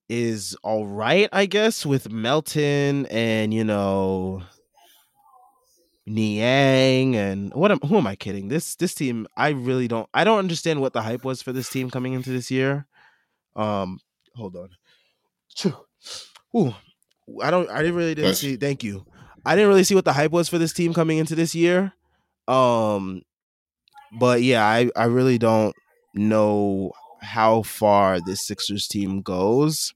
is 0.09 0.57
all 0.63 0.87
right, 0.87 1.29
I 1.33 1.47
guess, 1.47 1.87
with 1.87 2.11
Melton 2.11 3.07
and 3.07 3.55
you 3.55 3.65
know 3.65 4.43
Niang 6.07 7.17
and 7.17 7.55
what 7.55 7.71
am 7.71 7.79
who 7.81 7.97
am 7.97 8.07
I 8.07 8.17
kidding? 8.17 8.49
This 8.49 8.75
this 8.77 8.95
team, 8.95 9.27
I 9.37 9.51
really 9.51 9.89
don't 9.89 10.09
I 10.13 10.25
don't 10.25 10.39
understand 10.39 10.81
what 10.81 10.93
the 10.93 11.03
hype 11.03 11.25
was 11.25 11.41
for 11.41 11.53
this 11.53 11.71
team 11.71 11.91
coming 11.91 12.13
into 12.13 12.31
this 12.31 12.51
year. 12.51 12.87
Um 13.55 14.01
hold 14.35 14.57
on. 14.57 14.71
Ooh, 16.57 16.75
I 17.41 17.51
don't 17.51 17.71
I 17.71 17.79
didn't 17.79 17.95
really 17.95 18.15
didn't 18.15 18.35
see 18.35 18.57
thank 18.57 18.83
you. 18.83 19.07
I 19.47 19.55
didn't 19.55 19.69
really 19.69 19.85
see 19.85 19.95
what 19.95 20.05
the 20.05 20.13
hype 20.13 20.33
was 20.33 20.49
for 20.49 20.59
this 20.59 20.73
team 20.73 20.93
coming 20.93 21.19
into 21.19 21.35
this 21.35 21.55
year. 21.55 21.93
Um 22.49 23.23
but 24.13 24.43
yeah, 24.43 24.65
I 24.65 24.91
I 24.97 25.05
really 25.05 25.39
don't 25.39 25.75
know 26.15 26.93
how 27.21 27.63
far 27.63 28.21
this 28.21 28.47
Sixers 28.47 28.87
team 28.89 29.23
goes. 29.23 29.93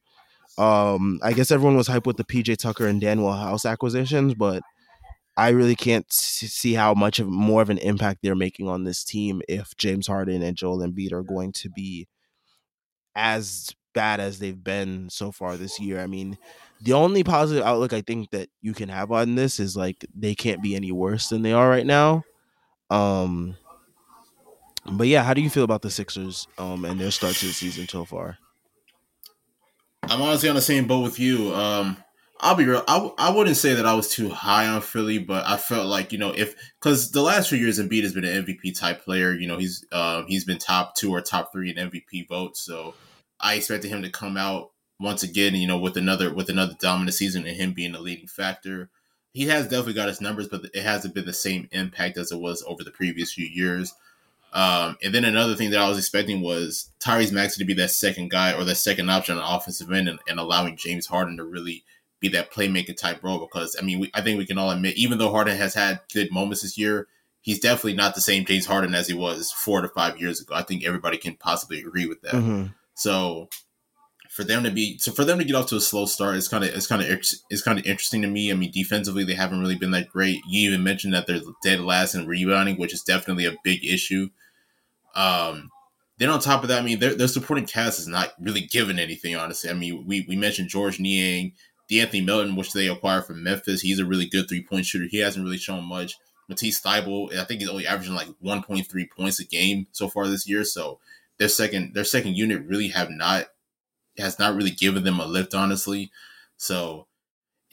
Um 0.58 1.20
I 1.22 1.32
guess 1.32 1.50
everyone 1.50 1.76
was 1.76 1.88
hyped 1.88 2.06
with 2.06 2.16
the 2.16 2.24
PJ 2.24 2.56
Tucker 2.58 2.86
and 2.86 3.02
Danuel 3.02 3.38
House 3.38 3.66
acquisitions, 3.66 4.34
but 4.34 4.62
I 5.36 5.50
really 5.50 5.76
can't 5.76 6.10
see 6.10 6.72
how 6.74 6.94
much 6.94 7.18
of 7.18 7.28
more 7.28 7.60
of 7.60 7.68
an 7.68 7.78
impact 7.78 8.20
they're 8.22 8.34
making 8.34 8.68
on 8.68 8.84
this 8.84 9.04
team 9.04 9.42
if 9.48 9.76
James 9.76 10.06
Harden 10.06 10.42
and 10.42 10.56
Joel 10.56 10.78
Embiid 10.78 11.12
are 11.12 11.22
going 11.22 11.52
to 11.52 11.68
be 11.68 12.08
as 13.14 13.70
bad 13.94 14.20
as 14.20 14.38
they've 14.38 14.62
been 14.62 15.08
so 15.10 15.32
far 15.32 15.56
this 15.56 15.78
year. 15.78 16.00
I 16.00 16.06
mean, 16.06 16.38
the 16.80 16.94
only 16.94 17.22
positive 17.22 17.64
outlook 17.64 17.92
I 17.92 18.00
think 18.02 18.30
that 18.30 18.48
you 18.62 18.72
can 18.72 18.88
have 18.88 19.12
on 19.12 19.34
this 19.34 19.60
is 19.60 19.76
like 19.76 20.06
they 20.14 20.34
can't 20.34 20.62
be 20.62 20.74
any 20.74 20.92
worse 20.92 21.28
than 21.28 21.42
they 21.42 21.52
are 21.52 21.68
right 21.68 21.86
now. 21.86 22.24
Um 22.88 23.56
but 24.92 25.06
yeah, 25.08 25.22
how 25.22 25.34
do 25.34 25.40
you 25.40 25.50
feel 25.50 25.64
about 25.64 25.82
the 25.82 25.90
Sixers 25.90 26.46
um 26.58 26.84
and 26.84 27.00
their 27.00 27.10
start 27.10 27.34
to 27.36 27.46
the 27.46 27.52
season 27.52 27.88
so 27.88 28.04
far? 28.04 28.38
I'm 30.02 30.22
honestly 30.22 30.48
on 30.48 30.54
the 30.54 30.62
same 30.62 30.86
boat 30.86 31.02
with 31.02 31.18
you. 31.18 31.52
Um, 31.54 31.96
I'll 32.40 32.54
be 32.54 32.66
real. 32.66 32.84
I, 32.86 33.10
I 33.18 33.30
wouldn't 33.30 33.56
say 33.56 33.74
that 33.74 33.86
I 33.86 33.94
was 33.94 34.08
too 34.08 34.28
high 34.28 34.66
on 34.66 34.82
Philly, 34.82 35.18
but 35.18 35.46
I 35.46 35.56
felt 35.56 35.86
like 35.86 36.12
you 36.12 36.18
know 36.18 36.32
if 36.32 36.54
because 36.80 37.10
the 37.10 37.22
last 37.22 37.48
few 37.48 37.58
years 37.58 37.78
Embiid 37.78 38.02
has 38.02 38.12
been 38.12 38.24
an 38.24 38.44
MVP 38.44 38.78
type 38.78 39.02
player. 39.04 39.32
You 39.32 39.48
know 39.48 39.56
he's 39.56 39.84
uh, 39.90 40.24
he's 40.26 40.44
been 40.44 40.58
top 40.58 40.94
two 40.94 41.10
or 41.10 41.20
top 41.20 41.52
three 41.52 41.70
in 41.70 41.90
MVP 41.90 42.28
votes. 42.28 42.60
So 42.60 42.94
I 43.40 43.54
expected 43.54 43.88
him 43.88 44.02
to 44.02 44.10
come 44.10 44.36
out 44.36 44.70
once 45.00 45.22
again. 45.22 45.54
You 45.54 45.66
know 45.66 45.78
with 45.78 45.96
another 45.96 46.32
with 46.32 46.50
another 46.50 46.74
dominant 46.78 47.14
season 47.14 47.46
and 47.46 47.56
him 47.56 47.72
being 47.72 47.92
the 47.92 48.00
leading 48.00 48.28
factor. 48.28 48.90
He 49.32 49.48
has 49.48 49.64
definitely 49.64 49.94
got 49.94 50.08
his 50.08 50.22
numbers, 50.22 50.48
but 50.48 50.64
it 50.72 50.82
hasn't 50.82 51.14
been 51.14 51.26
the 51.26 51.32
same 51.34 51.68
impact 51.70 52.16
as 52.16 52.32
it 52.32 52.40
was 52.40 52.64
over 52.66 52.82
the 52.82 52.90
previous 52.90 53.34
few 53.34 53.46
years. 53.46 53.92
Um, 54.56 54.96
and 55.02 55.14
then 55.14 55.26
another 55.26 55.54
thing 55.54 55.70
that 55.72 55.80
I 55.80 55.88
was 55.88 55.98
expecting 55.98 56.40
was 56.40 56.90
Tyrese 56.98 57.30
Maxey 57.30 57.58
to 57.58 57.66
be 57.66 57.74
that 57.74 57.90
second 57.90 58.30
guy 58.30 58.54
or 58.54 58.64
that 58.64 58.76
second 58.76 59.10
option 59.10 59.36
on 59.36 59.42
the 59.42 59.54
offensive 59.54 59.92
end 59.92 60.08
and, 60.08 60.18
and 60.26 60.40
allowing 60.40 60.78
James 60.78 61.06
Harden 61.06 61.36
to 61.36 61.44
really 61.44 61.84
be 62.20 62.28
that 62.30 62.50
playmaker 62.50 62.96
type 62.96 63.22
role. 63.22 63.38
Because 63.38 63.76
I 63.78 63.84
mean, 63.84 64.00
we, 64.00 64.10
I 64.14 64.22
think 64.22 64.38
we 64.38 64.46
can 64.46 64.56
all 64.56 64.70
admit, 64.70 64.96
even 64.96 65.18
though 65.18 65.30
Harden 65.30 65.58
has 65.58 65.74
had 65.74 66.00
good 66.10 66.32
moments 66.32 66.62
this 66.62 66.78
year, 66.78 67.06
he's 67.42 67.60
definitely 67.60 67.96
not 67.96 68.14
the 68.14 68.22
same 68.22 68.46
James 68.46 68.64
Harden 68.64 68.94
as 68.94 69.08
he 69.08 69.12
was 69.12 69.52
four 69.52 69.82
to 69.82 69.88
five 69.88 70.18
years 70.18 70.40
ago. 70.40 70.54
I 70.54 70.62
think 70.62 70.86
everybody 70.86 71.18
can 71.18 71.36
possibly 71.36 71.80
agree 71.80 72.06
with 72.06 72.22
that. 72.22 72.32
Mm-hmm. 72.32 72.68
So 72.94 73.50
for 74.30 74.42
them 74.42 74.64
to 74.64 74.70
be 74.70 74.96
so 74.96 75.12
for 75.12 75.26
them 75.26 75.38
to 75.38 75.44
get 75.44 75.54
off 75.54 75.66
to 75.66 75.76
a 75.76 75.80
slow 75.82 76.06
start, 76.06 76.36
it's 76.36 76.48
kind 76.48 76.64
of 76.64 76.70
it's 76.70 76.86
kind 76.86 77.02
of 77.02 77.08
it's 77.10 77.62
kind 77.62 77.78
of 77.78 77.84
interesting 77.84 78.22
to 78.22 78.28
me. 78.28 78.50
I 78.50 78.54
mean, 78.54 78.70
defensively 78.70 79.22
they 79.22 79.34
haven't 79.34 79.60
really 79.60 79.76
been 79.76 79.90
that 79.90 80.08
great. 80.08 80.40
You 80.48 80.70
even 80.70 80.82
mentioned 80.82 81.12
that 81.12 81.26
they're 81.26 81.42
dead 81.62 81.80
last 81.80 82.14
in 82.14 82.26
rebounding, 82.26 82.76
which 82.76 82.94
is 82.94 83.02
definitely 83.02 83.44
a 83.44 83.56
big 83.62 83.84
issue. 83.84 84.30
Um, 85.16 85.70
then 86.18 86.30
on 86.30 86.40
top 86.40 86.62
of 86.62 86.68
that, 86.68 86.80
I 86.80 86.84
mean, 86.84 86.98
their, 86.98 87.14
their 87.14 87.28
supporting 87.28 87.66
cast 87.66 87.98
is 87.98 88.06
not 88.06 88.32
really 88.40 88.62
given 88.62 88.98
anything, 88.98 89.36
honestly. 89.36 89.68
I 89.68 89.74
mean, 89.74 90.04
we, 90.06 90.24
we 90.28 90.36
mentioned 90.36 90.68
Georges 90.68 91.00
Niang, 91.00 91.52
De'Anthony 91.90 92.24
Melton, 92.24 92.56
which 92.56 92.72
they 92.72 92.88
acquired 92.88 93.26
from 93.26 93.42
Memphis. 93.42 93.80
He's 93.80 93.98
a 93.98 94.04
really 94.04 94.26
good 94.26 94.48
three 94.48 94.62
point 94.62 94.86
shooter. 94.86 95.06
He 95.06 95.18
hasn't 95.18 95.44
really 95.44 95.58
shown 95.58 95.84
much. 95.84 96.16
Matisse 96.48 96.80
Thybulle, 96.80 97.36
I 97.36 97.44
think 97.44 97.60
he's 97.60 97.68
only 97.68 97.86
averaging 97.86 98.14
like 98.14 98.28
1.3 98.42 99.10
points 99.10 99.40
a 99.40 99.44
game 99.44 99.88
so 99.90 100.08
far 100.08 100.28
this 100.28 100.48
year. 100.48 100.64
So 100.64 101.00
their 101.38 101.48
second 101.48 101.94
their 101.94 102.04
second 102.04 102.36
unit 102.36 102.64
really 102.66 102.88
have 102.88 103.10
not 103.10 103.46
has 104.16 104.38
not 104.38 104.54
really 104.54 104.70
given 104.70 105.04
them 105.04 105.20
a 105.20 105.26
lift, 105.26 105.54
honestly. 105.54 106.10
So 106.56 107.06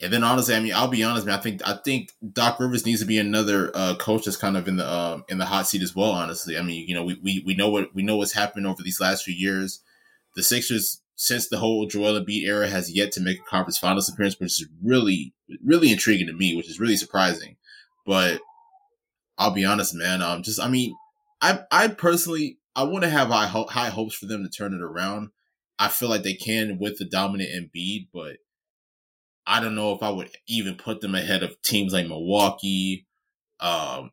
and 0.00 0.12
then 0.12 0.24
honestly, 0.24 0.54
I 0.54 0.60
mean, 0.60 0.74
I'll 0.74 0.88
be 0.88 1.04
honest, 1.04 1.24
man. 1.24 1.38
I 1.38 1.42
think 1.42 1.66
I 1.66 1.74
think 1.84 2.10
Doc 2.32 2.58
Rivers 2.58 2.84
needs 2.84 3.00
to 3.00 3.06
be 3.06 3.18
another 3.18 3.70
uh, 3.74 3.94
coach 3.94 4.24
that's 4.24 4.36
kind 4.36 4.56
of 4.56 4.66
in 4.66 4.76
the 4.76 4.84
uh, 4.84 5.20
in 5.28 5.38
the 5.38 5.44
hot 5.44 5.68
seat 5.68 5.82
as 5.82 5.94
well. 5.94 6.10
Honestly, 6.10 6.58
I 6.58 6.62
mean, 6.62 6.88
you 6.88 6.94
know, 6.94 7.04
we, 7.04 7.18
we 7.22 7.42
we 7.46 7.54
know 7.54 7.70
what 7.70 7.94
we 7.94 8.02
know 8.02 8.16
what's 8.16 8.32
happened 8.32 8.66
over 8.66 8.82
these 8.82 9.00
last 9.00 9.24
few 9.24 9.34
years. 9.34 9.80
The 10.34 10.42
Sixers, 10.42 11.00
since 11.14 11.48
the 11.48 11.58
whole 11.58 11.86
Joel 11.86 12.20
Embiid 12.20 12.44
era, 12.44 12.68
has 12.68 12.92
yet 12.92 13.12
to 13.12 13.20
make 13.20 13.38
a 13.38 13.48
conference 13.48 13.78
finals 13.78 14.08
appearance, 14.08 14.38
which 14.40 14.60
is 14.60 14.68
really 14.82 15.32
really 15.64 15.92
intriguing 15.92 16.26
to 16.26 16.32
me, 16.32 16.56
which 16.56 16.68
is 16.68 16.80
really 16.80 16.96
surprising. 16.96 17.56
But 18.04 18.40
I'll 19.38 19.52
be 19.52 19.64
honest, 19.64 19.94
man. 19.94 20.22
Um, 20.22 20.42
just 20.42 20.60
I 20.60 20.68
mean, 20.68 20.96
I 21.40 21.60
I 21.70 21.86
personally 21.88 22.58
I 22.74 22.82
want 22.82 23.04
to 23.04 23.10
have 23.10 23.28
high 23.28 23.46
high 23.46 23.90
hopes 23.90 24.16
for 24.16 24.26
them 24.26 24.42
to 24.42 24.50
turn 24.50 24.74
it 24.74 24.82
around. 24.82 25.30
I 25.78 25.88
feel 25.88 26.08
like 26.08 26.24
they 26.24 26.34
can 26.34 26.78
with 26.78 26.98
the 26.98 27.04
dominant 27.04 27.50
Embiid, 27.50 28.08
but 28.12 28.38
I 29.46 29.60
don't 29.60 29.74
know 29.74 29.92
if 29.92 30.02
I 30.02 30.10
would 30.10 30.30
even 30.46 30.76
put 30.76 31.00
them 31.00 31.14
ahead 31.14 31.42
of 31.42 31.60
teams 31.62 31.92
like 31.92 32.06
Milwaukee, 32.06 33.06
um, 33.60 34.10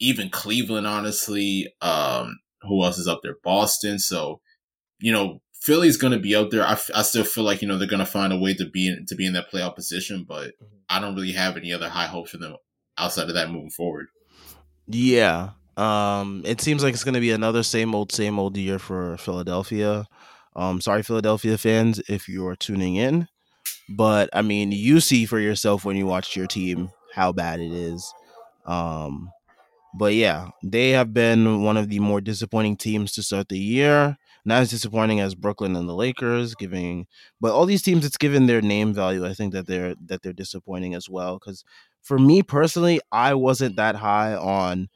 even 0.00 0.28
Cleveland, 0.30 0.86
honestly. 0.86 1.72
Um, 1.80 2.38
who 2.62 2.82
else 2.84 2.98
is 2.98 3.08
up 3.08 3.20
there? 3.22 3.36
Boston. 3.42 3.98
So, 3.98 4.40
you 4.98 5.12
know, 5.12 5.40
Philly's 5.62 5.96
going 5.96 6.12
to 6.12 6.18
be 6.18 6.34
out 6.34 6.50
there. 6.50 6.66
I, 6.66 6.72
f- 6.72 6.90
I 6.94 7.02
still 7.02 7.24
feel 7.24 7.44
like 7.44 7.62
you 7.62 7.68
know 7.68 7.78
they're 7.78 7.86
going 7.86 8.00
to 8.00 8.06
find 8.06 8.32
a 8.32 8.38
way 8.38 8.54
to 8.54 8.68
be 8.68 8.88
in 8.88 9.06
to 9.06 9.14
be 9.14 9.26
in 9.26 9.32
that 9.34 9.50
playoff 9.50 9.76
position, 9.76 10.24
but 10.26 10.48
mm-hmm. 10.48 10.76
I 10.88 11.00
don't 11.00 11.14
really 11.14 11.32
have 11.32 11.56
any 11.56 11.72
other 11.72 11.88
high 11.88 12.06
hopes 12.06 12.32
for 12.32 12.38
them 12.38 12.56
outside 12.98 13.28
of 13.28 13.34
that 13.34 13.50
moving 13.50 13.70
forward. 13.70 14.08
Yeah, 14.88 15.50
um, 15.76 16.42
it 16.44 16.60
seems 16.60 16.82
like 16.82 16.94
it's 16.94 17.04
going 17.04 17.14
to 17.14 17.20
be 17.20 17.30
another 17.30 17.62
same 17.62 17.94
old 17.94 18.10
same 18.10 18.40
old 18.40 18.56
year 18.56 18.80
for 18.80 19.16
Philadelphia. 19.18 20.06
Um, 20.56 20.80
sorry, 20.80 21.02
Philadelphia 21.02 21.56
fans, 21.56 22.00
if 22.08 22.28
you're 22.28 22.56
tuning 22.56 22.96
in. 22.96 23.28
But 23.88 24.30
I 24.32 24.42
mean, 24.42 24.72
you 24.72 25.00
see 25.00 25.26
for 25.26 25.38
yourself 25.38 25.84
when 25.84 25.96
you 25.96 26.06
watch 26.06 26.36
your 26.36 26.46
team 26.46 26.90
how 27.14 27.32
bad 27.32 27.60
it 27.60 27.72
is. 27.72 28.12
Um, 28.66 29.30
but 29.94 30.14
yeah, 30.14 30.48
they 30.62 30.90
have 30.90 31.12
been 31.12 31.62
one 31.62 31.76
of 31.76 31.88
the 31.88 31.98
more 32.00 32.20
disappointing 32.20 32.76
teams 32.76 33.12
to 33.12 33.22
start 33.22 33.48
the 33.48 33.58
year. 33.58 34.16
Not 34.44 34.62
as 34.62 34.70
disappointing 34.70 35.20
as 35.20 35.36
Brooklyn 35.36 35.76
and 35.76 35.88
the 35.88 35.94
Lakers, 35.94 36.56
giving, 36.56 37.06
but 37.40 37.52
all 37.52 37.64
these 37.64 37.82
teams, 37.82 38.04
it's 38.04 38.16
given 38.16 38.46
their 38.46 38.60
name 38.60 38.92
value. 38.92 39.24
I 39.24 39.34
think 39.34 39.52
that 39.52 39.68
they're 39.68 39.94
that 40.06 40.22
they're 40.22 40.32
disappointing 40.32 40.94
as 40.94 41.08
well. 41.08 41.38
Because 41.38 41.64
for 42.02 42.18
me 42.18 42.42
personally, 42.42 43.00
I 43.12 43.34
wasn't 43.34 43.76
that 43.76 43.94
high 43.94 44.34
on 44.34 44.88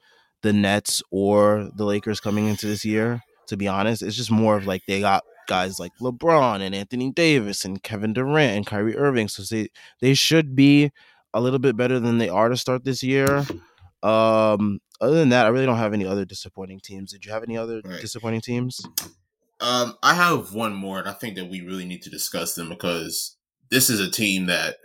the 0.42 0.52
Nets 0.52 1.02
or 1.12 1.70
the 1.76 1.84
Lakers 1.84 2.18
coming 2.20 2.46
into 2.48 2.66
this 2.66 2.84
year. 2.84 3.22
To 3.48 3.56
be 3.56 3.68
honest, 3.68 4.02
it's 4.02 4.16
just 4.16 4.32
more 4.32 4.56
of 4.56 4.66
like 4.66 4.82
they 4.88 5.00
got 5.00 5.22
guys 5.46 5.78
like 5.78 5.92
LeBron 6.00 6.60
and 6.60 6.74
Anthony 6.74 7.10
Davis 7.10 7.64
and 7.64 7.82
Kevin 7.82 8.12
Durant 8.12 8.56
and 8.56 8.66
Kyrie 8.66 8.96
Irving. 8.96 9.28
So 9.28 9.42
they 9.42 9.68
they 10.00 10.14
should 10.14 10.54
be 10.54 10.90
a 11.32 11.40
little 11.40 11.58
bit 11.58 11.76
better 11.76 12.00
than 12.00 12.18
they 12.18 12.28
are 12.28 12.48
to 12.48 12.56
start 12.56 12.84
this 12.84 13.02
year. 13.02 13.44
Um, 14.02 14.80
other 15.00 15.16
than 15.16 15.30
that, 15.30 15.46
I 15.46 15.48
really 15.50 15.66
don't 15.66 15.76
have 15.76 15.92
any 15.92 16.06
other 16.06 16.24
disappointing 16.24 16.80
teams. 16.80 17.12
Did 17.12 17.24
you 17.24 17.32
have 17.32 17.42
any 17.42 17.56
other 17.56 17.82
right. 17.84 18.00
disappointing 18.00 18.40
teams? 18.40 18.80
Um, 19.60 19.96
I 20.02 20.14
have 20.14 20.52
one 20.52 20.74
more, 20.74 20.98
and 20.98 21.08
I 21.08 21.12
think 21.12 21.36
that 21.36 21.50
we 21.50 21.60
really 21.62 21.84
need 21.84 22.02
to 22.02 22.10
discuss 22.10 22.54
them 22.54 22.68
because 22.68 23.36
this 23.70 23.90
is 23.90 24.00
a 24.00 24.10
team 24.10 24.46
that 24.46 24.76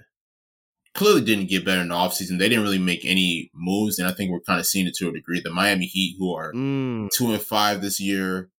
clearly 0.93 1.21
didn't 1.21 1.49
get 1.49 1.65
better 1.65 1.81
in 1.81 1.89
the 1.89 1.95
offseason. 1.95 2.39
They 2.39 2.49
didn't 2.49 2.63
really 2.63 2.79
make 2.79 3.05
any 3.05 3.51
moves, 3.53 3.99
and 3.99 4.07
I 4.07 4.11
think 4.11 4.31
we're 4.31 4.41
kind 4.41 4.59
of 4.59 4.65
seeing 4.65 4.87
it 4.87 4.95
to 4.95 5.09
a 5.09 5.13
degree. 5.13 5.41
The 5.41 5.51
Miami 5.51 5.85
Heat, 5.85 6.15
who 6.17 6.33
are 6.33 6.53
mm. 6.53 7.09
two 7.11 7.31
and 7.31 7.41
five 7.41 7.81
this 7.81 7.99
year, 7.99 8.49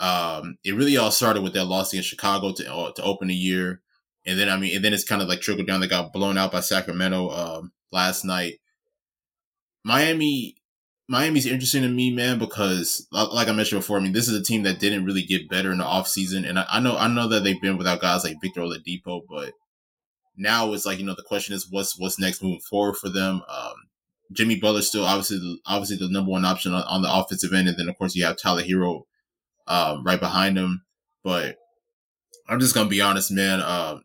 um, 0.00 0.56
it 0.64 0.74
really 0.74 0.96
all 0.96 1.10
started 1.10 1.42
with 1.42 1.52
that 1.52 1.66
loss 1.66 1.92
against 1.92 2.08
Chicago 2.08 2.52
to 2.54 2.74
uh, 2.74 2.92
to 2.92 3.02
open 3.02 3.28
the 3.28 3.34
year, 3.34 3.82
and 4.26 4.38
then 4.38 4.48
I 4.48 4.56
mean, 4.56 4.74
and 4.74 4.84
then 4.84 4.94
it's 4.94 5.04
kind 5.04 5.20
of 5.20 5.28
like 5.28 5.42
trickled 5.42 5.66
down. 5.66 5.80
They 5.80 5.88
got 5.88 6.12
blown 6.12 6.38
out 6.38 6.52
by 6.52 6.60
Sacramento 6.60 7.30
um, 7.30 7.72
last 7.92 8.24
night. 8.24 8.60
Miami, 9.84 10.56
Miami's 11.06 11.46
interesting 11.46 11.82
to 11.82 11.88
me, 11.88 12.10
man, 12.10 12.38
because 12.38 13.06
like 13.12 13.48
I 13.48 13.52
mentioned 13.52 13.82
before, 13.82 13.98
I 13.98 14.00
mean, 14.00 14.14
this 14.14 14.26
is 14.26 14.38
a 14.38 14.42
team 14.42 14.62
that 14.62 14.80
didn't 14.80 15.04
really 15.04 15.22
get 15.22 15.50
better 15.50 15.70
in 15.70 15.78
the 15.78 15.84
offseason. 15.84 16.48
and 16.48 16.58
I, 16.58 16.66
I 16.70 16.80
know 16.80 16.96
I 16.96 17.06
know 17.06 17.28
that 17.28 17.44
they've 17.44 17.60
been 17.60 17.76
without 17.76 18.00
guys 18.00 18.24
like 18.24 18.40
Victor 18.40 18.62
Oladipo, 18.62 19.20
but 19.28 19.52
now 20.38 20.72
it's 20.72 20.86
like 20.86 20.98
you 20.98 21.04
know 21.04 21.14
the 21.14 21.22
question 21.22 21.54
is 21.54 21.68
what's 21.70 21.98
what's 21.98 22.18
next 22.18 22.42
moving 22.42 22.60
forward 22.60 22.96
for 22.96 23.10
them. 23.10 23.42
Um, 23.48 23.74
Jimmy 24.32 24.56
Butler 24.58 24.80
still 24.80 25.04
obviously 25.04 25.60
obviously 25.66 25.98
the 25.98 26.10
number 26.10 26.30
one 26.30 26.46
option 26.46 26.72
on, 26.72 26.84
on, 26.84 27.02
the 27.02 27.12
offensive 27.12 27.52
end, 27.52 27.68
and 27.68 27.78
then 27.78 27.90
of 27.90 27.98
course 27.98 28.14
you 28.14 28.24
have 28.24 28.38
Tyler 28.38 28.62
Herro 28.62 29.02
um, 29.66 30.04
right 30.04 30.20
behind 30.20 30.56
him. 30.56 30.82
But 31.22 31.56
I'm 32.48 32.60
just 32.60 32.74
gonna 32.74 32.88
be 32.88 33.00
honest, 33.00 33.30
man. 33.30 33.60
Um, 33.60 34.02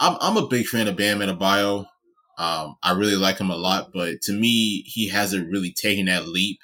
I'm 0.00 0.16
I'm 0.20 0.36
a 0.36 0.46
big 0.46 0.66
fan 0.66 0.88
of 0.88 0.96
Bam 0.96 1.18
Adebayo. 1.18 1.86
Um, 2.38 2.76
I 2.82 2.92
really 2.92 3.16
like 3.16 3.38
him 3.38 3.50
a 3.50 3.56
lot, 3.56 3.90
but 3.92 4.22
to 4.22 4.32
me, 4.32 4.82
he 4.82 5.08
hasn't 5.08 5.50
really 5.50 5.72
taken 5.72 6.06
that 6.06 6.28
leap. 6.28 6.60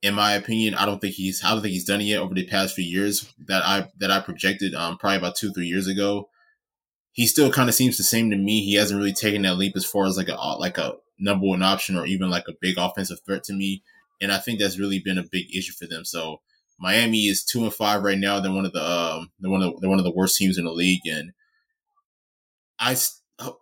In 0.00 0.14
my 0.14 0.32
opinion, 0.32 0.74
I 0.74 0.86
don't 0.86 1.00
think 1.00 1.14
he's 1.14 1.44
I 1.44 1.50
don't 1.50 1.60
think 1.60 1.72
he's 1.72 1.84
done 1.84 2.00
it 2.00 2.04
yet 2.04 2.20
over 2.20 2.34
the 2.34 2.46
past 2.46 2.74
few 2.74 2.84
years 2.84 3.32
that 3.46 3.62
I 3.64 3.88
that 3.98 4.10
I 4.10 4.20
projected 4.20 4.74
um, 4.74 4.96
probably 4.96 5.18
about 5.18 5.36
two 5.36 5.52
three 5.52 5.66
years 5.66 5.88
ago. 5.88 6.28
He 7.12 7.26
still 7.26 7.50
kind 7.50 7.68
of 7.68 7.74
seems 7.74 7.96
the 7.96 8.04
same 8.04 8.30
to 8.30 8.36
me. 8.36 8.64
He 8.64 8.74
hasn't 8.74 8.98
really 8.98 9.12
taken 9.12 9.42
that 9.42 9.56
leap 9.56 9.76
as 9.76 9.84
far 9.84 10.06
as 10.06 10.16
like 10.16 10.28
a 10.28 10.36
like 10.36 10.78
a 10.78 10.94
number 11.18 11.46
one 11.46 11.62
option 11.62 11.96
or 11.96 12.06
even 12.06 12.30
like 12.30 12.44
a 12.48 12.54
big 12.60 12.78
offensive 12.78 13.18
threat 13.26 13.44
to 13.44 13.52
me. 13.52 13.82
And 14.20 14.32
I 14.32 14.38
think 14.38 14.60
that's 14.60 14.78
really 14.78 15.00
been 15.00 15.18
a 15.18 15.24
big 15.24 15.54
issue 15.54 15.72
for 15.72 15.86
them. 15.86 16.04
So 16.04 16.40
Miami 16.80 17.26
is 17.26 17.44
two 17.44 17.62
and 17.62 17.74
five 17.74 18.02
right 18.02 18.18
now. 18.18 18.40
They're 18.40 18.52
one 18.52 18.64
of 18.64 18.72
the 18.72 18.82
um, 18.82 19.30
they're 19.38 19.50
one 19.50 19.62
of 19.62 19.72
the, 19.72 19.78
they're 19.80 19.90
one 19.90 19.98
of 19.98 20.04
the 20.04 20.14
worst 20.14 20.36
teams 20.36 20.56
in 20.56 20.64
the 20.64 20.72
league, 20.72 21.06
and 21.06 21.32
I 22.78 22.96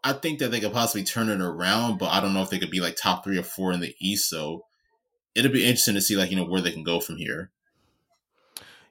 I 0.05 0.13
think 0.13 0.39
that 0.39 0.51
they 0.51 0.61
could 0.61 0.73
possibly 0.73 1.05
turn 1.05 1.29
it 1.29 1.41
around, 1.41 1.99
but 1.99 2.11
I 2.11 2.21
don't 2.21 2.33
know 2.33 2.43
if 2.43 2.51
they 2.51 2.59
could 2.59 2.71
be 2.71 2.81
like 2.81 2.97
top 2.97 3.25
three 3.25 3.39
or 3.39 3.43
four 3.43 3.73
in 3.73 3.81
the 3.81 3.95
East. 4.01 4.31
So 4.31 4.65
it'll 5.35 5.53
be 5.53 5.65
interesting 5.65 5.95
to 5.95 6.01
see 6.01 6.17
like 6.17 6.31
you 6.31 6.37
know 6.37 6.45
where 6.45 6.61
they 6.61 6.73
can 6.73 6.85
go 6.85 7.01
from 7.01 7.17
here. 7.17 7.51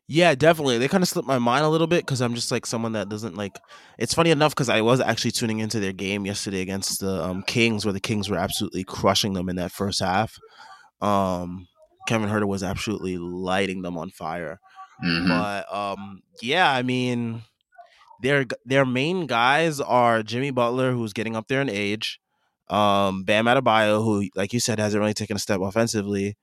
Yeah, 0.09 0.35
definitely. 0.35 0.77
They 0.77 0.87
kind 0.87 1.03
of 1.03 1.09
slipped 1.09 1.27
my 1.27 1.37
mind 1.37 1.65
a 1.65 1.69
little 1.69 1.87
bit 1.87 2.05
because 2.05 2.21
I'm 2.21 2.33
just 2.33 2.49
like 2.49 2.65
someone 2.65 2.93
that 2.93 3.09
doesn't 3.09 3.35
like. 3.35 3.57
It's 3.97 4.13
funny 4.13 4.31
enough 4.31 4.53
because 4.53 4.69
I 4.69 4.81
was 4.81 5.01
actually 5.01 5.31
tuning 5.31 5.59
into 5.59 5.81
their 5.81 5.91
game 5.91 6.25
yesterday 6.25 6.61
against 6.61 7.01
the 7.01 7.23
um, 7.23 7.43
Kings, 7.43 7.85
where 7.85 7.93
the 7.93 7.99
Kings 7.99 8.29
were 8.29 8.37
absolutely 8.37 8.85
crushing 8.85 9.33
them 9.33 9.49
in 9.49 9.57
that 9.57 9.73
first 9.73 9.99
half. 9.99 10.37
Um, 11.01 11.67
Kevin 12.07 12.29
Huerter 12.29 12.47
was 12.47 12.63
absolutely 12.63 13.17
lighting 13.17 13.83
them 13.83 13.97
on 13.97 14.09
fire. 14.09 14.59
Mm-hmm. 15.03 15.27
But 15.27 15.71
um, 15.73 16.23
yeah, 16.41 16.71
I 16.71 16.81
mean, 16.81 17.43
their 18.21 18.45
their 18.65 18.85
main 18.85 19.27
guys 19.27 19.79
are 19.79 20.23
Jimmy 20.23 20.49
Butler, 20.51 20.91
who's 20.93 21.13
getting 21.13 21.35
up 21.35 21.47
there 21.47 21.61
in 21.61 21.69
age, 21.69 22.19
um, 22.69 23.23
Bam 23.23 23.45
Adebayo, 23.45 24.03
who, 24.03 24.27
like 24.35 24.53
you 24.53 24.59
said, 24.59 24.79
hasn't 24.79 24.99
really 24.99 25.13
taken 25.13 25.35
a 25.35 25.39
step 25.39 25.61
offensively, 25.61 26.35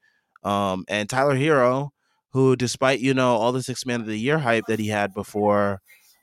um, 0.45 0.85
and 0.89 1.09
Tyler 1.11 1.35
Herro, 1.35 1.91
who, 2.31 2.55
despite 2.55 3.01
you 3.01 3.13
know 3.15 3.35
all 3.35 3.51
the 3.51 3.63
six 3.63 3.85
man 3.85 4.01
of 4.01 4.07
the 4.07 4.17
year 4.19 4.39
hype 4.39 4.67
that 4.69 4.79
he 4.79 4.89
had 4.89 5.13
before, 5.15 5.81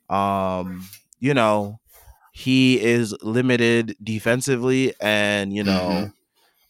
Um, 0.10 0.88
you 1.20 1.34
know, 1.34 1.80
he 2.34 2.82
is 2.82 3.16
limited 3.22 3.96
defensively 4.04 4.94
and, 5.00 5.54
you 5.56 5.64
know, 5.64 5.90
Mhm. 5.90 6.14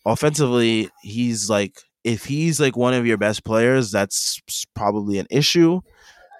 offensively, 0.05 0.89
he's 1.01 1.49
like 1.49 1.81
if 2.03 2.25
he's 2.25 2.59
like 2.59 2.75
one 2.75 2.93
of 2.93 3.05
your 3.05 3.17
best 3.17 3.43
players, 3.43 3.91
that's 3.91 4.39
probably 4.75 5.17
an 5.19 5.27
issue 5.29 5.81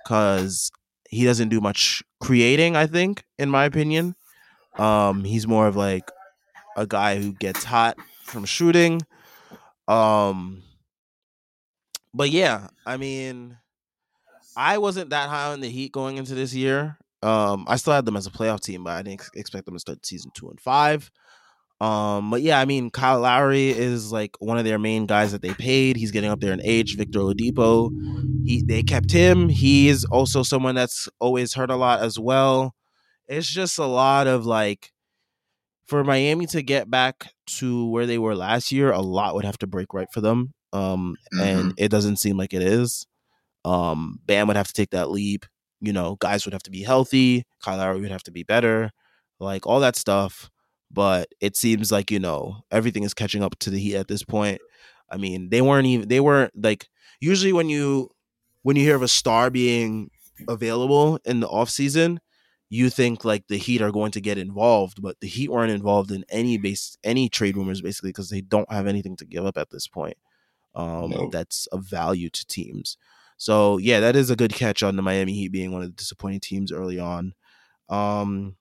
cuz 0.07 0.71
he 1.09 1.25
doesn't 1.25 1.49
do 1.49 1.59
much 1.59 2.01
creating, 2.21 2.75
I 2.75 2.87
think, 2.87 3.23
in 3.37 3.49
my 3.49 3.65
opinion. 3.65 4.15
Um, 4.77 5.25
he's 5.25 5.45
more 5.45 5.67
of 5.67 5.75
like 5.75 6.09
a 6.77 6.87
guy 6.87 7.19
who 7.19 7.33
gets 7.33 7.63
hot 7.65 7.97
from 8.23 8.45
shooting. 8.45 9.01
Um, 9.87 10.63
but 12.13 12.29
yeah, 12.29 12.67
I 12.85 12.97
mean, 12.97 13.57
I 14.55 14.77
wasn't 14.77 15.09
that 15.09 15.29
high 15.29 15.51
on 15.51 15.59
the 15.61 15.69
Heat 15.69 15.91
going 15.91 16.17
into 16.17 16.33
this 16.33 16.53
year. 16.53 16.97
Um, 17.23 17.65
I 17.67 17.75
still 17.75 17.93
had 17.93 18.05
them 18.05 18.17
as 18.17 18.25
a 18.25 18.31
playoff 18.31 18.61
team, 18.61 18.83
but 18.83 18.91
I 18.91 19.01
didn't 19.01 19.19
ex- 19.21 19.31
expect 19.35 19.65
them 19.65 19.75
to 19.75 19.79
start 19.79 20.05
season 20.05 20.31
two 20.33 20.49
and 20.49 20.59
five. 20.59 21.11
Um, 21.81 22.29
but 22.31 22.41
yeah, 22.43 22.59
I 22.59 22.65
mean, 22.65 22.91
Kyle 22.91 23.21
Lowry 23.21 23.71
is 23.71 24.11
like 24.11 24.35
one 24.39 24.57
of 24.59 24.65
their 24.65 24.79
main 24.79 25.07
guys 25.07 25.31
that 25.31 25.41
they 25.41 25.53
paid. 25.55 25.97
He's 25.97 26.11
getting 26.11 26.29
up 26.29 26.39
there 26.39 26.53
in 26.53 26.61
age. 26.63 26.95
Victor 26.97 27.19
Oladipo, 27.19 27.91
he 28.45 28.63
they 28.63 28.83
kept 28.83 29.11
him. 29.11 29.49
He 29.49 29.89
is 29.89 30.05
also 30.05 30.43
someone 30.43 30.75
that's 30.75 31.09
always 31.19 31.53
hurt 31.55 31.71
a 31.71 31.75
lot 31.75 32.01
as 32.01 32.19
well. 32.19 32.75
It's 33.27 33.49
just 33.49 33.79
a 33.79 33.85
lot 33.85 34.27
of 34.27 34.45
like 34.45 34.91
for 35.87 36.03
Miami 36.03 36.45
to 36.47 36.61
get 36.61 36.89
back 36.89 37.31
to 37.47 37.87
where 37.89 38.05
they 38.05 38.17
were 38.17 38.35
last 38.35 38.71
year, 38.71 38.91
a 38.91 39.01
lot 39.01 39.35
would 39.35 39.45
have 39.45 39.57
to 39.59 39.67
break 39.67 39.93
right 39.93 40.07
for 40.13 40.21
them. 40.21 40.53
Um, 40.73 41.15
and 41.41 41.71
Mhm. 41.71 41.73
it 41.77 41.89
doesn't 41.89 42.17
seem 42.17 42.37
like 42.37 42.53
it 42.53 42.61
is. 42.61 43.05
Um, 43.65 44.19
Bam 44.25 44.47
would 44.47 44.57
have 44.57 44.67
to 44.67 44.73
take 44.73 44.91
that 44.91 45.11
leap. 45.11 45.45
You 45.81 45.93
know, 45.93 46.17
guys 46.19 46.45
would 46.45 46.53
have 46.53 46.63
to 46.63 46.71
be 46.71 46.83
healthy. 46.83 47.43
Kyle 47.63 47.77
Lowry 47.77 48.01
would 48.01 48.11
have 48.11 48.23
to 48.23 48.31
be 48.31 48.43
better. 48.43 48.91
Like 49.39 49.67
all 49.67 49.79
that 49.81 49.95
stuff. 49.95 50.49
But 50.93 51.29
it 51.39 51.55
seems 51.55 51.91
like 51.91 52.11
you 52.11 52.19
know 52.19 52.63
everything 52.71 53.03
is 53.03 53.13
catching 53.13 53.43
up 53.43 53.57
to 53.59 53.69
the 53.69 53.79
Heat 53.79 53.95
at 53.95 54.07
this 54.07 54.23
point. 54.23 54.61
I 55.09 55.17
mean, 55.17 55.49
they 55.49 55.61
weren't 55.61 55.87
even. 55.87 56.07
They 56.07 56.19
weren't 56.19 56.53
like 56.61 56.87
usually 57.19 57.53
when 57.53 57.69
you 57.69 58.09
when 58.63 58.75
you 58.75 58.83
hear 58.83 58.95
of 58.95 59.01
a 59.01 59.07
star 59.07 59.49
being 59.49 60.09
available 60.47 61.19
in 61.25 61.39
the 61.39 61.47
off 61.47 61.69
season, 61.69 62.19
you 62.69 62.89
think 62.89 63.25
like 63.25 63.47
the 63.47 63.57
Heat 63.57 63.81
are 63.81 63.91
going 63.91 64.11
to 64.11 64.21
get 64.21 64.37
involved, 64.37 65.01
but 65.01 65.19
the 65.19 65.27
Heat 65.27 65.51
weren't 65.51 65.71
involved 65.71 66.11
in 66.11 66.23
any 66.29 66.57
base 66.57 66.97
any 67.03 67.29
trade 67.29 67.57
rumors 67.57 67.81
basically 67.81 68.09
because 68.09 68.29
they 68.29 68.41
don't 68.41 68.71
have 68.71 68.87
anything 68.87 69.15
to 69.17 69.25
give 69.25 69.45
up 69.45 69.57
at 69.57 69.69
this 69.69 69.87
point. 69.87 70.17
Um, 70.73 71.29
that's 71.31 71.67
of 71.67 71.83
value 71.83 72.29
to 72.29 72.47
teams. 72.47 72.97
So 73.37 73.77
yeah, 73.77 73.99
that 73.99 74.15
is 74.15 74.29
a 74.29 74.35
good 74.35 74.53
catch 74.53 74.83
on 74.83 74.95
the 74.95 75.01
Miami 75.01 75.33
Heat 75.33 75.51
being 75.51 75.71
one 75.71 75.81
of 75.81 75.89
the 75.89 75.95
disappointing 75.95 76.39
teams 76.39 76.71
early 76.71 76.99
on. 76.99 77.33
Um, 77.89 78.55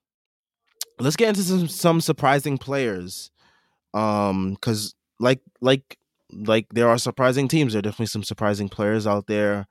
let's 1.00 1.16
get 1.16 1.28
into 1.28 1.42
some 1.42 1.68
some 1.68 2.00
surprising 2.00 2.58
players. 2.58 3.30
Um, 3.94 4.52
because 4.54 4.94
like 5.18 5.40
like 5.60 5.98
like 6.32 6.66
there 6.72 6.88
are 6.88 6.98
surprising 6.98 7.48
teams. 7.48 7.72
There 7.72 7.78
are 7.78 7.82
definitely 7.82 8.06
some 8.06 8.24
surprising 8.24 8.68
players 8.68 9.06
out 9.06 9.26
there. 9.26 9.66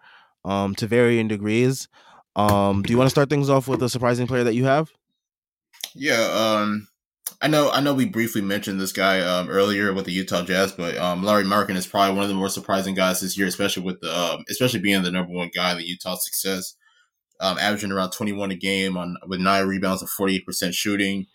Um, 0.46 0.74
to 0.76 0.88
varying 0.88 1.28
degrees. 1.28 1.90
Um, 2.36 2.82
do 2.82 2.92
you 2.92 2.98
want 2.98 3.08
to 3.08 3.12
start 3.12 3.30
things 3.30 3.50
off 3.50 3.68
with 3.68 3.84
a 3.84 3.90
surprising 3.90 4.26
player 4.26 4.46
that 4.46 4.56
you 4.56 4.64
have? 4.64 4.90
Yeah, 5.94 6.22
um, 6.22 6.88
I 7.42 7.48
know. 7.48 7.70
I 7.72 7.82
know 7.82 7.94
we 7.94 8.06
briefly 8.06 8.42
mentioned 8.42 8.80
this 8.80 8.92
guy 8.92 9.20
um, 9.22 9.50
earlier 9.50 9.94
with 9.94 10.06
the 10.06 10.12
Utah 10.12 10.44
Jazz, 10.44 10.72
but 10.72 10.98
um, 10.98 11.24
Lauri 11.24 11.44
Markkanen 11.44 11.76
is 11.76 11.88
probably 11.88 12.16
one 12.16 12.24
of 12.24 12.30
the 12.30 12.36
more 12.36 12.50
surprising 12.50 12.96
guys 12.96 13.20
this 13.20 13.38
year, 13.38 13.48
especially 13.48 13.84
with 13.84 14.00
the 14.02 14.18
um, 14.18 14.44
especially 14.50 14.80
being 14.80 15.04
the 15.04 15.12
number 15.12 15.34
one 15.34 15.50
guy 15.54 15.72
in 15.72 15.78
the 15.78 15.88
Utah 15.88 16.16
success, 16.16 16.76
um, 17.40 17.58
averaging 17.58 17.92
around 17.92 18.12
twenty 18.12 18.34
one 18.34 18.52
a 18.52 18.56
game 18.56 18.98
on 18.98 19.18
with 19.28 19.40
nine 19.40 19.68
rebounds 19.68 20.02
and 20.02 20.10
forty 20.10 20.36
eight 20.36 20.46
percent 20.46 20.74
shooting. 20.74 21.28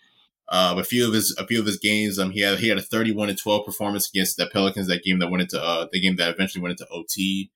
Uh, 0.47 0.75
a 0.77 0.83
few 0.83 1.07
of 1.07 1.13
his 1.13 1.35
a 1.39 1.47
few 1.47 1.59
of 1.59 1.65
his 1.65 1.79
games, 1.79 2.19
um, 2.19 2.31
he 2.31 2.41
had 2.41 2.59
he 2.59 2.67
had 2.67 2.77
a 2.77 2.81
thirty 2.81 3.11
one 3.11 3.29
and 3.29 3.37
twelve 3.37 3.65
performance 3.65 4.09
against 4.09 4.37
the 4.37 4.47
Pelicans 4.47 4.87
that 4.87 5.03
game 5.03 5.19
that 5.19 5.29
went 5.29 5.41
into 5.41 5.61
uh 5.61 5.87
the 5.91 5.99
game 5.99 6.15
that 6.17 6.29
eventually 6.29 6.61
went 6.61 6.79
into 6.79 6.91
OT. 6.91 7.51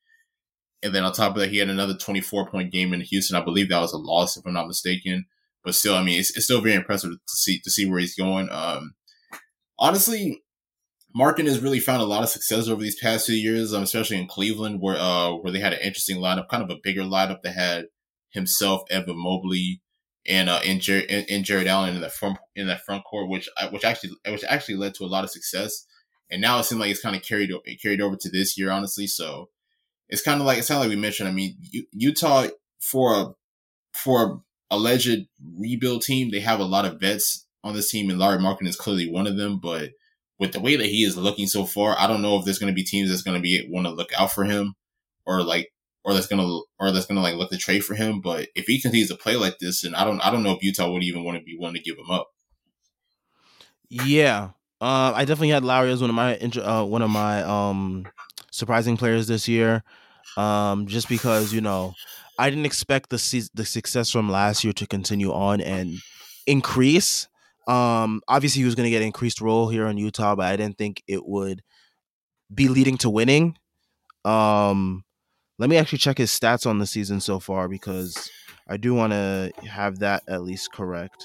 And 0.81 0.95
then 0.95 1.03
on 1.03 1.11
top 1.11 1.35
of 1.35 1.41
that, 1.41 1.49
he 1.49 1.57
had 1.57 1.69
another 1.69 1.93
24 1.93 2.49
point 2.49 2.71
game 2.71 2.93
in 2.93 3.01
Houston. 3.01 3.35
I 3.35 3.43
believe 3.43 3.69
that 3.69 3.81
was 3.81 3.91
a 3.91 3.97
loss, 3.97 4.37
if 4.37 4.45
I'm 4.45 4.53
not 4.53 4.67
mistaken. 4.67 5.25
But 5.63 5.75
still, 5.75 5.93
I 5.93 6.03
mean, 6.03 6.19
it's, 6.19 6.35
it's 6.37 6.45
still 6.45 6.61
very 6.61 6.75
impressive 6.75 7.11
to 7.11 7.35
see 7.35 7.59
to 7.59 7.69
see 7.69 7.85
where 7.85 7.99
he's 7.99 8.15
going. 8.15 8.47
Um, 8.49 8.95
honestly, 9.77 10.41
Markkanen 11.17 11.47
has 11.47 11.59
really 11.59 11.79
found 11.79 12.01
a 12.01 12.05
lot 12.05 12.23
of 12.23 12.29
success 12.29 12.67
over 12.67 12.81
these 12.81 12.99
past 12.99 13.25
few 13.25 13.35
years, 13.35 13.73
um, 13.73 13.83
especially 13.83 14.17
in 14.17 14.27
Cleveland, 14.27 14.79
where 14.81 14.97
uh, 14.97 15.33
where 15.33 15.51
they 15.51 15.59
had 15.59 15.73
an 15.73 15.79
interesting 15.81 16.17
lineup, 16.17 16.47
kind 16.47 16.63
of 16.63 16.69
a 16.69 16.79
bigger 16.81 17.01
lineup 17.01 17.41
that 17.41 17.53
had 17.53 17.87
himself, 18.30 18.84
Evan 18.89 19.17
Mobley, 19.17 19.82
and 20.27 20.49
uh, 20.49 20.59
and, 20.65 20.82
Jer- 20.82 21.05
and, 21.09 21.43
Jarrett 21.43 21.67
Allen 21.67 21.95
in 21.95 22.01
that 22.01 22.13
front 22.13 22.38
in 22.55 22.67
that 22.67 22.84
front 22.86 23.03
court, 23.03 23.30
which 23.30 23.49
which 23.71 23.84
actually 23.84 24.11
which 24.27 24.43
actually 24.43 24.75
led 24.75 24.93
to 24.95 25.05
a 25.05 25.07
lot 25.07 25.23
of 25.23 25.32
success. 25.32 25.86
And 26.32 26.41
now 26.41 26.59
it 26.59 26.65
seems 26.65 26.80
like 26.80 26.91
it's 26.91 27.01
kind 27.01 27.15
of 27.15 27.23
carried 27.23 27.51
carried 27.82 28.01
over 28.01 28.15
to 28.15 28.30
this 28.30 28.57
year, 28.57 28.69
honestly. 28.69 29.07
So 29.07 29.49
it's 30.09 30.21
kind 30.21 30.39
of 30.39 30.45
like 30.45 30.59
it's 30.59 30.67
kind 30.67 30.77
of 30.77 30.84
like 30.84 30.95
we 30.95 31.01
mentioned. 31.01 31.30
I 31.30 31.32
mean, 31.32 31.57
Utah 31.91 32.47
for 32.80 33.13
a 33.15 33.27
for 33.93 34.23
a 34.23 34.75
alleged 34.75 35.27
rebuild 35.57 36.03
team, 36.03 36.32
they 36.32 36.39
have 36.39 36.59
a 36.59 36.65
lot 36.65 36.86
of 36.86 36.99
vets 36.99 37.47
on 37.63 37.73
this 37.73 37.91
team, 37.91 38.09
and 38.09 38.19
Lauri 38.19 38.38
Markkanen 38.38 38.67
is 38.67 38.75
clearly 38.75 39.09
one 39.09 39.27
of 39.27 39.38
them. 39.38 39.59
But 39.59 39.91
with 40.38 40.53
the 40.53 40.59
way 40.59 40.75
that 40.75 40.86
he 40.86 41.03
is 41.03 41.17
looking 41.17 41.47
so 41.47 41.65
far, 41.65 41.95
I 41.97 42.07
don't 42.07 42.21
know 42.21 42.38
if 42.38 42.45
there's 42.45 42.59
going 42.59 42.71
to 42.71 42.75
be 42.75 42.84
teams 42.84 43.09
that's 43.09 43.21
going 43.21 43.38
to 43.38 43.41
be 43.41 43.67
want 43.69 43.88
to 43.88 43.93
look 43.93 44.11
out 44.17 44.32
for 44.32 44.45
him, 44.45 44.75
or 45.25 45.43
like, 45.43 45.71
or 46.03 46.13
that's 46.13 46.27
to, 46.27 46.65
or 46.79 46.91
that's 46.91 47.05
to 47.07 47.13
like 47.13 47.35
look 47.35 47.49
to 47.51 47.57
trade 47.57 47.83
for 47.83 47.95
him. 47.95 48.21
But 48.21 48.47
if 48.55 48.65
he 48.65 48.81
continues 48.81 49.09
to 49.09 49.15
play 49.15 49.35
like 49.35 49.59
this, 49.59 49.83
and 49.83 49.95
I 49.95 50.03
don't, 50.03 50.19
I 50.21 50.31
don't 50.31 50.43
know 50.43 50.51
if 50.51 50.63
Utah 50.63 50.91
would 50.91 51.03
even 51.03 51.23
want 51.23 51.37
to 51.37 51.43
be 51.43 51.57
willing 51.57 51.75
to 51.75 51.81
give 51.81 51.97
him 51.97 52.09
up. 52.09 52.29
Yeah. 53.89 54.49
Uh, 54.81 55.11
I 55.13 55.25
definitely 55.25 55.49
had 55.49 55.65
Lauri 55.65 55.91
as 55.91 56.01
one 56.01 56.09
of 56.09 56.15
my 56.15 56.37
uh, 56.37 56.85
one 56.85 57.01
of 57.01 57.09
my 57.09 57.43
um 57.43 58.07
surprising 58.51 58.97
players 58.97 59.27
this 59.27 59.47
year. 59.47 59.83
Um, 60.37 60.87
just 60.87 61.09
because 61.09 61.51
you 61.51 61.59
know 61.59 61.93
I 62.37 62.49
didn't 62.49 62.65
expect 62.65 63.09
the 63.09 63.19
se- 63.19 63.49
the 63.53 63.65
success 63.65 64.09
from 64.09 64.29
last 64.29 64.63
year 64.63 64.73
to 64.73 64.87
continue 64.87 65.33
on 65.33 65.59
and 65.59 65.97
increase. 66.47 67.27
Um, 67.67 68.21
obviously 68.27 68.61
he 68.61 68.65
was 68.65 68.75
going 68.75 68.85
to 68.85 68.89
get 68.89 69.01
increased 69.01 69.41
role 69.41 69.69
here 69.69 69.85
in 69.87 69.97
Utah, 69.97 70.35
but 70.35 70.45
I 70.45 70.55
didn't 70.55 70.77
think 70.77 71.03
it 71.07 71.25
would 71.25 71.61
be 72.53 72.67
leading 72.67 72.97
to 72.99 73.09
winning. 73.09 73.57
Um, 74.25 75.03
let 75.60 75.70
me 75.70 75.78
actually 75.78 75.99
check 75.99 76.18
his 76.18 76.32
stats 76.32 76.66
on 76.66 76.80
the 76.80 76.88
season 76.88 77.20
so 77.22 77.39
far 77.39 77.68
because 77.68 78.32
I 78.68 78.78
do 78.78 78.93
want 78.95 79.14
to 79.14 79.51
have 79.70 79.99
that 79.99 80.24
at 80.28 80.41
least 80.43 80.72
correct 80.72 81.24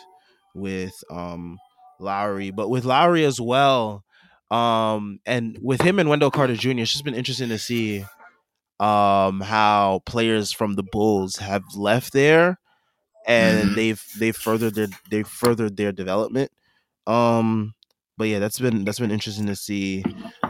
with 0.54 0.92
um 1.10 1.58
Lauri, 2.00 2.50
but 2.50 2.68
with 2.68 2.84
Lauri 2.84 3.24
as 3.24 3.40
well, 3.40 4.04
um, 4.50 5.20
and 5.24 5.58
with 5.62 5.80
him 5.80 5.98
and 5.98 6.08
Wendell 6.10 6.30
Carter 6.30 6.56
Jr., 6.56 6.70
it's 6.80 6.92
just 6.92 7.04
been 7.04 7.14
interesting 7.14 7.48
to 7.48 7.58
see 7.58 8.04
um 8.80 9.40
how 9.40 10.02
players 10.04 10.52
from 10.52 10.74
the 10.74 10.82
Bulls 10.82 11.36
have 11.36 11.62
left 11.76 12.12
there 12.12 12.58
and 13.26 13.70
Mhm. 13.70 13.74
they've 13.76 14.02
they've 14.18 14.36
furthered 14.36 14.74
their 14.74 14.88
they've 15.10 15.28
furthered 15.28 15.76
their 15.76 15.92
development. 15.92 16.50
Um, 17.06 17.74
but 18.18 18.28
yeah, 18.28 18.38
that's 18.40 18.58
been 18.58 18.84
that's 18.84 18.98
been 18.98 19.10
interesting 19.12 19.46
to 19.46 19.56
see. 19.56 20.04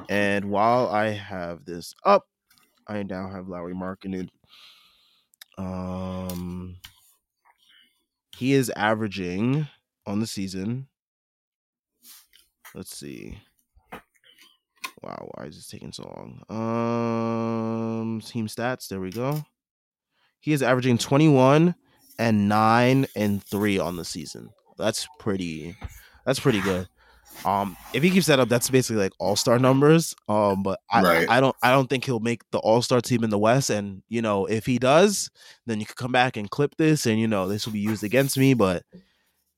And 0.08 0.46
while 0.50 0.88
I 0.88 1.08
have 1.10 1.64
this 1.66 1.94
up, 2.04 2.24
I 2.86 3.02
now 3.02 3.30
have 3.30 3.48
Lauri 3.48 3.74
Markkanen. 3.74 4.28
Um, 5.56 6.76
he 8.36 8.52
is 8.52 8.70
averaging 8.76 9.68
on 10.06 10.20
the 10.20 10.26
season. 10.26 10.88
Let's 12.74 12.96
see. 12.96 13.38
Wow, 15.02 15.30
why 15.34 15.44
is 15.44 15.56
this 15.56 15.68
taking 15.68 15.92
so 15.92 16.02
long? 16.04 16.42
Um, 16.48 18.20
team 18.20 18.48
stats. 18.48 18.88
There 18.88 19.00
we 19.00 19.10
go. 19.10 19.44
He 20.40 20.52
is 20.52 20.62
averaging 20.62 20.98
21 20.98 21.74
and 22.18 22.48
9 22.48 23.06
and 23.14 23.44
3 23.44 23.78
on 23.78 23.96
the 23.96 24.04
season. 24.04 24.50
That's 24.76 25.06
pretty 25.18 25.76
that's 26.26 26.40
pretty 26.40 26.60
good. 26.60 26.88
Um 27.44 27.76
if 27.92 28.02
he 28.02 28.10
keeps 28.10 28.26
that 28.26 28.40
up, 28.40 28.48
that's 28.48 28.70
basically 28.70 29.02
like 29.02 29.12
all-star 29.18 29.58
numbers. 29.58 30.14
Um 30.28 30.62
but 30.62 30.80
I 30.90 31.02
Right. 31.02 31.30
I 31.30 31.40
don't 31.40 31.56
I 31.62 31.70
don't 31.70 31.88
think 31.88 32.04
he'll 32.04 32.20
make 32.20 32.42
the 32.50 32.58
all-star 32.58 33.00
team 33.00 33.24
in 33.24 33.30
the 33.30 33.38
West 33.38 33.70
and 33.70 34.02
you 34.08 34.22
know, 34.22 34.46
if 34.46 34.66
he 34.66 34.78
does, 34.78 35.30
then 35.66 35.80
you 35.80 35.86
could 35.86 35.96
come 35.96 36.12
back 36.12 36.36
and 36.36 36.50
clip 36.50 36.76
this 36.76 37.06
and 37.06 37.18
you 37.18 37.28
know, 37.28 37.48
this 37.48 37.66
will 37.66 37.72
be 37.72 37.80
used 37.80 38.04
against 38.04 38.38
me, 38.38 38.54
but 38.54 38.82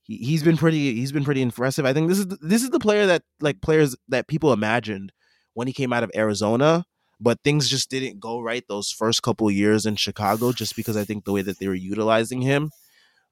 he, 0.03 0.19
he's 0.19 0.43
been 0.43 0.57
pretty 0.57 0.95
he's 0.95 1.13
been 1.13 1.25
pretty 1.25 1.43
impressive. 1.43 1.85
I 1.85 1.93
think 1.93 2.09
this 2.09 2.19
is 2.19 2.27
this 2.41 2.63
is 2.63 2.71
the 2.71 2.81
player 2.81 3.07
that 3.07 3.23
like 3.41 3.61
players 3.61 3.97
that 4.09 4.29
people 4.29 4.53
imagined 4.53 5.13
when 5.55 5.67
he 5.67 5.73
came 5.73 5.93
out 5.93 6.03
of 6.03 6.11
Arizona 6.15 6.85
but 7.21 7.41
things 7.43 7.69
just 7.69 7.91
didn't 7.91 8.21
go 8.21 8.41
right 8.41 8.65
those 8.69 8.91
first 8.91 9.23
couple 9.23 9.51
years 9.51 9.87
in 9.87 9.97
Chicago 9.97 10.53
just 10.53 10.77
because 10.77 10.97
I 10.97 11.05
think 11.05 11.25
the 11.25 11.33
way 11.33 11.43
that 11.43 11.59
they 11.59 11.69
were 11.69 11.75
utilizing 11.75 12.43
him. 12.43 12.71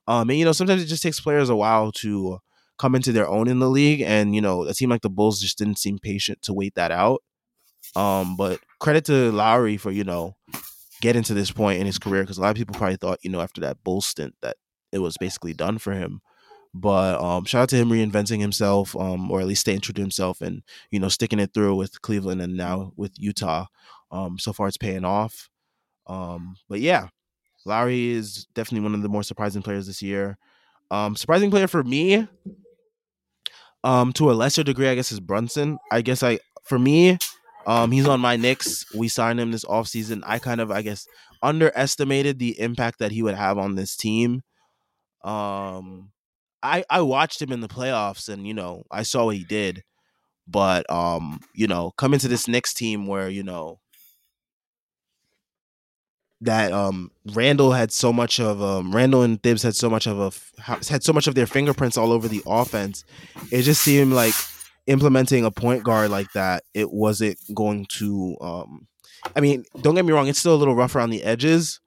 Um, 0.06 0.30
and 0.30 0.38
you 0.38 0.44
know, 0.44 0.52
sometimes 0.52 0.82
it 0.82 0.86
just 0.86 1.02
takes 1.02 1.20
players 1.20 1.50
a 1.50 1.56
while 1.56 1.92
to 1.92 2.38
come 2.78 2.94
into 2.94 3.12
their 3.12 3.28
own 3.28 3.48
in 3.48 3.58
the 3.58 3.70
league, 3.70 4.00
and 4.00 4.34
you 4.34 4.40
know, 4.40 4.62
it 4.64 4.76
seemed 4.76 4.90
like 4.90 5.02
the 5.02 5.10
Bulls 5.10 5.40
just 5.40 5.58
didn't 5.58 5.78
seem 5.78 5.98
patient 5.98 6.42
to 6.42 6.52
wait 6.52 6.74
that 6.74 6.90
out. 6.90 7.22
Um, 7.96 8.36
but 8.36 8.60
credit 8.80 9.04
to 9.06 9.30
Lauri 9.32 9.76
for 9.76 9.90
you 9.90 10.04
know 10.04 10.36
getting 11.00 11.22
to 11.22 11.34
this 11.34 11.50
point 11.50 11.80
in 11.80 11.86
his 11.86 11.98
career 11.98 12.22
because 12.22 12.38
a 12.38 12.40
lot 12.40 12.50
of 12.50 12.56
people 12.56 12.74
probably 12.74 12.96
thought 12.96 13.18
you 13.22 13.30
know 13.30 13.40
after 13.40 13.60
that 13.60 13.82
Bulls 13.84 14.06
stint 14.06 14.34
that 14.42 14.56
it 14.92 14.98
was 14.98 15.16
basically 15.18 15.54
done 15.54 15.78
for 15.78 15.92
him. 15.92 16.20
But 16.76 17.20
um, 17.20 17.44
shout 17.44 17.62
out 17.62 17.68
to 17.68 17.76
him 17.76 17.90
reinventing 17.90 18.40
himself, 18.40 18.96
um, 18.96 19.30
or 19.30 19.40
at 19.40 19.46
least 19.46 19.60
staying 19.60 19.80
true 19.80 19.92
to 19.94 20.00
himself, 20.00 20.40
and 20.40 20.62
you 20.90 20.98
know 20.98 21.08
sticking 21.08 21.38
it 21.38 21.54
through 21.54 21.76
with 21.76 22.02
Cleveland 22.02 22.40
and 22.40 22.56
now 22.56 22.92
with 22.96 23.12
Utah. 23.16 23.66
Um, 24.10 24.38
so 24.38 24.52
far, 24.52 24.66
it's 24.66 24.76
paying 24.76 25.04
off. 25.04 25.48
Um, 26.06 26.56
but 26.68 26.80
yeah, 26.80 27.08
Lauri 27.64 28.10
is 28.10 28.46
definitely 28.54 28.84
one 28.84 28.94
of 28.94 29.02
the 29.02 29.08
more 29.08 29.22
surprising 29.22 29.62
players 29.62 29.86
this 29.86 30.02
year. 30.02 30.36
Um, 30.90 31.16
surprising 31.16 31.50
player 31.50 31.66
for 31.66 31.82
me, 31.82 32.26
um, 33.84 34.12
to 34.14 34.30
a 34.30 34.32
lesser 34.32 34.64
degree, 34.64 34.88
I 34.88 34.96
guess 34.96 35.12
is 35.12 35.20
Brunson. 35.20 35.78
I 35.92 36.00
guess 36.00 36.22
I 36.22 36.40
for 36.64 36.78
me, 36.78 37.18
um, 37.66 37.92
he's 37.92 38.08
on 38.08 38.18
my 38.18 38.36
Knicks. 38.36 38.84
We 38.94 39.08
signed 39.08 39.38
him 39.38 39.52
this 39.52 39.64
offseason. 39.64 40.22
I 40.24 40.38
kind 40.38 40.60
of, 40.60 40.70
I 40.70 40.82
guess, 40.82 41.06
underestimated 41.42 42.38
the 42.38 42.58
impact 42.58 42.98
that 42.98 43.12
he 43.12 43.22
would 43.22 43.34
have 43.34 43.58
on 43.58 43.74
this 43.76 43.94
team. 43.96 44.42
Um, 45.22 46.10
I 46.62 46.84
I 46.90 47.02
watched 47.02 47.40
him 47.40 47.52
in 47.52 47.60
the 47.60 47.68
playoffs, 47.68 48.28
and 48.28 48.46
you 48.46 48.54
know, 48.54 48.84
I 48.90 49.02
saw 49.02 49.26
what 49.26 49.36
he 49.36 49.44
did. 49.44 49.84
But 50.48 50.90
um, 50.90 51.40
you 51.54 51.66
know, 51.66 51.92
coming 51.96 52.18
to 52.20 52.28
this 52.28 52.48
Knicks 52.48 52.74
team 52.74 53.06
where 53.06 53.28
you 53.28 53.42
know 53.42 53.80
that 56.44 56.72
um 56.72 57.10
Randle 57.32 57.72
had 57.72 57.92
so 57.92 58.12
much 58.12 58.40
of 58.40 58.62
um 58.62 58.94
Randle 58.94 59.22
and 59.22 59.42
Thibs 59.42 59.62
had 59.62 59.76
so 59.76 59.90
much 59.90 60.06
of 60.06 60.18
a 60.18 60.32
had 60.88 61.02
so 61.02 61.12
much 61.12 61.26
of 61.26 61.34
their 61.34 61.46
fingerprints 61.46 61.96
all 61.96 62.12
over 62.12 62.28
the 62.28 62.42
offense. 62.46 63.04
It 63.50 63.62
just 63.62 63.82
seemed 63.82 64.12
like 64.12 64.34
implementing 64.86 65.44
a 65.44 65.50
point 65.50 65.82
guard 65.82 66.10
like 66.10 66.32
that, 66.32 66.64
it 66.74 66.90
wasn't 66.90 67.38
going 67.54 67.86
to 67.98 68.36
um 68.40 68.86
I 69.34 69.40
mean, 69.40 69.64
don't 69.80 69.94
get 69.94 70.04
me 70.04 70.12
wrong, 70.12 70.28
it's 70.28 70.38
still 70.38 70.54
a 70.54 70.56
little 70.56 70.74
rough 70.74 70.94
around 70.94 71.10
the 71.10 71.22
edges 71.22 71.80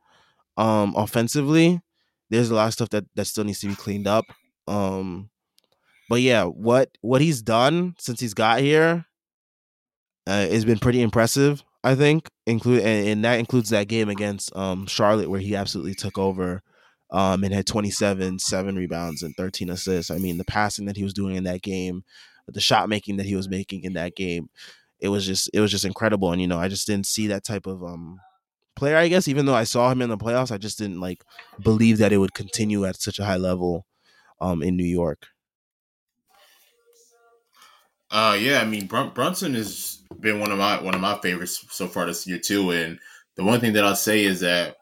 um 0.58 0.96
offensively. 0.96 1.82
There's 2.30 2.50
a 2.50 2.56
lot 2.56 2.68
of 2.68 2.74
stuff 2.74 2.90
that 2.90 3.06
that 3.16 3.26
still 3.26 3.44
needs 3.44 3.60
to 3.62 3.68
be 3.68 3.76
cleaned 3.76 4.08
up. 4.08 4.26
Um 4.68 5.30
but 6.10 6.22
yeah, 6.22 6.44
what 6.46 6.98
what 7.02 7.22
he's 7.22 7.42
done 7.42 7.96
since 8.00 8.20
he's 8.20 8.34
got 8.34 8.62
here 8.62 9.06
uh, 10.26 10.48
has 10.48 10.66
been 10.66 10.80
pretty 10.80 11.02
impressive. 11.02 11.64
I 11.88 11.96
think 11.96 12.28
include 12.46 12.82
and, 12.82 13.08
and, 13.08 13.24
that 13.24 13.40
includes 13.40 13.70
that 13.70 13.88
game 13.88 14.10
against 14.10 14.54
um, 14.58 14.88
Charlotte 14.88 15.30
where 15.30 15.40
he 15.40 15.56
absolutely 15.56 15.94
took 15.94 16.18
over 16.18 16.62
um, 17.12 17.46
and 17.46 17.54
had 17.54 17.66
27, 17.66 18.40
seven 18.40 18.76
rebounds 18.76 19.24
and 19.24 19.34
13 19.38 19.70
assists. 19.70 20.12
I 20.12 20.18
mean, 20.18 20.38
the 20.38 20.44
passing 20.44 20.86
that 20.88 20.98
he 20.98 21.04
was 21.04 21.14
doing 21.14 21.38
in 21.38 21.46
that 21.46 21.62
game, 21.62 22.04
the 22.46 22.60
shot 22.60 22.90
making 22.90 23.16
that 23.18 23.26
he 23.26 23.38
was 23.38 23.48
making 23.48 23.84
in 23.84 23.94
that 23.94 24.18
game, 24.18 24.50
it 25.00 25.08
was 25.08 25.26
just 25.26 25.50
it 25.54 25.62
was 25.62 25.72
just 25.72 25.86
incredible. 25.86 26.34
And 26.34 26.42
you 26.42 26.48
know, 26.48 26.60
I 26.60 26.68
just 26.68 26.88
didn't 26.88 27.06
see 27.06 27.28
that 27.28 27.46
type 27.46 27.68
of 27.68 27.82
um, 27.82 28.20
player. 28.76 28.98
I 28.98 29.08
guess 29.08 29.30
even 29.30 29.46
though 29.46 29.56
I 29.56 29.64
saw 29.64 29.90
him 29.90 30.02
in 30.02 30.10
the 30.10 30.18
playoffs, 30.18 30.52
I 30.52 30.58
just 30.58 30.78
didn't 30.78 31.00
like 31.00 31.24
believe 31.64 32.00
that 32.00 32.12
it 32.12 32.18
would 32.18 32.34
continue 32.34 32.84
at 32.86 33.02
such 33.02 33.18
a 33.18 33.26
high 33.26 33.38
level 33.38 33.86
um, 34.42 34.62
in 34.62 34.76
New 34.76 34.84
York. 34.84 35.28
Uh, 38.10 38.38
yeah, 38.40 38.62
I 38.62 38.66
mean 38.66 38.88
Brun- 38.88 39.14
Brunson 39.14 39.54
has 39.54 40.02
been 40.20 40.40
one 40.40 40.52
of 40.52 40.58
my 40.58 40.82
one 40.82 40.96
of 40.96 41.02
my 41.02 41.18
favorites 41.20 41.66
so 41.70 41.88
far 41.88 42.06
this 42.06 42.26
year 42.26 42.40
too. 42.40 42.72
And 42.72 43.00
the 43.36 43.44
one 43.44 43.60
thing 43.60 43.74
that 43.74 43.84
I'll 43.84 43.96
say 43.96 44.24
is 44.24 44.40
that 44.42 44.78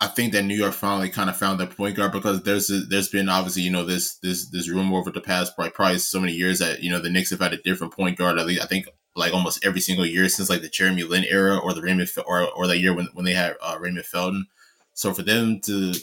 I 0.00 0.08
think 0.08 0.32
that 0.32 0.42
New 0.42 0.56
York 0.56 0.72
finally 0.72 1.08
kind 1.08 1.30
of 1.30 1.36
found 1.36 1.60
their 1.60 1.68
point 1.68 1.96
guard 1.96 2.10
because 2.10 2.42
there's 2.42 2.70
there's 2.88 3.08
been 3.08 3.28
obviously 3.28 3.62
you 3.62 3.70
know 3.70 3.84
this 3.84 4.16
this 4.16 4.48
this 4.50 4.68
rumor 4.68 4.96
over 4.96 5.10
the 5.10 5.20
past 5.20 5.54
probably, 5.54 5.70
probably 5.70 5.98
so 5.98 6.18
many 6.18 6.32
years 6.32 6.58
that 6.58 6.82
you 6.82 6.90
know 6.90 6.98
the 6.98 7.10
Knicks 7.10 7.30
have 7.30 7.40
had 7.40 7.52
a 7.52 7.62
different 7.62 7.94
point 7.94 8.18
guard 8.18 8.38
at 8.38 8.46
least 8.46 8.62
I 8.62 8.66
think 8.66 8.86
like 9.14 9.32
almost 9.32 9.64
every 9.64 9.80
single 9.80 10.06
year 10.06 10.28
since 10.28 10.50
like 10.50 10.62
the 10.62 10.68
Jeremy 10.68 11.04
Lin 11.04 11.24
era 11.28 11.56
or 11.56 11.72
the 11.72 11.82
Raymond 11.82 12.10
or 12.26 12.48
or 12.50 12.66
that 12.66 12.78
year 12.78 12.94
when 12.94 13.08
when 13.14 13.24
they 13.24 13.34
had 13.34 13.54
uh, 13.62 13.76
Raymond 13.78 14.06
Felton. 14.06 14.46
So 14.94 15.14
for 15.14 15.22
them 15.22 15.60
to 15.60 15.94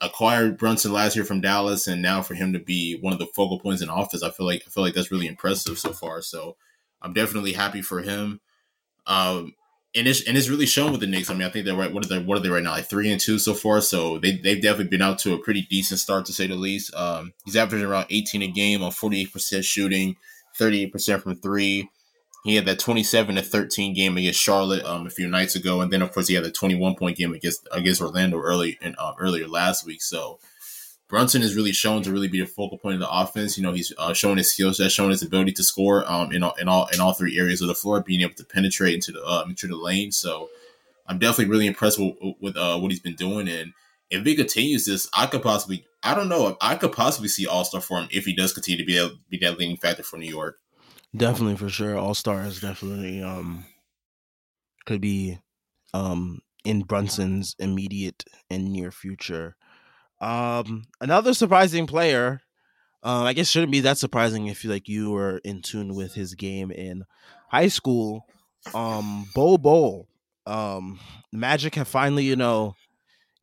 acquired 0.00 0.58
Brunson 0.58 0.92
last 0.92 1.16
year 1.16 1.24
from 1.24 1.40
Dallas, 1.40 1.86
and 1.86 2.02
now 2.02 2.22
for 2.22 2.34
him 2.34 2.52
to 2.52 2.58
be 2.58 2.98
one 3.00 3.12
of 3.12 3.18
the 3.18 3.26
focal 3.26 3.58
points 3.58 3.82
in 3.82 3.88
office, 3.88 4.22
I 4.22 4.30
feel 4.30 4.46
like 4.46 4.62
I 4.66 4.70
feel 4.70 4.82
like 4.82 4.94
that's 4.94 5.10
really 5.10 5.26
impressive 5.26 5.78
so 5.78 5.92
far. 5.92 6.22
So 6.22 6.56
I'm 7.02 7.12
definitely 7.12 7.52
happy 7.52 7.82
for 7.82 8.02
him. 8.02 8.40
Um, 9.06 9.54
and 9.94 10.06
it's 10.06 10.22
and 10.26 10.36
it's 10.36 10.50
really 10.50 10.66
shown 10.66 10.92
with 10.92 11.00
the 11.00 11.06
Knicks. 11.06 11.30
I 11.30 11.34
mean, 11.34 11.44
I 11.44 11.48
think 11.48 11.64
they're 11.64 11.74
right. 11.74 11.92
What 11.92 12.04
are 12.04 12.08
they? 12.08 12.18
What 12.18 12.36
are 12.36 12.40
they 12.40 12.50
right 12.50 12.62
now? 12.62 12.72
Like 12.72 12.88
three 12.88 13.10
and 13.10 13.20
two 13.20 13.38
so 13.38 13.54
far. 13.54 13.80
So 13.80 14.18
they 14.18 14.32
they've 14.36 14.60
definitely 14.60 14.90
been 14.90 15.02
out 15.02 15.18
to 15.20 15.32
a 15.32 15.38
pretty 15.38 15.62
decent 15.62 16.00
start 16.00 16.26
to 16.26 16.32
say 16.34 16.46
the 16.46 16.54
least. 16.54 16.94
Um, 16.94 17.32
he's 17.44 17.56
averaging 17.56 17.88
around 17.88 18.06
18 18.10 18.42
a 18.42 18.48
game 18.48 18.82
on 18.82 18.92
48 18.92 19.32
percent 19.32 19.64
shooting, 19.64 20.16
38 20.56 20.92
percent 20.92 21.22
from 21.22 21.36
three. 21.36 21.88
He 22.46 22.54
had 22.54 22.66
that 22.66 22.78
27 22.78 23.34
to 23.34 23.42
13 23.42 23.92
game 23.92 24.16
against 24.16 24.38
Charlotte 24.38 24.84
um, 24.84 25.04
a 25.04 25.10
few 25.10 25.26
nights 25.26 25.56
ago, 25.56 25.80
and 25.80 25.92
then 25.92 26.00
of 26.00 26.12
course 26.12 26.28
he 26.28 26.34
had 26.34 26.44
the 26.44 26.52
21 26.52 26.94
point 26.94 27.16
game 27.16 27.34
against 27.34 27.66
against 27.72 28.00
Orlando 28.00 28.38
early 28.38 28.78
and 28.80 28.94
uh, 28.98 29.14
earlier 29.18 29.48
last 29.48 29.84
week. 29.84 30.00
So 30.00 30.38
Brunson 31.08 31.42
is 31.42 31.56
really 31.56 31.72
shown 31.72 32.04
to 32.04 32.12
really 32.12 32.28
be 32.28 32.38
the 32.38 32.46
focal 32.46 32.78
point 32.78 32.94
of 32.94 33.00
the 33.00 33.10
offense. 33.10 33.58
You 33.58 33.64
know, 33.64 33.72
he's 33.72 33.92
uh, 33.98 34.14
showing 34.14 34.36
his 34.36 34.52
skill 34.52 34.72
set, 34.72 34.92
showing 34.92 35.10
his 35.10 35.24
ability 35.24 35.54
to 35.54 35.64
score 35.64 36.08
um, 36.08 36.30
in 36.30 36.44
all 36.44 36.54
in 36.54 36.68
all 36.68 36.86
in 36.94 37.00
all 37.00 37.14
three 37.14 37.36
areas 37.36 37.62
of 37.62 37.66
the 37.66 37.74
floor, 37.74 38.00
being 38.00 38.20
able 38.20 38.34
to 38.34 38.44
penetrate 38.44 38.94
into 38.94 39.10
the 39.10 39.24
uh, 39.24 39.44
into 39.48 39.66
the 39.66 39.74
lane. 39.74 40.12
So 40.12 40.48
I'm 41.08 41.18
definitely 41.18 41.50
really 41.50 41.66
impressed 41.66 41.98
with, 41.98 42.14
with 42.40 42.56
uh, 42.56 42.78
what 42.78 42.92
he's 42.92 43.00
been 43.00 43.16
doing. 43.16 43.48
And 43.48 43.72
if 44.08 44.24
he 44.24 44.36
continues 44.36 44.86
this, 44.86 45.08
I 45.12 45.26
could 45.26 45.42
possibly 45.42 45.84
I 46.04 46.14
don't 46.14 46.28
know 46.28 46.56
I 46.60 46.76
could 46.76 46.92
possibly 46.92 47.26
see 47.26 47.48
All 47.48 47.64
Star 47.64 47.80
for 47.80 47.98
him 47.98 48.06
if 48.12 48.24
he 48.24 48.36
does 48.36 48.52
continue 48.52 48.84
to 48.84 48.86
be 48.86 48.98
a, 48.98 49.10
be 49.28 49.38
that 49.38 49.58
leading 49.58 49.76
factor 49.78 50.04
for 50.04 50.16
New 50.16 50.30
York. 50.30 50.60
Definitely 51.16 51.56
for 51.56 51.68
sure. 51.68 51.96
All 51.96 52.14
stars 52.14 52.60
definitely 52.60 53.22
um 53.22 53.64
could 54.84 55.00
be 55.00 55.38
um 55.94 56.40
in 56.64 56.82
Brunson's 56.82 57.54
immediate 57.58 58.24
and 58.50 58.72
near 58.72 58.90
future. 58.90 59.56
Um 60.20 60.84
another 61.00 61.34
surprising 61.34 61.86
player, 61.86 62.42
um, 63.02 63.24
I 63.24 63.32
guess 63.34 63.48
shouldn't 63.48 63.72
be 63.72 63.80
that 63.80 63.98
surprising 63.98 64.46
if 64.48 64.64
you 64.64 64.70
like 64.70 64.88
you 64.88 65.10
were 65.10 65.38
in 65.44 65.62
tune 65.62 65.94
with 65.94 66.14
his 66.14 66.34
game 66.34 66.70
in 66.70 67.04
high 67.50 67.68
school. 67.68 68.26
Um 68.74 69.26
Bo 69.34 69.58
Bol. 69.58 70.08
Um 70.46 71.00
Magic 71.32 71.74
have 71.76 71.88
finally, 71.88 72.24
you 72.24 72.36
know, 72.36 72.74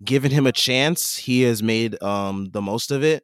given 0.03 0.31
him 0.31 0.47
a 0.47 0.51
chance. 0.51 1.17
He 1.17 1.43
has 1.43 1.63
made 1.63 2.01
um 2.03 2.49
the 2.51 2.61
most 2.61 2.91
of 2.91 3.03
it. 3.03 3.23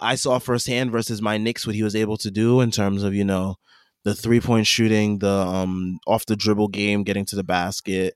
I 0.00 0.14
saw 0.16 0.38
firsthand 0.38 0.92
versus 0.92 1.22
my 1.22 1.38
Knicks 1.38 1.66
what 1.66 1.76
he 1.76 1.82
was 1.82 1.96
able 1.96 2.16
to 2.18 2.30
do 2.30 2.60
in 2.60 2.70
terms 2.70 3.02
of, 3.02 3.14
you 3.14 3.24
know, 3.24 3.56
the 4.04 4.14
three 4.14 4.40
point 4.40 4.66
shooting, 4.66 5.18
the 5.18 5.30
um 5.30 5.98
off 6.06 6.26
the 6.26 6.36
dribble 6.36 6.68
game, 6.68 7.02
getting 7.02 7.24
to 7.26 7.36
the 7.36 7.44
basket, 7.44 8.14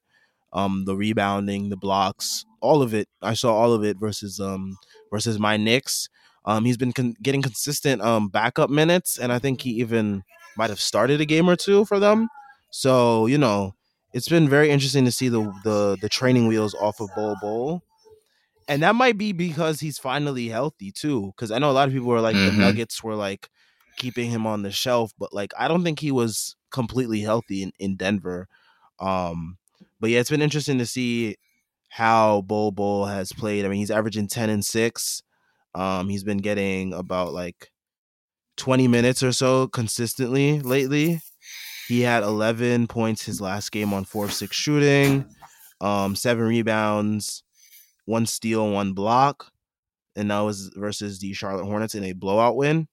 um 0.52 0.84
the 0.86 0.96
rebounding, 0.96 1.68
the 1.68 1.76
blocks, 1.76 2.44
all 2.60 2.82
of 2.82 2.94
it. 2.94 3.08
I 3.22 3.34
saw 3.34 3.54
all 3.54 3.72
of 3.72 3.84
it 3.84 3.98
versus 3.98 4.40
um 4.40 4.76
versus 5.10 5.38
my 5.38 5.56
Knicks. 5.56 6.08
Um, 6.46 6.66
he's 6.66 6.76
been 6.76 6.92
con- 6.92 7.16
getting 7.22 7.42
consistent 7.42 8.02
um 8.02 8.28
backup 8.28 8.70
minutes, 8.70 9.18
and 9.18 9.32
I 9.32 9.38
think 9.38 9.62
he 9.62 9.70
even 9.80 10.24
might 10.56 10.70
have 10.70 10.80
started 10.80 11.20
a 11.20 11.26
game 11.26 11.48
or 11.48 11.56
two 11.56 11.84
for 11.84 11.98
them. 11.98 12.28
So 12.70 13.26
you 13.26 13.38
know, 13.38 13.74
it's 14.12 14.28
been 14.28 14.48
very 14.48 14.70
interesting 14.70 15.04
to 15.04 15.12
see 15.12 15.28
the 15.28 15.42
the 15.64 15.98
the 16.00 16.08
training 16.08 16.48
wheels 16.48 16.74
off 16.74 17.00
of 17.00 17.10
Bol 17.14 17.36
Bol. 17.40 17.82
And 18.66 18.82
that 18.82 18.94
might 18.94 19.18
be 19.18 19.32
because 19.32 19.80
he's 19.80 19.98
finally 19.98 20.48
healthy 20.48 20.90
too. 20.90 21.34
Because 21.36 21.50
I 21.50 21.58
know 21.58 21.70
a 21.70 21.72
lot 21.72 21.86
of 21.86 21.92
people 21.92 22.08
were 22.08 22.22
like 22.22 22.34
mm-hmm. 22.34 22.56
the 22.56 22.64
Nuggets 22.64 23.04
were 23.04 23.14
like 23.14 23.50
keeping 23.96 24.30
him 24.30 24.46
on 24.46 24.62
the 24.62 24.70
shelf, 24.70 25.12
but 25.18 25.32
like 25.32 25.52
I 25.58 25.68
don't 25.68 25.84
think 25.84 26.00
he 26.00 26.10
was 26.10 26.56
completely 26.70 27.20
healthy 27.20 27.62
in, 27.62 27.72
in 27.78 27.96
Denver. 27.96 28.48
Um, 28.98 29.58
but 30.00 30.10
yeah, 30.10 30.20
it's 30.20 30.30
been 30.30 30.42
interesting 30.42 30.78
to 30.78 30.86
see 30.86 31.36
how 31.88 32.40
Bol 32.42 32.72
Bol 32.72 33.06
has 33.06 33.32
played. 33.32 33.64
I 33.64 33.68
mean, 33.68 33.78
he's 33.78 33.90
averaging 33.90 34.28
10 34.28 34.50
and 34.50 34.64
6. 34.64 35.22
Um, 35.74 36.08
he's 36.08 36.24
been 36.24 36.38
getting 36.38 36.92
about 36.92 37.32
like 37.32 37.70
20 38.56 38.88
minutes 38.88 39.22
or 39.22 39.32
so 39.32 39.68
consistently 39.68 40.60
lately. 40.60 41.20
He 41.88 42.00
had 42.00 42.22
11 42.22 42.86
points 42.86 43.24
his 43.24 43.40
last 43.40 43.70
game 43.70 43.92
on 43.92 44.04
4 44.04 44.28
6 44.28 44.56
shooting, 44.56 45.26
um, 45.80 46.16
seven 46.16 46.44
rebounds, 46.44 47.42
one 48.06 48.26
steal, 48.26 48.70
one 48.70 48.92
block. 48.92 49.52
And 50.16 50.30
that 50.30 50.40
was 50.40 50.70
versus 50.76 51.18
the 51.18 51.32
Charlotte 51.32 51.64
Hornets 51.64 51.94
in 51.94 52.04
a 52.04 52.12
blowout 52.12 52.56
win. 52.56 52.88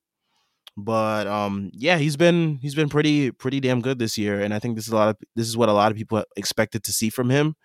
But 0.77 1.27
um, 1.27 1.69
yeah, 1.73 1.97
he's 1.97 2.17
been 2.17 2.57
he's 2.61 2.75
been 2.75 2.89
pretty 2.89 3.31
pretty 3.31 3.59
damn 3.59 3.81
good 3.81 3.99
this 3.99 4.17
year, 4.17 4.41
and 4.41 4.53
I 4.53 4.59
think 4.59 4.75
this 4.75 4.87
is 4.87 4.93
a 4.93 4.95
lot 4.95 5.09
of 5.09 5.17
this 5.35 5.47
is 5.47 5.57
what 5.57 5.69
a 5.69 5.73
lot 5.73 5.91
of 5.91 5.97
people 5.97 6.23
expected 6.37 6.83
to 6.85 6.93
see 6.93 7.09
from 7.09 7.29
him 7.29 7.55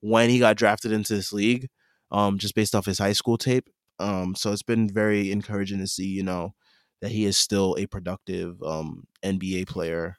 when 0.00 0.30
he 0.30 0.38
got 0.38 0.56
drafted 0.56 0.92
into 0.92 1.14
this 1.14 1.32
league, 1.32 1.68
um, 2.12 2.38
just 2.38 2.54
based 2.54 2.74
off 2.74 2.86
his 2.86 2.98
high 2.98 3.12
school 3.12 3.38
tape. 3.38 3.68
Um, 3.98 4.34
so 4.34 4.52
it's 4.52 4.62
been 4.62 4.88
very 4.88 5.30
encouraging 5.32 5.78
to 5.78 5.86
see, 5.86 6.06
you 6.06 6.22
know, 6.22 6.54
that 7.00 7.12
he 7.12 7.24
is 7.24 7.36
still 7.36 7.76
a 7.78 7.86
productive 7.86 8.62
um, 8.62 9.04
NBA 9.24 9.66
player, 9.66 10.18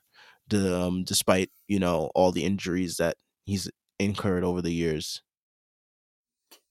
to, 0.49 0.81
um, 0.81 1.03
despite 1.05 1.49
you 1.67 1.79
know 1.79 2.11
all 2.15 2.31
the 2.31 2.43
injuries 2.43 2.97
that 2.97 3.17
he's 3.45 3.69
incurred 3.99 4.43
over 4.43 4.61
the 4.61 4.73
years. 4.73 5.21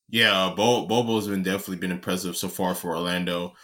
Yeah, 0.08 0.52
Bo- 0.56 0.86
Bol 0.86 1.04
Bol's 1.04 1.28
been 1.28 1.42
definitely 1.42 1.76
been 1.76 1.92
impressive 1.92 2.36
so 2.36 2.48
far 2.48 2.74
for 2.74 2.90
Orlando, 2.90 3.54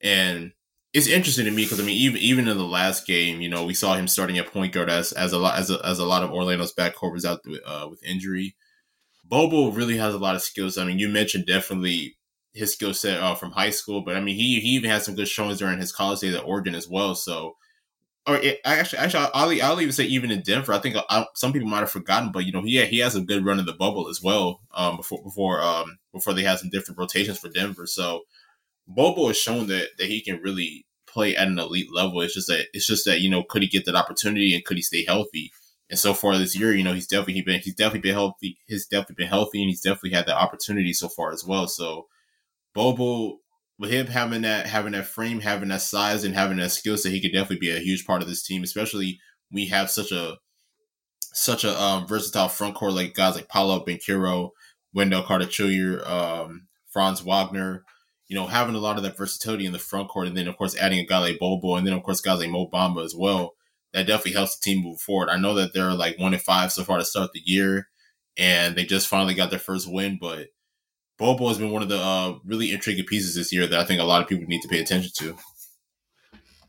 and 0.00 0.52
it's 0.96 1.08
interesting 1.08 1.44
to 1.44 1.50
me 1.50 1.64
because 1.64 1.78
I 1.78 1.82
mean, 1.82 1.98
even 1.98 2.18
even 2.22 2.48
in 2.48 2.56
the 2.56 2.64
last 2.64 3.06
game, 3.06 3.42
you 3.42 3.50
know, 3.50 3.66
we 3.66 3.74
saw 3.74 3.96
him 3.96 4.08
starting 4.08 4.38
at 4.38 4.46
point 4.46 4.72
guard 4.72 4.88
as 4.88 5.12
as 5.12 5.32
a 5.34 5.38
lot 5.38 5.58
as 5.58 5.70
a, 5.70 5.78
as 5.84 5.98
a 5.98 6.06
lot 6.06 6.22
of 6.22 6.30
Orlando's 6.30 6.72
backcourt 6.74 7.12
was 7.12 7.26
out 7.26 7.40
uh, 7.66 7.86
with 7.90 8.02
injury. 8.02 8.56
Bol 9.24 9.50
Bol 9.50 9.72
really 9.72 9.98
has 9.98 10.14
a 10.14 10.18
lot 10.18 10.36
of 10.36 10.42
skills. 10.42 10.78
I 10.78 10.84
mean, 10.86 10.98
you 10.98 11.08
mentioned 11.08 11.46
definitely 11.46 12.16
his 12.54 12.72
skill 12.72 12.94
set 12.94 13.20
uh, 13.20 13.34
from 13.34 13.52
high 13.52 13.70
school, 13.70 14.02
but 14.02 14.16
I 14.16 14.20
mean, 14.20 14.36
he 14.36 14.60
he 14.60 14.70
even 14.70 14.90
had 14.90 15.02
some 15.02 15.16
good 15.16 15.28
showings 15.28 15.58
during 15.58 15.78
his 15.78 15.92
college 15.92 16.20
days 16.20 16.34
at 16.34 16.44
Oregon 16.44 16.74
as 16.74 16.88
well. 16.88 17.14
So, 17.14 17.56
or 18.26 18.36
it, 18.36 18.60
actually, 18.64 19.00
actually, 19.00 19.28
I'll, 19.34 19.62
I'll 19.62 19.80
even 19.82 19.92
say 19.92 20.04
even 20.04 20.30
in 20.30 20.42
Denver, 20.42 20.72
I 20.72 20.78
think 20.78 20.96
I, 21.10 21.26
some 21.34 21.52
people 21.52 21.68
might 21.68 21.80
have 21.80 21.90
forgotten, 21.90 22.32
but 22.32 22.46
you 22.46 22.52
know, 22.52 22.62
he 22.62 22.84
he 22.86 23.00
has 23.00 23.16
a 23.16 23.20
good 23.20 23.44
run 23.44 23.58
in 23.60 23.66
the 23.66 23.74
bubble 23.74 24.08
as 24.08 24.22
well. 24.22 24.60
Um, 24.74 24.96
before 24.96 25.22
before 25.22 25.62
um 25.62 25.98
before 26.14 26.34
they 26.34 26.44
had 26.44 26.58
some 26.58 26.70
different 26.70 26.98
rotations 26.98 27.38
for 27.38 27.50
Denver. 27.50 27.86
So, 27.86 28.22
Bol 28.88 29.14
Bol 29.14 29.28
has 29.28 29.38
shown 29.38 29.66
that 29.68 29.90
that 29.98 30.08
he 30.08 30.22
can 30.22 30.40
really 30.42 30.85
play 31.16 31.34
at 31.34 31.48
an 31.48 31.58
elite 31.58 31.88
level. 31.92 32.20
It's 32.20 32.34
just 32.34 32.48
that 32.48 32.66
it's 32.74 32.86
just 32.86 33.06
that 33.06 33.20
you 33.20 33.30
know, 33.30 33.42
could 33.42 33.62
he 33.62 33.68
get 33.68 33.86
that 33.86 33.94
opportunity 33.94 34.54
and 34.54 34.64
could 34.64 34.76
he 34.76 34.82
stay 34.82 35.04
healthy? 35.04 35.50
And 35.88 35.98
so 35.98 36.12
far 36.12 36.36
this 36.36 36.58
year, 36.58 36.74
you 36.74 36.84
know, 36.84 36.92
he's 36.92 37.06
definitely 37.06 37.40
been 37.40 37.60
he's 37.60 37.74
definitely 37.74 38.10
been 38.10 38.14
healthy. 38.14 38.58
He's 38.66 38.86
definitely 38.86 39.24
been 39.24 39.28
healthy, 39.28 39.62
and 39.62 39.70
he's 39.70 39.80
definitely 39.80 40.10
had 40.10 40.26
that 40.26 40.36
opportunity 40.36 40.92
so 40.92 41.08
far 41.08 41.32
as 41.32 41.44
well. 41.44 41.66
So 41.68 42.06
Bol 42.74 42.94
Bol, 42.94 43.38
with 43.78 43.90
him 43.90 44.08
having 44.08 44.42
that 44.42 44.66
having 44.66 44.92
that 44.92 45.06
frame, 45.06 45.40
having 45.40 45.70
that 45.70 45.80
size, 45.80 46.22
and 46.22 46.34
having 46.34 46.58
that 46.58 46.72
skill 46.72 46.98
set, 46.98 47.12
he 47.12 47.20
could 47.20 47.32
definitely 47.32 47.66
be 47.66 47.74
a 47.74 47.80
huge 47.80 48.04
part 48.04 48.20
of 48.20 48.28
this 48.28 48.42
team. 48.42 48.62
Especially 48.62 49.18
we 49.50 49.68
have 49.68 49.90
such 49.90 50.12
a 50.12 50.36
such 51.20 51.64
a 51.64 51.80
um, 51.80 52.06
versatile 52.06 52.48
front 52.48 52.74
court 52.74 52.92
like 52.92 53.14
guys 53.14 53.36
like 53.36 53.48
Paolo 53.48 53.82
Banchero, 53.84 54.50
Wendell 54.92 55.22
Carter 55.22 55.46
Jr., 55.46 56.06
um, 56.06 56.66
Franz 56.92 57.22
Wagner. 57.22 57.84
You 58.28 58.36
know, 58.36 58.46
having 58.46 58.74
a 58.74 58.78
lot 58.80 58.96
of 58.96 59.02
that 59.04 59.16
versatility 59.16 59.66
in 59.66 59.72
the 59.72 59.78
front 59.78 60.08
court, 60.08 60.26
and 60.26 60.36
then 60.36 60.48
of 60.48 60.56
course 60.56 60.76
adding 60.76 60.98
a 60.98 61.06
guy 61.06 61.18
like 61.18 61.38
Bol 61.38 61.60
Bol, 61.60 61.76
and 61.76 61.86
then 61.86 61.94
of 61.94 62.02
course 62.02 62.20
guys 62.20 62.40
like 62.40 62.50
Mo 62.50 62.68
Bamba 62.72 63.04
as 63.04 63.14
well 63.16 63.54
that 63.96 64.06
definitely 64.06 64.32
helps 64.32 64.58
the 64.58 64.62
team 64.62 64.82
move 64.82 65.00
forward. 65.00 65.30
I 65.30 65.38
know 65.38 65.54
that 65.54 65.72
they're 65.72 65.94
like 65.94 66.18
one 66.18 66.34
and 66.34 66.42
five 66.42 66.70
so 66.70 66.84
far 66.84 66.98
to 66.98 67.04
start 67.04 67.32
the 67.32 67.40
year, 67.42 67.88
and 68.36 68.76
they 68.76 68.84
just 68.84 69.08
finally 69.08 69.32
got 69.32 69.48
their 69.48 69.58
first 69.58 69.90
win. 69.90 70.18
But 70.20 70.48
Bol 71.18 71.38
Bol 71.38 71.48
has 71.48 71.56
been 71.56 71.70
one 71.70 71.82
of 71.82 71.88
the 71.88 71.98
uh, 71.98 72.34
really 72.44 72.72
intriguing 72.72 73.06
pieces 73.06 73.34
this 73.34 73.52
year 73.54 73.66
that 73.66 73.80
I 73.80 73.84
think 73.84 74.00
a 74.00 74.04
lot 74.04 74.20
of 74.20 74.28
people 74.28 74.44
need 74.46 74.60
to 74.60 74.68
pay 74.68 74.80
attention 74.80 75.12
to. 75.16 75.38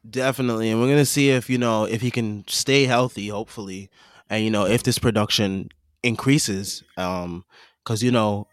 Definitely, 0.10 0.72
and 0.72 0.80
we're 0.80 0.88
gonna 0.88 1.06
see 1.06 1.30
if 1.32 1.50
you 1.50 1.58
know 1.58 1.84
if 1.84 2.00
he 2.02 2.12
can 2.12 2.46
stay 2.48 2.86
healthy, 2.86 3.28
hopefully, 3.28 3.90
and 4.30 4.42
you 4.46 4.50
know 4.50 4.66
if 4.66 4.84
this 4.84 4.98
production 4.98 5.68
increases. 6.04 6.82
Um, 6.96 7.44
because 7.84 8.02
you 8.02 8.12
know, 8.12 8.48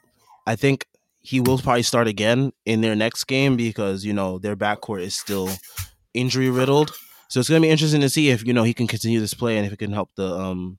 I 0.48 0.56
think 0.56 0.86
he 1.24 1.40
will 1.40 1.56
probably 1.58 1.82
start 1.82 2.06
again 2.06 2.52
in 2.66 2.82
their 2.82 2.94
next 2.94 3.24
game 3.24 3.56
because 3.56 4.04
you 4.04 4.12
know 4.12 4.38
their 4.38 4.54
backcourt 4.54 5.00
is 5.00 5.16
still 5.18 5.48
injury 6.12 6.50
riddled. 6.50 6.94
So 7.28 7.40
it's 7.40 7.48
gonna 7.48 7.62
be 7.62 7.70
interesting 7.70 8.02
to 8.02 8.10
see 8.10 8.28
if 8.28 8.46
you 8.46 8.52
know 8.52 8.62
he 8.62 8.74
can 8.74 8.86
continue 8.86 9.20
this 9.20 9.32
play 9.34 9.56
and 9.56 9.66
if 9.66 9.72
it 9.72 9.78
can 9.78 9.92
help 9.92 10.10
the 10.16 10.32
um 10.32 10.78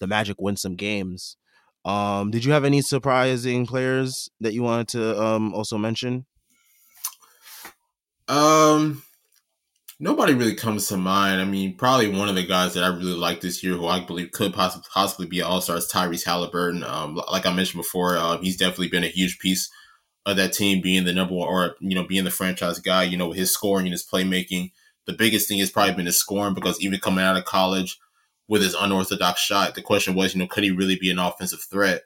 the 0.00 0.06
Magic 0.06 0.40
win 0.40 0.56
some 0.56 0.76
games. 0.76 1.36
Um, 1.84 2.30
did 2.30 2.44
you 2.44 2.52
have 2.52 2.64
any 2.64 2.82
surprising 2.82 3.66
players 3.66 4.30
that 4.40 4.54
you 4.54 4.62
wanted 4.62 4.88
to 4.88 5.22
um 5.22 5.54
also 5.54 5.76
mention? 5.78 6.24
Um, 8.28 9.02
nobody 9.98 10.34
really 10.34 10.54
comes 10.54 10.88
to 10.88 10.96
mind. 10.96 11.40
I 11.40 11.44
mean, 11.44 11.76
probably 11.76 12.08
one 12.08 12.28
of 12.28 12.34
the 12.34 12.46
guys 12.46 12.74
that 12.74 12.84
I 12.84 12.88
really 12.88 13.14
like 13.14 13.40
this 13.40 13.62
year, 13.62 13.74
who 13.74 13.86
I 13.86 14.04
believe 14.04 14.32
could 14.32 14.52
possibly 14.52 14.86
possibly 14.92 15.26
be 15.26 15.40
an 15.40 15.46
All 15.46 15.60
Star, 15.60 15.76
is 15.76 15.90
Tyrese 15.90 16.24
Halliburton. 16.24 16.84
Um, 16.84 17.20
like 17.30 17.46
I 17.46 17.52
mentioned 17.52 17.82
before, 17.82 18.16
uh, 18.16 18.38
he's 18.38 18.56
definitely 18.56 18.88
been 18.88 19.04
a 19.04 19.08
huge 19.08 19.38
piece 19.38 19.70
of 20.24 20.36
that 20.36 20.52
team, 20.52 20.82
being 20.82 21.04
the 21.04 21.12
number 21.12 21.34
one 21.34 21.48
or 21.48 21.76
you 21.80 21.94
know 21.94 22.06
being 22.06 22.24
the 22.24 22.30
franchise 22.30 22.78
guy. 22.78 23.04
You 23.04 23.16
know, 23.16 23.32
his 23.32 23.50
scoring 23.50 23.86
and 23.86 23.92
his 23.92 24.06
playmaking 24.06 24.70
the 25.06 25.12
biggest 25.12 25.48
thing 25.48 25.58
has 25.60 25.70
probably 25.70 25.94
been 25.94 26.06
his 26.06 26.18
scoring 26.18 26.54
because 26.54 26.80
even 26.80 27.00
coming 27.00 27.24
out 27.24 27.36
of 27.36 27.44
college 27.44 27.98
with 28.48 28.62
his 28.62 28.74
unorthodox 28.74 29.40
shot, 29.40 29.74
the 29.74 29.82
question 29.82 30.14
was, 30.14 30.34
you 30.34 30.40
know, 30.40 30.46
could 30.46 30.64
he 30.64 30.70
really 30.70 30.96
be 30.96 31.10
an 31.10 31.18
offensive 31.18 31.62
threat? 31.62 32.02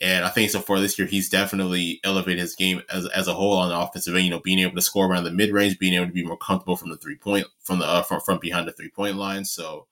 And 0.00 0.24
I 0.24 0.28
think 0.28 0.50
so 0.50 0.60
far 0.60 0.80
this 0.80 0.98
year, 0.98 1.06
he's 1.06 1.28
definitely 1.28 2.00
elevated 2.02 2.40
his 2.40 2.56
game 2.56 2.82
as, 2.92 3.06
as 3.08 3.28
a 3.28 3.34
whole 3.34 3.56
on 3.56 3.68
the 3.68 3.78
offensive 3.78 4.14
end. 4.14 4.24
You 4.24 4.30
know, 4.30 4.40
being 4.40 4.58
able 4.58 4.74
to 4.74 4.82
score 4.82 5.06
around 5.06 5.24
the 5.24 5.30
mid 5.30 5.52
range, 5.52 5.78
being 5.78 5.94
able 5.94 6.06
to 6.06 6.12
be 6.12 6.24
more 6.24 6.36
comfortable 6.36 6.76
from 6.76 6.90
the 6.90 6.96
three 6.96 7.16
point 7.16 7.46
from 7.60 7.78
the 7.78 7.86
uh, 7.86 8.02
from, 8.02 8.20
from 8.20 8.38
behind 8.38 8.66
the 8.66 8.72
three 8.72 8.90
point 8.90 9.16
line. 9.16 9.44
So 9.44 9.86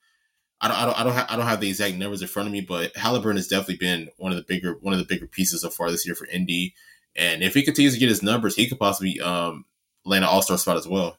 I 0.59 0.67
don't 0.67 0.77
I 0.77 0.85
don't 0.85 0.99
I 0.99 1.03
don't, 1.03 1.13
ha- 1.13 1.27
I 1.29 1.35
don't 1.37 1.47
have 1.47 1.61
the 1.61 1.69
exact 1.69 1.95
numbers 1.95 2.21
in 2.21 2.27
front 2.27 2.47
of 2.47 2.53
me, 2.53 2.61
but 2.61 2.95
Halliburton 2.97 3.37
has 3.37 3.47
definitely 3.47 3.77
been 3.77 4.09
one 4.17 4.31
of 4.31 4.37
the 4.37 4.43
bigger 4.43 4.77
one 4.81 4.93
of 4.93 4.99
the 4.99 5.05
bigger 5.05 5.27
pieces 5.27 5.61
so 5.61 5.69
far 5.69 5.89
this 5.89 6.05
year 6.05 6.15
for 6.15 6.27
Indy. 6.27 6.75
And 7.15 7.43
if 7.43 7.53
he 7.53 7.63
continues 7.63 7.93
to 7.93 7.99
get 7.99 8.09
his 8.09 8.23
numbers, 8.23 8.55
he 8.55 8.67
could 8.67 8.79
possibly 8.79 9.19
um, 9.21 9.65
land 10.05 10.25
an 10.25 10.29
All 10.29 10.41
Star 10.41 10.57
spot 10.57 10.77
as 10.77 10.87
well. 10.87 11.17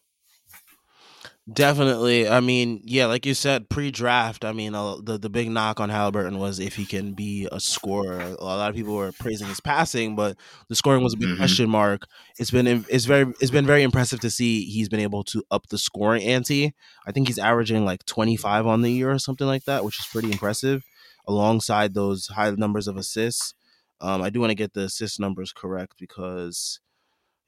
Definitely. 1.53 2.27
I 2.27 2.41
mean, 2.41 2.81
yeah, 2.85 3.05
like 3.05 3.27
you 3.27 3.35
said, 3.35 3.69
pre-draft. 3.69 4.47
I 4.47 4.53
mean, 4.53 4.75
uh, 4.75 4.97
the 5.03 5.19
the 5.19 5.29
big 5.29 5.51
knock 5.51 5.79
on 5.79 5.91
Halliburton 5.91 6.39
was 6.39 6.59
if 6.59 6.75
he 6.75 6.87
can 6.87 7.13
be 7.13 7.47
a 7.53 7.61
scorer. 7.61 8.19
A 8.19 8.43
lot 8.43 8.71
of 8.71 8.75
people 8.75 8.97
were 8.97 9.13
praising 9.13 9.49
his 9.49 9.61
passing, 9.61 10.17
but 10.17 10.39
the 10.71 10.75
scoring 10.75 11.03
was 11.03 11.13
a 11.13 11.19
big 11.19 11.29
mm-hmm. 11.29 11.37
question 11.37 11.69
mark. 11.69 12.07
It's 12.39 12.51
been 12.51 12.67
it's 12.89 13.05
very 13.05 13.27
it's 13.43 13.51
been 13.51 13.67
very 13.67 13.83
impressive 13.83 14.21
to 14.21 14.31
see 14.31 14.65
he's 14.65 14.89
been 14.89 15.01
able 15.01 15.23
to 15.25 15.45
up 15.51 15.67
the 15.69 15.77
scoring 15.77 16.23
ante. 16.23 16.73
I 17.07 17.13
think 17.13 17.29
he's 17.29 17.39
averaging 17.39 17.85
like 17.85 18.07
25 18.07 18.67
on 18.67 18.81
the 18.81 18.91
year 18.91 19.11
or 19.11 19.19
something 19.19 19.47
like 19.47 19.65
that, 19.65 19.85
which 19.85 20.01
is 20.01 20.07
pretty 20.07 20.33
impressive. 20.33 20.83
Alongside 21.29 21.93
those 21.93 22.29
high 22.29 22.53
numbers 22.53 22.89
of 22.89 22.97
assists, 22.97 23.53
um, 24.01 24.23
I 24.23 24.31
do 24.31 24.41
want 24.41 24.51
to 24.51 24.55
get 24.55 24.73
the 24.73 24.85
assist 24.85 25.21
numbers 25.21 25.53
correct 25.53 25.97
because 25.99 26.81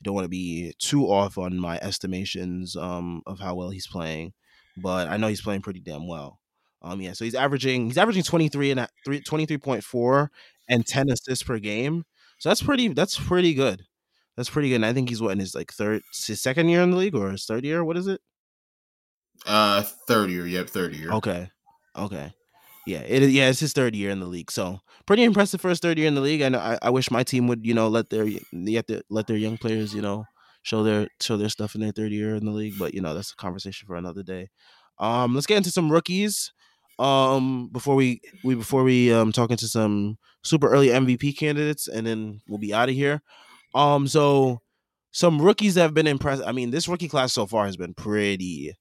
don't 0.03 0.15
want 0.15 0.25
to 0.25 0.31
be 0.31 0.75
too 0.79 1.05
off 1.07 1.39
on 1.39 1.59
my 1.59 1.79
estimations 1.83 2.77
um, 2.77 3.23
of 3.27 3.39
how 3.41 3.55
well 3.55 3.71
he's 3.71 3.87
playing, 3.87 4.33
but 4.77 5.09
I 5.09 5.17
know 5.17 5.29
he's 5.29 5.41
playing 5.41 5.63
pretty 5.63 5.81
damn 5.81 6.07
well. 6.07 6.39
Um, 6.83 7.01
yeah, 7.01 7.13
so 7.13 7.25
he's 7.25 7.35
averaging 7.35 7.87
he's 7.87 7.99
averaging 7.99 8.23
23 8.23 8.73
and 8.73 8.89
23.4 9.07 10.29
and 10.69 10.87
10 10.87 11.11
assists 11.11 11.43
per 11.43 11.59
game. 11.59 12.05
So 12.39 12.51
that's 12.51 12.63
pretty 12.63 12.89
that's 12.89 13.19
pretty 13.19 13.55
good. 13.55 13.85
That's 14.37 14.51
pretty 14.51 14.69
good. 14.69 14.77
And 14.77 14.87
I 14.87 14.93
think 14.93 15.09
he's 15.09 15.23
what 15.23 15.33
in 15.33 15.39
his 15.41 15.55
like 15.55 15.73
third 15.73 16.03
his 16.27 16.43
second 16.43 16.69
year 16.69 16.83
in 16.83 16.91
the 16.91 16.97
league 16.97 17.15
or 17.15 17.31
his 17.31 17.47
third 17.47 17.65
year? 17.65 17.83
What 17.83 17.97
is 17.97 18.07
it? 18.07 18.21
Uh 19.47 19.83
third 19.83 20.31
year, 20.31 20.47
yep, 20.47 20.69
third 20.69 20.95
year. 20.95 21.11
Okay. 21.13 21.51
Okay 21.97 22.33
yeah, 22.87 23.01
it 23.01 23.23
is. 23.23 23.33
Yeah, 23.33 23.49
it's 23.49 23.61
his 23.61 23.73
third 23.73 23.97
year 23.97 24.11
in 24.11 24.21
the 24.21 24.27
league, 24.27 24.51
so 24.51 24.79
pretty 25.07 25.25
impressive 25.25 25.61
for 25.61 25.69
his 25.69 25.81
third 25.81 25.99
year 25.99 26.07
in 26.07 26.15
the 26.15 26.21
league. 26.21 26.41
And 26.41 26.55
I, 26.55 26.79
I 26.81 26.91
wish 26.91 27.11
my 27.11 27.25
team 27.25 27.49
would, 27.49 27.67
you 27.67 27.75
know, 27.75 27.89
let 27.89 28.11
their 28.11 28.27
have 28.27 28.87
to 28.87 29.03
let 29.11 29.27
their 29.27 29.37
young 29.37 29.59
players, 29.59 29.93
you 29.93 30.01
know, 30.01 30.25
show 30.63 30.85
their 30.85 31.09
show 31.21 31.37
their 31.37 31.49
stuff 31.49 31.75
in 31.75 31.81
their 31.81 31.91
third 31.91 32.13
year 32.13 32.37
in 32.37 32.45
the 32.45 32.53
league. 32.53 32.79
But 32.79 32.95
you 32.95 33.01
know, 33.01 33.13
that's 33.13 33.33
a 33.33 33.37
conversation 33.37 33.87
for 33.87 33.97
another 33.97 34.23
day. 34.23 34.51
Um, 34.99 35.35
let's 35.35 35.47
get 35.47 35.57
into 35.59 35.71
some 35.71 35.91
rookies. 35.91 36.53
Um, 36.99 37.69
before 37.73 37.97
we 37.97 38.21
we 38.45 38.55
before 38.55 38.85
we 38.85 39.13
um 39.13 39.33
talk 39.33 39.51
into 39.51 39.67
some 39.69 40.17
super 40.45 40.69
early 40.69 40.89
MVP 40.89 41.37
candidates, 41.37 41.89
and 41.89 42.07
then 42.07 42.41
we'll 42.49 42.59
be 42.59 42.73
out 42.73 42.89
of 42.89 42.95
here. 42.95 43.21
Um, 43.75 44.07
so 44.07 44.61
some 45.11 45.43
rookies 45.43 45.75
that 45.75 45.83
have 45.83 45.95
been 45.95 46.07
impressed. 46.07 46.43
I 46.47 46.53
mean, 46.53 46.71
this 46.71 46.87
rookie 46.89 47.09
class 47.09 47.33
so 47.33 47.47
far 47.47 47.67
has 47.67 47.77
been 47.77 47.95
pretty 47.95 48.75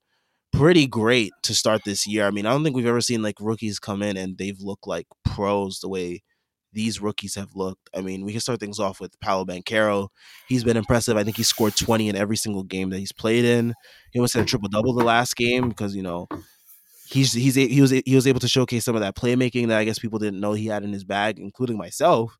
pretty 0.58 0.88
great 0.88 1.34
to 1.44 1.54
start 1.54 1.84
this 1.84 2.08
year. 2.08 2.26
I 2.26 2.32
mean, 2.32 2.46
I 2.46 2.52
don't 2.52 2.64
think 2.64 2.76
we've 2.76 2.86
ever 2.86 3.02
seen 3.02 3.22
like 3.22 3.36
rookies 3.40 3.80
come 3.80 4.02
in 4.02 4.16
and 4.16 4.38
they've 4.38 4.60
looked 4.60 4.88
like 4.88 5.06
pros 5.26 5.80
the 5.80 5.90
way 5.90 6.24
these 6.72 7.02
rookies 7.02 7.36
have 7.36 7.56
looked. 7.56 7.90
I 7.96 8.02
mean, 8.02 8.24
we 8.24 8.32
can 8.32 8.42
start 8.42 8.60
things 8.60 8.80
off 8.80 9.00
with 9.00 9.20
Paolo 9.20 9.46
Banchero. 9.46 10.10
He's 10.48 10.64
been 10.64 10.78
impressive. 10.78 11.18
I 11.18 11.24
think 11.24 11.38
he 11.38 11.44
scored 11.44 11.76
20 11.76 12.10
in 12.10 12.16
every 12.16 12.38
single 12.38 12.64
game 12.64 12.90
that 12.90 13.00
he's 13.00 13.12
played 13.12 13.46
in. 13.46 13.74
He 14.12 14.20
almost 14.20 14.34
had 14.34 14.44
a 14.44 14.46
triple 14.46 14.70
double 14.70 14.94
the 14.94 15.04
last 15.04 15.36
game 15.36 15.70
because, 15.70 15.96
you 15.96 16.04
know, 16.04 16.28
he's 17.08 17.34
he's 17.34 17.56
he 17.56 17.82
was 17.82 17.92
he 17.92 18.16
was 18.16 18.28
able 18.28 18.40
to 18.40 18.48
showcase 18.48 18.86
some 18.86 18.96
of 18.96 19.02
that 19.02 19.16
playmaking 19.16 19.68
that 19.68 19.78
I 19.80 19.84
guess 19.86 20.00
people 20.00 20.20
didn't 20.20 20.40
know 20.40 20.54
he 20.54 20.68
had 20.68 20.84
in 20.84 20.94
his 20.94 21.04
bag, 21.04 21.40
including 21.40 21.78
myself. 21.78 22.38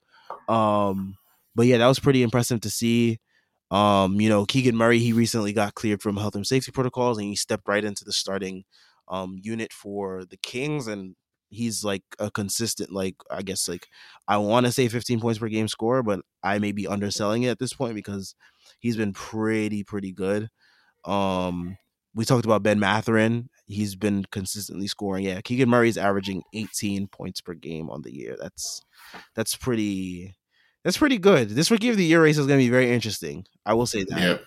Um, 0.48 1.16
but 1.54 1.66
yeah, 1.68 1.78
that 1.78 1.88
was 1.88 2.00
pretty 2.00 2.24
impressive 2.24 2.62
to 2.62 2.70
see. 2.70 3.20
Um, 3.76 4.22
you 4.22 4.30
know, 4.30 4.46
Keegan 4.46 4.78
Murray, 4.78 5.00
he 5.00 5.12
recently 5.12 5.52
got 5.52 5.76
cleared 5.76 6.02
from 6.02 6.16
health 6.16 6.36
and 6.36 6.48
safety 6.48 6.72
protocols 6.72 7.18
and 7.18 7.28
he 7.28 7.36
stepped 7.36 7.68
right 7.68 7.84
into 7.84 8.06
the 8.06 8.14
starting 8.14 8.64
um 9.10 9.38
unit 9.42 9.74
for 9.74 10.24
the 10.26 10.38
Kings 10.38 10.88
and 10.88 11.16
he's 11.50 11.84
like 11.84 12.04
a 12.18 12.32
consistent 12.32 12.92
like 12.92 13.16
I 13.30 13.42
guess 13.42 13.68
like 13.68 13.88
I 14.28 14.38
want 14.38 14.66
to 14.66 14.72
say 14.72 14.88
15 14.88 15.20
points 15.20 15.40
per 15.40 15.50
game 15.50 15.68
score, 15.68 16.04
but 16.04 16.22
I 16.42 16.58
may 16.60 16.72
be 16.72 16.88
underselling 16.88 17.44
it 17.44 17.50
at 17.50 17.60
this 17.60 17.74
point 17.74 17.96
because 17.96 18.34
he's 18.80 18.96
been 18.96 19.14
pretty 19.14 19.84
pretty 19.84 20.14
good. 20.14 20.48
Um 21.04 21.78
we 22.16 22.24
talked 22.24 22.46
about 22.46 22.64
Ben 22.64 22.80
Mathurin. 22.80 23.50
He's 23.68 23.98
been 23.98 24.24
consistently 24.32 24.88
scoring. 24.88 25.26
Yeah, 25.26 25.42
Keegan 25.42 25.70
Murray's 25.70 25.98
averaging 25.98 26.44
18 26.54 27.08
points 27.10 27.42
per 27.42 27.54
game 27.54 27.90
on 27.90 28.04
the 28.04 28.16
year. 28.16 28.38
That's 28.40 28.82
that's 29.36 29.58
pretty 29.58 30.34
that's 30.86 31.00
pretty 31.00 31.18
good. 31.18 31.50
This 31.50 31.72
rookie 31.72 31.90
of 31.90 31.98
the 31.98 32.06
year 32.06 32.22
race 32.22 32.38
is 32.38 32.46
going 32.46 32.60
to 32.60 32.64
be 32.64 32.70
very 32.70 32.92
interesting. 32.92 33.46
I 33.66 33.74
will 33.74 33.88
say 33.88 34.04
that. 34.04 34.20
Yep. 34.20 34.46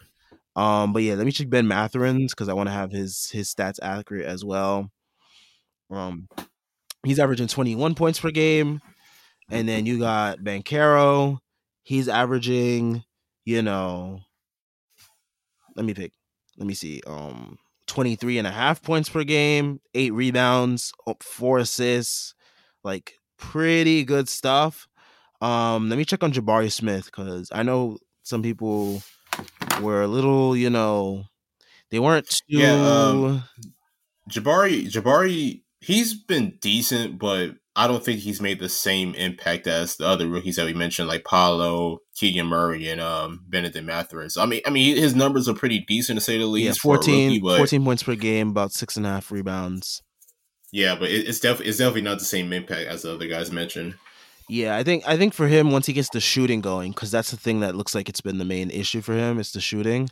Um, 0.54 0.92
but 0.92 1.02
yeah, 1.02 1.14
let 1.14 1.26
me 1.26 1.32
check 1.32 1.50
Ben 1.50 1.66
Mathurin's 1.66 2.32
because 2.32 2.48
I 2.48 2.52
want 2.52 2.68
to 2.68 2.72
have 2.72 2.92
his 2.92 3.28
his 3.30 3.52
stats 3.52 3.78
accurate 3.82 4.24
as 4.24 4.44
well. 4.44 4.90
Um, 5.90 6.28
he's 7.04 7.18
averaging 7.18 7.48
21 7.48 7.96
points 7.96 8.20
per 8.20 8.30
game, 8.30 8.80
and 9.50 9.68
then 9.68 9.84
you 9.84 9.98
got 9.98 10.38
Banchero. 10.38 11.38
He's 11.82 12.08
averaging, 12.08 13.02
you 13.44 13.62
know, 13.62 14.20
let 15.74 15.84
me 15.84 15.94
pick. 15.94 16.12
Let 16.56 16.66
me 16.66 16.74
see. 16.74 17.00
Um, 17.06 17.58
23 17.88 18.38
and 18.38 18.46
a 18.46 18.52
half 18.52 18.82
points 18.82 19.08
per 19.08 19.24
game, 19.24 19.80
eight 19.94 20.12
rebounds, 20.12 20.92
four 21.20 21.58
assists, 21.58 22.34
like 22.84 23.14
pretty 23.38 24.04
good 24.04 24.28
stuff. 24.28 24.87
Um, 25.40 25.88
let 25.88 25.98
me 25.98 26.04
check 26.04 26.22
on 26.22 26.32
Jabari 26.32 26.70
Smith 26.70 27.06
because 27.06 27.50
I 27.52 27.62
know 27.62 27.98
some 28.22 28.42
people 28.42 29.02
were 29.80 30.02
a 30.02 30.08
little, 30.08 30.56
you 30.56 30.70
know, 30.70 31.24
they 31.90 31.98
weren't 31.98 32.28
too. 32.28 32.42
Yeah, 32.48 32.72
um, 32.72 33.44
Jabari, 34.30 34.90
Jabari, 34.90 35.62
he's 35.80 36.14
been 36.14 36.58
decent, 36.60 37.18
but 37.18 37.52
I 37.76 37.86
don't 37.86 38.04
think 38.04 38.20
he's 38.20 38.40
made 38.40 38.58
the 38.58 38.68
same 38.68 39.14
impact 39.14 39.66
as 39.68 39.96
the 39.96 40.06
other 40.06 40.28
rookies 40.28 40.56
that 40.56 40.66
we 40.66 40.74
mentioned, 40.74 41.08
like 41.08 41.24
Paolo, 41.24 42.00
Keegan 42.16 42.46
Murray, 42.46 42.88
and 42.88 43.00
um, 43.00 43.44
Bennedict 43.48 43.86
Mathurin. 43.86 44.30
So, 44.30 44.42
I 44.42 44.46
mean, 44.46 44.60
I 44.66 44.70
mean, 44.70 44.96
his 44.96 45.14
numbers 45.14 45.48
are 45.48 45.54
pretty 45.54 45.84
decent 45.86 46.18
to 46.18 46.24
say 46.24 46.38
the 46.38 46.46
least. 46.46 46.66
Yeah, 46.66 46.90
14, 46.90 47.28
rookie, 47.28 47.40
but, 47.40 47.56
14 47.58 47.84
points 47.84 48.02
per 48.02 48.16
game, 48.16 48.48
about 48.48 48.72
six 48.72 48.96
and 48.96 49.06
a 49.06 49.10
half 49.10 49.30
rebounds. 49.30 50.02
Yeah, 50.72 50.96
but 50.96 51.08
it's 51.08 51.40
definitely 51.40 51.70
it's 51.70 51.78
definitely 51.78 52.02
not 52.02 52.18
the 52.18 52.24
same 52.24 52.52
impact 52.52 52.88
as 52.88 53.02
the 53.02 53.14
other 53.14 53.26
guys 53.26 53.50
mentioned. 53.50 53.94
Yeah, 54.48 54.76
I 54.76 54.82
think 54.82 55.06
I 55.06 55.16
think 55.16 55.34
for 55.34 55.46
him 55.46 55.70
once 55.70 55.86
he 55.86 55.92
gets 55.92 56.08
the 56.08 56.20
shooting 56.20 56.60
going, 56.60 56.92
because 56.92 57.10
that's 57.10 57.30
the 57.30 57.36
thing 57.36 57.60
that 57.60 57.74
looks 57.74 57.94
like 57.94 58.08
it's 58.08 58.22
been 58.22 58.38
the 58.38 58.44
main 58.44 58.70
issue 58.70 59.02
for 59.02 59.12
him. 59.12 59.38
It's 59.38 59.52
the 59.52 59.60
shooting. 59.60 60.08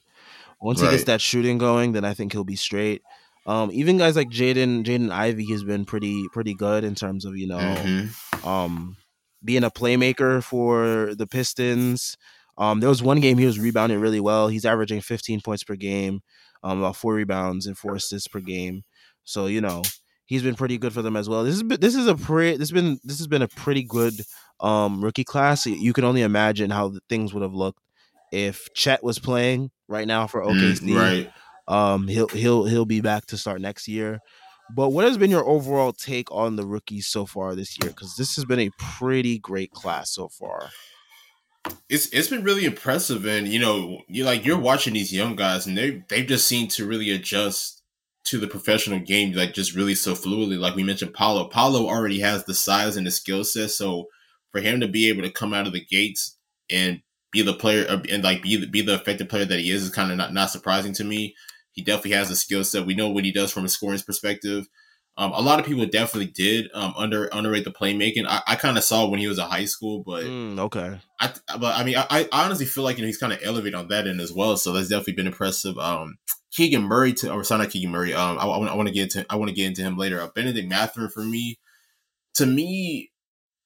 Once 0.61 0.81
right. 0.81 0.91
he 0.91 0.97
gets 0.97 1.05
that 1.05 1.21
shooting 1.21 1.59
going, 1.59 1.93
then 1.93 2.05
I 2.05 2.15
think 2.15 2.33
he'll 2.33 2.45
be 2.45 2.57
straight. 2.57 3.03
Um, 3.47 3.71
even 3.73 3.97
guys 3.97 4.17
like 4.17 4.29
Jaden 4.29 4.85
Jaden 4.85 5.11
Ivey 5.11 5.47
has 5.53 5.65
been 5.65 5.85
pretty 5.85 6.27
pretty 6.33 6.53
good 6.53 6.85
in 6.85 6.95
terms 6.95 7.25
of 7.25 7.37
you 7.37 7.47
know 7.47 7.59
mm-hmm. 7.59 8.49
um, 8.49 8.97
being 9.43 9.65
a 9.65 9.71
playmaker 9.71 10.43
for 10.43 11.15
the 11.15 11.27
Pistons. 11.27 12.17
Um, 12.59 12.81
there 12.81 12.89
was 12.89 13.03
one 13.03 13.21
game 13.21 13.39
he 13.39 13.47
was 13.47 13.59
rebounding 13.59 14.01
really 14.01 14.21
well. 14.21 14.49
He's 14.49 14.65
averaging 14.65 15.03
15 15.03 15.43
points 15.43 15.63
per 15.63 15.77
game, 15.77 16.21
um, 16.63 16.79
about 16.79 16.97
four 16.97 17.15
rebounds 17.15 17.67
and 17.67 17.77
four 17.77 17.95
assists 17.95 18.29
per 18.29 18.41
game. 18.41 18.83
So 19.25 19.47
you 19.47 19.61
know 19.61 19.83
he's 20.27 20.43
been 20.43 20.55
pretty 20.55 20.77
good 20.77 20.93
for 20.93 21.03
them 21.03 21.17
as 21.17 21.29
well. 21.29 21.45
This 21.45 21.57
is 21.57 21.63
this 21.79 21.95
is 21.95 22.07
a 22.07 22.15
pretty 22.15 22.57
this 22.59 22.71
has 22.71 22.73
been 22.73 22.99
this 23.03 23.19
has 23.19 23.27
been 23.27 23.43
a 23.43 23.49
pretty 23.49 23.83
good 23.83 24.15
um, 24.61 25.03
rookie 25.03 25.25
class. 25.25 25.67
You 25.67 25.93
can 25.93 26.05
only 26.05 26.23
imagine 26.23 26.71
how 26.71 26.93
things 27.09 27.33
would 27.33 27.43
have 27.43 27.55
looked 27.55 27.81
if 28.33 28.69
Chet 28.75 29.03
was 29.03 29.19
playing 29.19 29.71
right 29.89 30.07
now 30.07 30.27
for 30.27 30.43
OKC. 30.43 30.81
Mm, 30.81 30.97
right. 30.97 31.33
Um, 31.69 32.09
he'll 32.09 32.29
he'll 32.29 32.65
he'll 32.65 32.85
be 32.85 33.01
back 33.01 33.27
to 33.27 33.39
start 33.39 33.61
next 33.61 33.89
year. 33.89 34.21
But 34.75 34.91
what 34.91 35.05
has 35.05 35.17
been 35.17 35.31
your 35.31 35.47
overall 35.47 35.93
take 35.93 36.31
on 36.33 36.57
the 36.57 36.67
rookies 36.67 37.07
so 37.07 37.25
far 37.25 37.55
this 37.55 37.77
year? 37.81 37.91
Because 37.91 38.17
this 38.17 38.35
has 38.35 38.45
been 38.45 38.59
a 38.59 38.71
pretty 38.79 39.39
great 39.39 39.71
class 39.71 40.11
so 40.11 40.29
far. 40.29 40.71
It's 41.89 42.09
it's 42.13 42.29
been 42.29 42.45
really 42.45 42.65
impressive, 42.65 43.27
and 43.27 43.49
you 43.49 43.59
know, 43.59 44.03
you 44.09 44.25
like 44.25 44.45
you're 44.45 44.59
watching 44.59 44.95
these 44.95 45.13
young 45.13 45.37
guys, 45.37 45.67
and 45.67 45.77
they 45.77 46.03
they've 46.09 46.27
just 46.27 46.47
seemed 46.47 46.71
to 46.73 46.87
really 46.87 47.11
adjust 47.11 47.76
to 48.27 48.39
the 48.39 48.49
professional 48.49 48.99
game, 48.99 49.33
like 49.33 49.55
just 49.55 49.75
really 49.75 49.95
so 49.95 50.15
fluidly. 50.15 50.59
Like 50.59 50.75
we 50.75 50.83
mentioned, 50.83 51.15
Paolo. 51.15 51.49
Paolo 51.49 51.87
already 51.87 52.21
has 52.21 52.45
the 52.45 52.55
size 52.55 52.97
and 52.97 53.07
the 53.07 53.11
skill 53.11 53.45
set, 53.45 53.71
so 53.71 54.07
for 54.53 54.61
him 54.61 54.81
to 54.81 54.89
be 54.89 55.09
able 55.09 55.23
to 55.23 55.31
come 55.31 55.55
out 55.55 55.67
of 55.67 55.73
the 55.73 55.85
gates 55.85 56.37
and 56.71 57.01
be 57.33 57.43
the 57.43 57.55
player 57.55 57.87
and 58.11 58.25
like 58.25 58.43
be 58.43 58.57
the, 58.57 58.67
be 58.67 58.83
the 58.83 58.95
effective 58.95 59.29
player 59.29 59.45
that 59.45 59.61
he 59.61 59.71
is 59.71 59.83
is 59.83 59.91
kind 59.91 60.11
of 60.11 60.17
not, 60.17 60.33
not 60.33 60.51
surprising 60.51 60.93
to 60.95 61.05
me. 61.05 61.35
He 61.73 61.83
definitely 61.83 62.13
has 62.13 62.29
the 62.29 62.37
skill 62.37 62.65
set. 62.65 62.87
We 62.87 62.95
know 62.95 63.11
what 63.11 63.25
he 63.25 63.33
does 63.33 63.53
from 63.53 63.65
a 63.65 63.69
scoring 63.69 64.01
perspective. 64.01 64.67
Um, 65.19 65.33
a 65.33 65.41
lot 65.41 65.59
of 65.59 65.67
people 65.67 65.87
definitely 65.87 66.31
did 66.31 66.69
um, 66.75 66.93
under 66.97 67.29
underrate 67.33 67.65
the 67.65 67.71
playmaking. 67.71 68.27
I, 68.27 68.43
I 68.47 68.57
kind 68.57 68.77
of 68.77 68.85
saw 68.85 69.09
when 69.09 69.19
he 69.19 69.29
was 69.29 69.39
in 69.39 69.45
high 69.45 69.65
school, 69.65 70.03
but 70.05 70.25
mm, 70.25 70.59
okay. 70.59 70.99
I 71.21 71.33
but 71.59 71.75
I 71.75 71.85
mean, 71.85 71.97
I, 71.97 72.29
I 72.33 72.45
honestly 72.45 72.67
feel 72.67 72.85
like 72.85 72.99
you 72.99 73.03
know 73.03 73.07
he's 73.07 73.17
kind 73.17 73.33
of 73.33 73.41
elevated 73.43 73.75
on 73.75 73.89
that 73.89 74.07
end 74.07 74.21
as 74.21 74.33
well. 74.33 74.57
So 74.59 74.73
that's 74.73 74.89
definitely 74.89 75.15
been 75.15 75.27
impressive. 75.27 75.79
Um, 75.79 76.19
Keegan 76.57 76.85
Murray 76.85 77.13
to 77.13 77.31
or 77.31 77.45
sorry, 77.45 77.65
not 77.65 77.71
Keegan 77.71 77.91
Murray. 77.91 78.15
Um, 78.15 78.39
I, 78.39 78.45
I, 78.45 78.75
want 78.75 78.89
to 78.89 78.95
get 78.95 79.15
into 79.15 79.27
I 79.29 79.37
want 79.37 79.51
to 79.51 79.55
get 79.55 79.67
into 79.67 79.83
him 79.83 79.99
later. 79.99 80.21
Uh, 80.21 80.29
Bennedict 80.35 80.67
Mathurin 80.67 81.11
for 81.11 81.21
me, 81.21 81.59
to 82.35 82.47
me, 82.47 83.13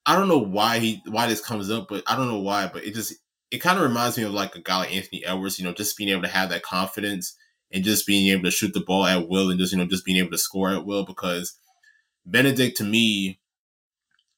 I 0.05 0.17
don't 0.17 0.27
know 0.27 0.39
why 0.39 0.81
he 0.81 1.01
why 1.07 1.29
this 1.29 1.41
comes 1.41 1.71
up, 1.71 1.87
but 1.89 2.03
I 2.09 2.17
don't 2.17 2.27
know 2.27 2.41
why, 2.41 2.69
but 2.73 2.85
it 2.85 2.95
just 2.95 3.15
it 3.53 3.59
kind 3.59 3.79
of 3.79 3.85
reminds 3.85 4.19
me 4.19 4.25
of 4.25 4.33
like 4.33 4.57
a 4.57 4.61
guy 4.61 4.79
like 4.79 4.93
Anthony 4.93 5.25
Edwards. 5.25 5.59
You 5.59 5.67
know, 5.67 5.73
just 5.73 5.97
being 5.97 6.09
able 6.09 6.23
to 6.23 6.29
have 6.29 6.51
that 6.51 6.63
confidence 6.63 7.37
and 7.71 7.85
just 7.85 8.09
being 8.09 8.27
able 8.33 8.43
to 8.43 8.51
shoot 8.51 8.75
the 8.75 8.81
ball 8.81 9.07
at 9.07 9.29
will 9.29 9.51
and 9.51 9.61
just 9.61 9.73
you 9.73 9.79
know 9.79 9.87
just 9.87 10.05
being 10.05 10.19
able 10.19 10.33
to 10.33 10.39
score 10.39 10.71
at 10.71 10.85
will 10.85 11.05
because 11.05 11.57
Bennedict 12.27 12.77
to 12.79 12.85
me 12.85 13.39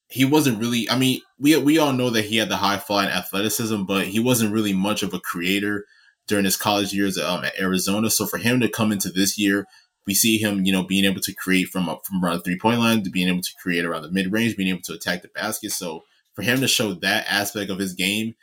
he 0.08 0.26
wasn't 0.26 0.60
really 0.60 0.90
I 0.90 0.98
mean 0.98 1.22
we 1.38 1.56
we 1.56 1.78
all 1.78 1.94
know 1.94 2.10
that 2.10 2.26
he 2.26 2.36
had 2.36 2.50
the 2.50 2.56
high 2.56 2.76
flying 2.76 3.08
athleticism 3.08 3.84
but 3.84 4.06
he 4.08 4.20
wasn't 4.20 4.52
really 4.52 4.74
much 4.74 5.02
of 5.02 5.14
a 5.14 5.20
creator 5.20 5.86
during 6.26 6.44
his 6.44 6.56
college 6.56 6.92
years 6.92 7.18
um, 7.18 7.44
at 7.44 7.58
Arizona 7.60 8.10
so 8.10 8.26
for 8.26 8.38
him 8.38 8.60
to 8.60 8.68
come 8.68 8.92
into 8.92 9.10
this 9.10 9.38
year 9.38 9.66
we 10.06 10.14
see 10.14 10.38
him 10.38 10.64
you 10.64 10.72
know 10.72 10.82
being 10.82 11.04
able 11.04 11.20
to 11.20 11.34
create 11.34 11.68
from 11.68 11.84
from 12.04 12.24
around 12.24 12.36
the 12.36 12.42
three 12.42 12.58
point 12.58 12.78
line 12.78 13.02
to 13.02 13.10
being 13.10 13.28
able 13.28 13.42
to 13.42 13.54
create 13.62 13.84
around 13.84 14.02
the 14.02 14.10
mid 14.10 14.32
range 14.32 14.56
being 14.56 14.68
able 14.68 14.82
to 14.82 14.94
attack 14.94 15.22
the 15.22 15.28
basket 15.28 15.72
so 15.72 16.02
for 16.34 16.42
him 16.42 16.60
to 16.60 16.68
show 16.68 16.94
that 16.94 17.26
aspect 17.28 17.70
of 17.70 17.78
his 17.78 17.94
game 17.94 18.34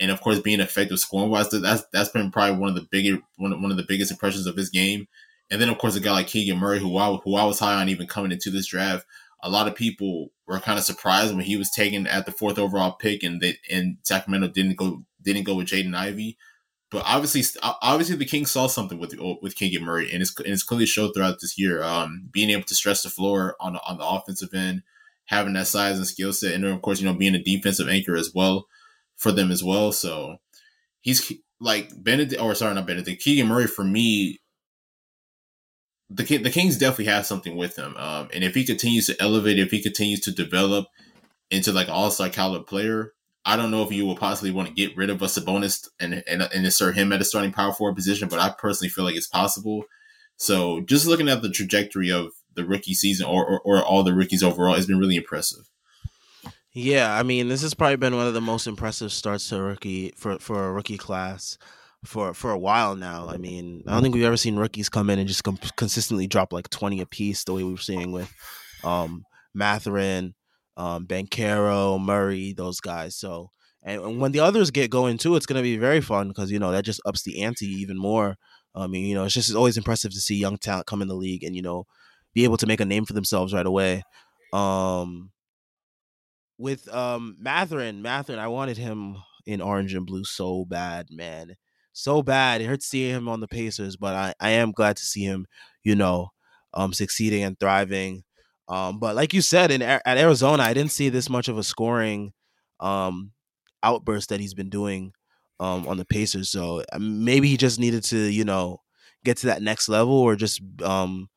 and 0.00 0.10
of 0.10 0.20
course 0.20 0.40
being 0.40 0.60
effective 0.60 0.98
scoring 0.98 1.30
wise, 1.30 1.50
that's 1.50 1.84
that's 1.92 2.10
been 2.10 2.30
probably 2.30 2.56
one 2.56 2.70
of 2.70 2.74
the 2.74 2.86
bigger 2.90 3.20
one, 3.36 3.60
one 3.62 3.70
of 3.70 3.76
the 3.76 3.86
biggest 3.86 4.10
impressions 4.10 4.46
of 4.46 4.56
his 4.56 4.70
game. 4.70 5.08
And 5.50 5.60
then 5.60 5.68
of 5.68 5.78
course 5.78 5.96
a 5.96 6.00
guy 6.00 6.12
like 6.12 6.26
Keegan 6.28 6.58
Murray, 6.58 6.78
who 6.78 6.96
I 6.96 7.16
who 7.24 7.36
I 7.36 7.44
was 7.44 7.58
high 7.58 7.80
on 7.80 7.88
even 7.88 8.06
coming 8.06 8.32
into 8.32 8.50
this 8.50 8.68
draft. 8.68 9.06
A 9.42 9.50
lot 9.50 9.68
of 9.68 9.76
people 9.76 10.30
were 10.46 10.58
kind 10.58 10.78
of 10.78 10.84
surprised 10.84 11.34
when 11.34 11.44
he 11.44 11.56
was 11.56 11.70
taken 11.70 12.06
at 12.06 12.26
the 12.26 12.32
fourth 12.32 12.58
overall 12.58 12.92
pick, 12.92 13.22
and 13.22 13.40
that 13.40 13.56
and 13.70 13.98
Sacramento 14.02 14.48
didn't 14.48 14.76
go 14.76 15.04
didn't 15.22 15.44
go 15.44 15.54
with 15.54 15.68
Jaden 15.68 15.96
Ivey. 15.96 16.36
But 16.90 17.02
obviously, 17.04 17.42
obviously 17.62 18.16
the 18.16 18.24
Kings 18.24 18.50
saw 18.50 18.66
something 18.66 18.98
with 18.98 19.14
with 19.42 19.56
Keegan 19.56 19.84
Murray, 19.84 20.10
and 20.10 20.22
it's 20.22 20.34
and 20.38 20.48
it's 20.48 20.62
clearly 20.62 20.86
showed 20.86 21.12
throughout 21.14 21.38
this 21.40 21.58
year. 21.58 21.82
Um, 21.82 22.28
being 22.32 22.48
able 22.50 22.62
to 22.64 22.74
stretch 22.74 23.02
the 23.02 23.10
floor 23.10 23.56
on 23.60 23.76
on 23.76 23.98
the 23.98 24.06
offensive 24.06 24.54
end, 24.54 24.82
having 25.26 25.52
that 25.52 25.66
size 25.66 25.98
and 25.98 26.06
skill 26.06 26.32
set, 26.32 26.54
and 26.54 26.64
then 26.64 26.72
of 26.72 26.80
course 26.80 27.00
you 27.00 27.06
know 27.06 27.12
being 27.12 27.34
a 27.34 27.42
defensive 27.42 27.88
anchor 27.88 28.16
as 28.16 28.32
well 28.34 28.66
for 29.16 29.32
them 29.32 29.50
as 29.50 29.62
well. 29.62 29.92
So 29.92 30.38
he's 31.02 31.30
like 31.60 31.90
Bennedict, 32.02 32.40
or 32.40 32.54
sorry, 32.54 32.74
not 32.74 32.86
Bennedict, 32.86 33.22
Keegan 33.22 33.48
Murray 33.48 33.66
for 33.66 33.84
me. 33.84 34.38
The 36.08 36.38
the 36.38 36.50
Kings 36.50 36.78
definitely 36.78 37.12
have 37.12 37.26
something 37.26 37.54
with 37.54 37.76
him, 37.76 37.94
um, 37.98 38.30
and 38.32 38.42
if 38.42 38.54
he 38.54 38.64
continues 38.64 39.06
to 39.06 39.20
elevate, 39.20 39.58
if 39.58 39.70
he 39.70 39.82
continues 39.82 40.20
to 40.20 40.32
develop 40.32 40.86
into 41.50 41.70
like 41.70 41.90
all 41.90 42.10
star 42.10 42.30
caliber 42.30 42.64
player, 42.64 43.12
I 43.48 43.56
don't 43.56 43.70
know 43.70 43.82
if 43.82 43.90
you 43.90 44.04
will 44.04 44.14
possibly 44.14 44.50
want 44.50 44.68
to 44.68 44.74
get 44.74 44.94
rid 44.94 45.08
of 45.08 45.22
a 45.22 45.24
Sabonis 45.24 45.88
and, 45.98 46.22
and 46.26 46.42
and 46.42 46.66
insert 46.66 46.96
him 46.96 47.12
at 47.14 47.22
a 47.22 47.24
starting 47.24 47.50
power 47.50 47.72
forward 47.72 47.96
position, 47.96 48.28
but 48.28 48.38
I 48.38 48.50
personally 48.50 48.90
feel 48.90 49.04
like 49.04 49.16
it's 49.16 49.26
possible. 49.26 49.84
So 50.36 50.82
just 50.82 51.06
looking 51.06 51.30
at 51.30 51.40
the 51.40 51.50
trajectory 51.50 52.12
of 52.12 52.32
the 52.54 52.66
rookie 52.66 52.92
season 52.92 53.26
or, 53.26 53.46
or, 53.46 53.60
or 53.60 53.82
all 53.82 54.02
the 54.02 54.12
rookies 54.12 54.42
overall 54.42 54.74
it's 54.74 54.86
been 54.86 54.98
really 54.98 55.16
impressive. 55.16 55.70
Yeah, 56.74 57.16
I 57.16 57.22
mean, 57.22 57.48
this 57.48 57.62
has 57.62 57.72
probably 57.72 57.96
been 57.96 58.16
one 58.16 58.26
of 58.26 58.34
the 58.34 58.40
most 58.42 58.66
impressive 58.66 59.12
starts 59.12 59.48
to 59.48 59.56
a 59.56 59.62
rookie 59.62 60.12
for 60.16 60.38
for 60.38 60.68
a 60.68 60.72
rookie 60.72 60.98
class 60.98 61.56
for 62.04 62.34
for 62.34 62.50
a 62.50 62.58
while 62.58 62.96
now. 62.96 63.28
I 63.30 63.38
mean, 63.38 63.82
I 63.86 63.92
don't 63.92 64.02
think 64.02 64.14
we've 64.14 64.24
ever 64.24 64.36
seen 64.36 64.56
rookies 64.56 64.90
come 64.90 65.08
in 65.08 65.18
and 65.18 65.26
just 65.26 65.42
com- 65.42 65.58
consistently 65.76 66.26
drop 66.26 66.52
like 66.52 66.68
twenty 66.68 67.00
a 67.00 67.06
piece 67.06 67.44
the 67.44 67.54
way 67.54 67.64
we 67.64 67.72
were 67.72 67.78
seeing 67.78 68.12
with 68.12 68.30
um, 68.84 69.24
Mathurin, 69.54 70.34
um, 70.78 71.06
Banchero, 71.06 72.00
Murray, 72.00 72.54
those 72.54 72.80
guys. 72.80 73.16
So, 73.16 73.50
and, 73.82 74.02
and 74.02 74.20
when 74.20 74.32
the 74.32 74.40
others 74.40 74.70
get 74.70 74.90
going 74.90 75.18
too, 75.18 75.36
it's 75.36 75.46
going 75.46 75.58
to 75.58 75.62
be 75.62 75.76
very 75.76 76.00
fun 76.00 76.28
because 76.28 76.50
you 76.50 76.58
know 76.58 76.72
that 76.72 76.84
just 76.86 77.02
ups 77.06 77.24
the 77.24 77.42
ante 77.42 77.66
even 77.66 77.98
more. 77.98 78.36
I 78.74 78.86
mean, 78.86 79.06
you 79.06 79.14
know, 79.14 79.24
it's 79.24 79.34
just 79.34 79.54
always 79.54 79.76
impressive 79.76 80.12
to 80.12 80.20
see 80.20 80.36
young 80.36 80.58
talent 80.58 80.86
come 80.86 81.02
in 81.02 81.08
the 81.08 81.14
league 81.16 81.44
and 81.44 81.56
you 81.56 81.62
know 81.62 81.86
be 82.34 82.44
able 82.44 82.56
to 82.58 82.66
make 82.66 82.80
a 82.80 82.86
name 82.86 83.04
for 83.04 83.12
themselves 83.14 83.52
right 83.52 83.66
away. 83.66 84.04
Um, 84.54 85.32
with 86.58 86.92
um 86.94 87.36
Matherin, 87.42 88.00
Mathurin, 88.00 88.38
I 88.38 88.48
wanted 88.48 88.78
him 88.78 89.16
in 89.46 89.60
orange 89.60 89.94
and 89.94 90.06
blue 90.06 90.24
so 90.24 90.64
bad, 90.64 91.08
man. 91.10 91.56
So 91.92 92.22
bad. 92.22 92.60
It 92.60 92.66
hurts 92.66 92.86
seeing 92.86 93.14
him 93.14 93.28
on 93.28 93.40
the 93.40 93.48
Pacers, 93.48 93.96
but 93.96 94.14
I, 94.14 94.34
I 94.40 94.50
am 94.50 94.72
glad 94.72 94.96
to 94.98 95.04
see 95.04 95.24
him, 95.24 95.46
you 95.82 95.94
know, 95.96 96.28
um 96.74 96.92
succeeding 96.92 97.42
and 97.42 97.58
thriving. 97.58 98.24
Um, 98.68 98.98
but 98.98 99.16
like 99.16 99.32
you 99.32 99.40
said, 99.40 99.70
in 99.70 99.82
at 99.82 100.02
Arizona, 100.06 100.62
I 100.62 100.74
didn't 100.74 100.92
see 100.92 101.08
this 101.08 101.30
much 101.30 101.48
of 101.48 101.58
a 101.58 101.62
scoring 101.62 102.32
um 102.80 103.32
outburst 103.82 104.28
that 104.28 104.40
he's 104.40 104.54
been 104.54 104.70
doing 104.70 105.12
um 105.60 105.86
on 105.88 105.96
the 105.96 106.04
Pacers. 106.04 106.50
So 106.50 106.84
um, 106.92 107.24
maybe 107.24 107.48
he 107.48 107.56
just 107.56 107.80
needed 107.80 108.04
to, 108.04 108.18
you 108.18 108.44
know, 108.44 108.82
get 109.24 109.38
to 109.38 109.46
that 109.46 109.62
next 109.62 109.88
level 109.88 110.14
or 110.14 110.36
just 110.36 110.60
um 110.82 111.28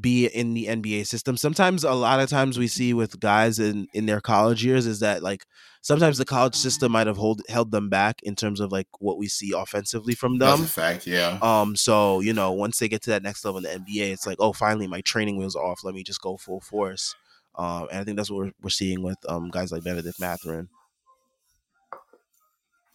be 0.00 0.26
in 0.26 0.54
the 0.54 0.66
NBA 0.66 1.06
system. 1.06 1.36
Sometimes 1.36 1.84
a 1.84 1.92
lot 1.92 2.20
of 2.20 2.30
times 2.30 2.58
we 2.58 2.66
see 2.66 2.94
with 2.94 3.20
guys 3.20 3.58
in 3.58 3.88
in 3.92 4.06
their 4.06 4.20
college 4.20 4.64
years 4.64 4.86
is 4.86 5.00
that 5.00 5.22
like 5.22 5.44
sometimes 5.82 6.18
the 6.18 6.24
college 6.24 6.54
system 6.54 6.92
might 6.92 7.06
have 7.06 7.18
hold 7.18 7.42
held 7.48 7.70
them 7.70 7.88
back 7.90 8.22
in 8.22 8.34
terms 8.34 8.60
of 8.60 8.72
like 8.72 8.88
what 9.00 9.18
we 9.18 9.28
see 9.28 9.52
offensively 9.54 10.14
from 10.14 10.38
them. 10.38 10.60
That's 10.60 10.70
a 10.70 10.72
fact, 10.72 11.06
yeah. 11.06 11.38
Um 11.42 11.76
so, 11.76 12.20
you 12.20 12.32
know, 12.32 12.52
once 12.52 12.78
they 12.78 12.88
get 12.88 13.02
to 13.02 13.10
that 13.10 13.22
next 13.22 13.44
level 13.44 13.58
in 13.58 13.64
the 13.64 13.68
NBA, 13.70 14.12
it's 14.12 14.26
like, 14.26 14.38
"Oh, 14.40 14.52
finally 14.52 14.86
my 14.86 15.02
training 15.02 15.36
wheels 15.36 15.56
are 15.56 15.64
off. 15.64 15.84
Let 15.84 15.94
me 15.94 16.02
just 16.02 16.22
go 16.22 16.36
full 16.36 16.60
force." 16.60 17.14
Um 17.54 17.88
and 17.90 18.00
I 18.00 18.04
think 18.04 18.16
that's 18.16 18.30
what 18.30 18.38
we're, 18.38 18.52
we're 18.62 18.70
seeing 18.70 19.02
with 19.02 19.18
um 19.28 19.50
guys 19.50 19.72
like 19.72 19.84
Bennedict 19.84 20.18
Mathurin. 20.18 20.68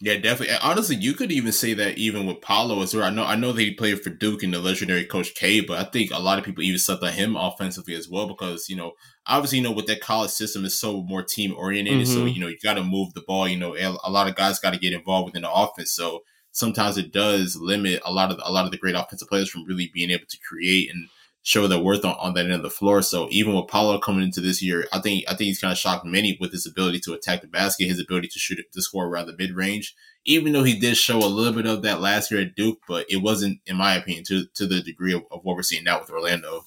Yeah, 0.00 0.14
definitely. 0.16 0.50
And 0.50 0.62
honestly, 0.62 0.94
you 0.94 1.12
could 1.12 1.32
even 1.32 1.50
say 1.50 1.74
that 1.74 1.98
even 1.98 2.24
with 2.24 2.40
Paolo 2.40 2.82
as 2.82 2.94
well. 2.94 3.04
I 3.04 3.10
know 3.10 3.24
I 3.24 3.34
know 3.34 3.50
that 3.50 3.60
he 3.60 3.74
played 3.74 4.00
for 4.00 4.10
Duke 4.10 4.44
and 4.44 4.54
the 4.54 4.60
legendary 4.60 5.04
Coach 5.04 5.34
K, 5.34 5.60
but 5.60 5.78
I 5.78 5.90
think 5.90 6.12
a 6.12 6.20
lot 6.20 6.38
of 6.38 6.44
people 6.44 6.62
even 6.62 6.78
slept 6.78 7.02
on 7.02 7.12
him 7.12 7.36
offensively 7.36 7.94
as 7.96 8.08
well 8.08 8.28
because 8.28 8.68
you 8.68 8.76
know 8.76 8.92
obviously 9.26 9.58
you 9.58 9.64
know 9.64 9.72
with 9.72 9.86
that 9.88 10.00
college 10.00 10.30
system 10.30 10.64
is 10.64 10.78
so 10.78 11.02
more 11.02 11.24
team 11.24 11.52
oriented, 11.56 11.94
mm-hmm. 11.94 12.12
so 12.12 12.26
you 12.26 12.40
know 12.40 12.46
you 12.46 12.56
got 12.62 12.74
to 12.74 12.84
move 12.84 13.12
the 13.14 13.22
ball. 13.22 13.48
You 13.48 13.58
know 13.58 13.74
a 13.76 14.10
lot 14.10 14.28
of 14.28 14.36
guys 14.36 14.60
got 14.60 14.72
to 14.72 14.78
get 14.78 14.92
involved 14.92 15.26
within 15.26 15.42
the 15.42 15.52
offense. 15.52 15.90
So 15.90 16.22
sometimes 16.52 16.96
it 16.96 17.12
does 17.12 17.56
limit 17.56 18.00
a 18.04 18.12
lot 18.12 18.30
of 18.30 18.38
a 18.44 18.52
lot 18.52 18.66
of 18.66 18.70
the 18.70 18.78
great 18.78 18.94
offensive 18.94 19.28
players 19.28 19.50
from 19.50 19.64
really 19.64 19.90
being 19.92 20.10
able 20.10 20.26
to 20.28 20.38
create 20.48 20.90
and 20.92 21.08
show 21.48 21.66
their 21.66 21.78
worth 21.78 22.04
on, 22.04 22.14
on 22.20 22.34
that 22.34 22.44
end 22.44 22.52
of 22.52 22.62
the 22.62 22.68
floor. 22.68 23.00
So 23.00 23.26
even 23.30 23.54
with 23.54 23.68
Paolo 23.68 23.98
coming 23.98 24.22
into 24.22 24.42
this 24.42 24.62
year, 24.62 24.86
I 24.92 25.00
think 25.00 25.24
I 25.26 25.30
think 25.30 25.46
he's 25.48 25.60
kind 25.60 25.72
of 25.72 25.78
shocked 25.78 26.04
many 26.04 26.36
with 26.38 26.52
his 26.52 26.66
ability 26.66 27.00
to 27.00 27.14
attack 27.14 27.40
the 27.40 27.48
basket, 27.48 27.88
his 27.88 27.98
ability 27.98 28.28
to 28.28 28.38
shoot 28.38 28.58
to 28.70 28.82
score 28.82 29.06
around 29.06 29.28
the 29.28 29.36
mid 29.38 29.56
range. 29.56 29.96
Even 30.26 30.52
though 30.52 30.62
he 30.62 30.78
did 30.78 30.98
show 30.98 31.16
a 31.16 31.24
little 31.24 31.54
bit 31.54 31.64
of 31.64 31.80
that 31.82 32.02
last 32.02 32.30
year 32.30 32.42
at 32.42 32.54
Duke, 32.54 32.80
but 32.86 33.06
it 33.08 33.22
wasn't, 33.22 33.60
in 33.64 33.76
my 33.76 33.94
opinion, 33.94 34.24
to 34.24 34.44
to 34.56 34.66
the 34.66 34.82
degree 34.82 35.14
of, 35.14 35.22
of 35.30 35.40
what 35.42 35.56
we're 35.56 35.62
seeing 35.62 35.84
now 35.84 36.00
with 36.00 36.10
Orlando. 36.10 36.66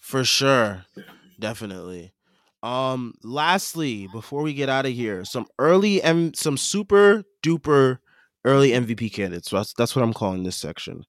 For 0.00 0.24
sure, 0.24 0.86
definitely. 1.38 2.12
Um, 2.64 3.14
lastly, 3.22 4.08
before 4.08 4.42
we 4.42 4.54
get 4.54 4.68
out 4.68 4.86
of 4.86 4.92
here, 4.92 5.24
some 5.24 5.46
early 5.56 6.02
M, 6.02 6.34
some 6.34 6.56
super 6.56 7.22
duper 7.44 7.98
early 8.44 8.70
MVP 8.70 9.12
candidates. 9.12 9.50
So 9.50 9.58
that's 9.58 9.72
that's 9.72 9.94
what 9.94 10.02
I'm 10.02 10.12
calling 10.12 10.42
this 10.42 10.56
section 10.56 11.04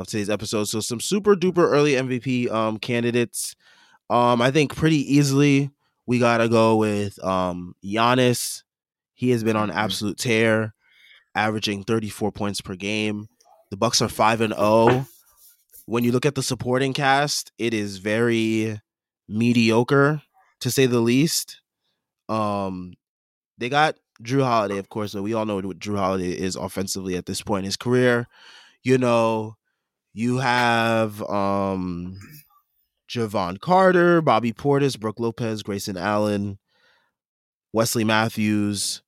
of 0.00 0.06
today's 0.06 0.30
episode. 0.30 0.64
So 0.64 0.80
some 0.80 1.00
super 1.00 1.34
duper 1.34 1.70
early 1.70 1.92
MVP 1.92 2.50
um 2.50 2.78
candidates. 2.78 3.54
Um, 4.08 4.42
I 4.42 4.50
think 4.50 4.74
pretty 4.74 5.14
easily 5.14 5.70
we 6.06 6.18
gotta 6.18 6.48
go 6.48 6.76
with 6.76 7.22
um 7.24 7.74
Giannis. 7.84 8.62
He 9.14 9.30
has 9.30 9.44
been 9.44 9.56
on 9.56 9.70
absolute 9.70 10.16
tear, 10.16 10.74
averaging 11.34 11.84
34 11.84 12.32
points 12.32 12.60
per 12.60 12.74
game. 12.74 13.28
The 13.70 13.76
Bucks 13.76 14.00
are 14.02 14.08
five 14.08 14.40
and 14.40 14.54
zero. 14.54 14.64
Oh. 14.64 15.06
When 15.86 16.04
you 16.04 16.12
look 16.12 16.24
at 16.24 16.36
the 16.36 16.42
supporting 16.42 16.92
cast, 16.92 17.52
it 17.58 17.74
is 17.74 17.98
very 17.98 18.80
mediocre 19.28 20.22
to 20.60 20.70
say 20.70 20.86
the 20.86 21.00
least. 21.00 21.60
Um, 22.28 22.94
they 23.58 23.68
got 23.68 23.96
Jrue 24.22 24.44
Holiday, 24.44 24.78
of 24.78 24.88
course, 24.88 25.14
but 25.14 25.22
we 25.22 25.34
all 25.34 25.46
know 25.46 25.56
what 25.56 25.78
Jrue 25.78 25.98
Holiday 25.98 26.30
is 26.30 26.56
offensively 26.56 27.16
at 27.16 27.26
this 27.26 27.42
point 27.42 27.60
in 27.60 27.64
his 27.66 27.76
career. 27.76 28.28
You 28.82 28.98
know, 28.98 29.56
you 30.12 30.38
have 30.38 31.22
um 31.30 32.18
Jevon 33.08 33.60
Carter, 33.60 34.20
Bobby 34.22 34.52
Portis, 34.52 34.98
Brook 34.98 35.18
Lopez, 35.18 35.62
Grayson 35.62 35.96
Allen, 35.96 36.58
Wesley 37.72 38.04
Matthews, 38.04 39.02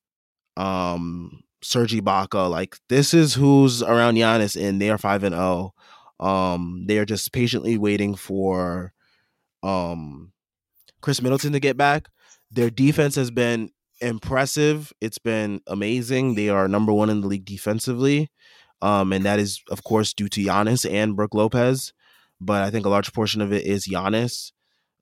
um, 0.57 1.41
Serge 1.61 1.93
Ibaka. 1.93 2.49
Like 2.49 2.77
this 2.89 3.13
is 3.13 3.33
who's 3.33 3.81
around 3.81 4.15
Giannis, 4.15 4.61
and 4.61 4.81
they 4.81 4.89
are 4.89 4.97
five 4.97 5.23
and 5.23 5.35
zero. 5.35 5.73
Oh. 6.19 6.25
Um, 6.25 6.85
they 6.87 6.99
are 6.99 7.05
just 7.05 7.33
patiently 7.33 7.77
waiting 7.77 8.15
for 8.15 8.93
um 9.61 10.31
Khris 11.01 11.21
Middleton 11.21 11.53
to 11.53 11.59
get 11.59 11.77
back. 11.77 12.07
Their 12.51 12.69
defense 12.69 13.15
has 13.15 13.31
been 13.31 13.71
impressive. 13.99 14.93
It's 15.01 15.17
been 15.17 15.61
amazing. 15.67 16.35
They 16.35 16.49
are 16.49 16.67
number 16.67 16.93
one 16.93 17.09
in 17.09 17.21
the 17.21 17.27
league 17.27 17.45
defensively. 17.45 18.29
Um, 18.83 19.13
and 19.13 19.23
that 19.23 19.39
is, 19.39 19.63
of 19.71 19.81
course, 19.83 20.13
due 20.13 20.27
to 20.27 20.41
Giannis 20.41 20.89
and 20.89 21.15
Brook 21.15 21.33
Lopez. 21.33 21.93
But 22.41 22.63
I 22.63 22.69
think 22.69 22.85
a 22.85 22.89
large 22.89 23.13
portion 23.13 23.41
of 23.41 23.53
it 23.53 23.65
is 23.65 23.87
Giannis. 23.87 24.51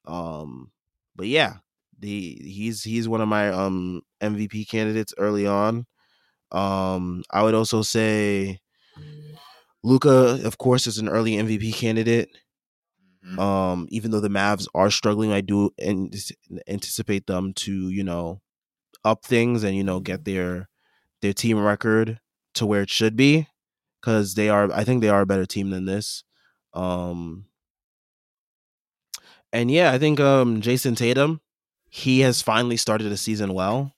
Um, 0.05 0.71
but 1.15 1.25
yeah, 1.25 1.55
the 1.97 2.37
he's 2.43 2.83
he's 2.83 3.09
one 3.09 3.21
of 3.21 3.27
my 3.27 3.49
um 3.49 4.03
MVP 4.21 4.69
candidates 4.69 5.15
early 5.17 5.47
on. 5.47 5.87
Um, 6.51 7.23
I 7.31 7.41
would 7.41 7.55
also 7.55 7.81
say 7.81 8.59
Luka, 9.83 10.39
of 10.45 10.59
course, 10.59 10.85
is 10.85 10.99
an 10.99 11.09
early 11.09 11.31
MVP 11.31 11.73
candidate. 11.73 12.29
Mm-hmm. 13.25 13.39
Um, 13.39 13.87
even 13.89 14.11
though 14.11 14.19
the 14.19 14.29
Mavs 14.29 14.67
are 14.75 14.91
struggling, 14.91 15.31
I 15.31 15.41
do 15.41 15.71
anticipate 16.67 17.25
them 17.25 17.53
to, 17.53 17.89
you 17.89 18.03
know, 18.03 18.41
up 19.03 19.25
things 19.25 19.63
and 19.63 19.75
you 19.75 19.83
know 19.83 19.99
get 19.99 20.25
their 20.25 20.69
their 21.23 21.33
team 21.33 21.57
record 21.57 22.19
to 22.53 22.67
where 22.67 22.83
it 22.83 22.89
should 22.91 23.15
be 23.15 23.47
because 24.01 24.35
they 24.35 24.49
are 24.49 24.71
I 24.71 24.83
think 24.83 25.01
they 25.01 25.09
are 25.09 25.21
a 25.21 25.25
better 25.27 25.45
team 25.45 25.69
than 25.69 25.85
this. 25.85 26.23
Um 26.73 27.45
and 29.53 29.69
yeah, 29.71 29.91
I 29.91 29.97
think 29.97 30.19
um 30.19 30.61
Jayson 30.61 30.95
Tatum, 30.95 31.41
he 31.89 32.21
has 32.21 32.41
finally 32.41 32.77
started 32.77 33.09
the 33.09 33.17
season 33.17 33.53
well, 33.53 33.93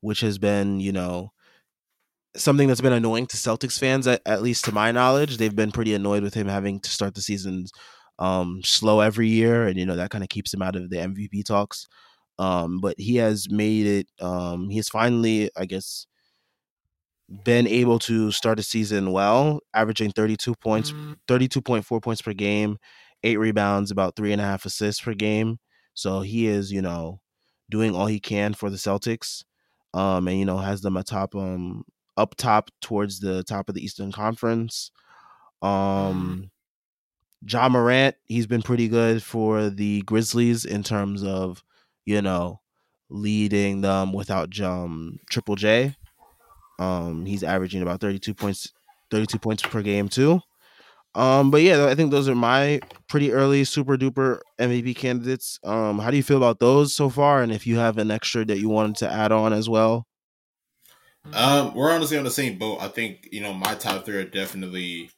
which 0.00 0.20
has 0.20 0.38
been, 0.38 0.80
you 0.80 0.92
know, 0.92 1.32
something 2.36 2.68
that's 2.68 2.80
been 2.80 2.92
annoying 2.92 3.26
to 3.26 3.36
Celtics 3.36 3.78
fans, 3.78 4.06
at, 4.06 4.20
at 4.26 4.42
least 4.42 4.64
to 4.66 4.72
my 4.72 4.92
knowledge. 4.92 5.36
They've 5.36 5.54
been 5.54 5.72
pretty 5.72 5.94
annoyed 5.94 6.22
with 6.22 6.34
him 6.34 6.48
having 6.48 6.80
to 6.80 6.90
start 6.90 7.14
the 7.14 7.22
season 7.22 7.66
um 8.18 8.62
slow 8.64 9.00
every 9.00 9.28
year 9.28 9.66
and 9.66 9.76
you 9.78 9.84
know 9.84 9.94
that 9.96 10.08
kind 10.10 10.24
of 10.24 10.30
keeps 10.30 10.54
him 10.54 10.62
out 10.62 10.76
of 10.76 10.90
the 10.90 10.98
MVP 10.98 11.42
talks. 11.42 11.86
Um, 12.38 12.80
but 12.80 12.98
he 12.98 13.16
has 13.16 13.50
made 13.50 13.86
it 13.86 14.24
um 14.24 14.68
he 14.70 14.76
has 14.76 14.88
finally, 14.88 15.50
I 15.56 15.66
guess, 15.66 16.06
been 17.28 17.66
able 17.66 17.98
to 17.98 18.30
start 18.30 18.58
a 18.58 18.62
season 18.62 19.12
well, 19.12 19.60
averaging 19.74 20.12
32 20.12 20.54
points, 20.56 20.92
mm. 20.92 21.16
32.4 21.28 22.02
points 22.02 22.22
per 22.22 22.32
game, 22.32 22.78
eight 23.24 23.38
rebounds, 23.38 23.90
about 23.90 24.16
three 24.16 24.32
and 24.32 24.40
a 24.40 24.44
half 24.44 24.64
assists 24.64 25.02
per 25.02 25.14
game. 25.14 25.58
So 25.94 26.20
he 26.20 26.46
is, 26.46 26.70
you 26.70 26.82
know, 26.82 27.20
doing 27.70 27.94
all 27.94 28.06
he 28.06 28.20
can 28.20 28.54
for 28.54 28.70
the 28.70 28.76
Celtics. 28.76 29.44
Um, 29.94 30.28
and 30.28 30.38
you 30.38 30.44
know, 30.44 30.58
has 30.58 30.82
them 30.82 30.96
atop 30.96 31.34
um 31.34 31.84
up 32.16 32.34
top 32.36 32.70
towards 32.80 33.20
the 33.20 33.42
top 33.44 33.68
of 33.68 33.74
the 33.74 33.84
Eastern 33.84 34.12
Conference. 34.12 34.90
Um 35.62 36.50
Ja 37.48 37.68
Morant, 37.68 38.16
he's 38.24 38.46
been 38.46 38.62
pretty 38.62 38.88
good 38.88 39.22
for 39.22 39.70
the 39.70 40.02
Grizzlies 40.02 40.64
in 40.64 40.82
terms 40.82 41.22
of, 41.22 41.62
you 42.04 42.20
know, 42.20 42.60
leading 43.08 43.80
them 43.80 44.12
without 44.12 44.58
um 44.60 45.18
Triple 45.30 45.56
J. 45.56 45.96
Um, 46.78 47.26
he's 47.26 47.42
averaging 47.42 47.82
about 47.82 48.00
32 48.00 48.34
points, 48.34 48.72
32 49.10 49.38
points 49.38 49.62
per 49.62 49.82
game 49.82 50.08
too. 50.08 50.40
Um, 51.14 51.50
but 51.50 51.62
yeah, 51.62 51.86
I 51.86 51.94
think 51.94 52.10
those 52.10 52.28
are 52.28 52.34
my 52.34 52.80
pretty 53.08 53.32
early 53.32 53.64
super 53.64 53.96
duper 53.96 54.40
MVP 54.60 54.96
candidates. 54.96 55.58
Um, 55.64 55.98
how 55.98 56.10
do 56.10 56.16
you 56.18 56.22
feel 56.22 56.36
about 56.36 56.60
those 56.60 56.94
so 56.94 57.08
far? 57.08 57.42
And 57.42 57.50
if 57.50 57.66
you 57.66 57.78
have 57.78 57.96
an 57.96 58.10
extra 58.10 58.44
that 58.44 58.58
you 58.58 58.68
wanted 58.68 58.96
to 58.96 59.10
add 59.10 59.32
on 59.32 59.54
as 59.54 59.68
well. 59.68 60.06
Um, 61.32 61.74
we're 61.74 61.90
honestly 61.90 62.18
on 62.18 62.24
the 62.24 62.30
same 62.30 62.58
boat. 62.58 62.78
I 62.80 62.88
think 62.88 63.28
you 63.32 63.40
know 63.40 63.52
my 63.52 63.74
top 63.74 64.04
three 64.04 64.16
are 64.16 64.24
definitely 64.24 65.10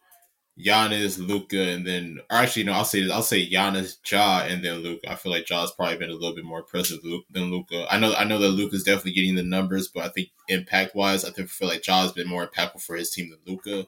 Giannis, 0.58 1.18
Luka, 1.24 1.60
and 1.60 1.86
then 1.86 2.18
actually 2.30 2.64
no, 2.64 2.72
I'll 2.72 2.84
say 2.84 3.02
this, 3.02 3.12
I'll 3.12 3.22
say 3.22 3.48
Giannis, 3.48 3.96
Ja, 4.10 4.40
and 4.40 4.64
then 4.64 4.78
Luka. 4.78 5.10
I 5.10 5.14
feel 5.14 5.30
like 5.30 5.46
Ja's 5.46 5.70
probably 5.70 5.98
been 5.98 6.10
a 6.10 6.14
little 6.14 6.34
bit 6.34 6.44
more 6.44 6.60
impressive 6.60 6.98
than 7.30 7.50
Luka. 7.50 7.86
I 7.90 7.98
know 7.98 8.12
I 8.14 8.24
know 8.24 8.38
that 8.38 8.48
Luka's 8.48 8.82
definitely 8.82 9.12
getting 9.12 9.36
the 9.36 9.44
numbers, 9.44 9.88
but 9.88 10.04
I 10.04 10.08
think 10.08 10.30
impact 10.48 10.96
wise, 10.96 11.24
I 11.24 11.30
think 11.30 11.48
I 11.48 11.50
feel 11.50 11.68
like 11.68 11.82
Ja's 11.82 12.12
been 12.12 12.28
more 12.28 12.46
impactful 12.46 12.82
for 12.82 12.96
his 12.96 13.10
team 13.10 13.30
than 13.30 13.38
Luka. 13.46 13.86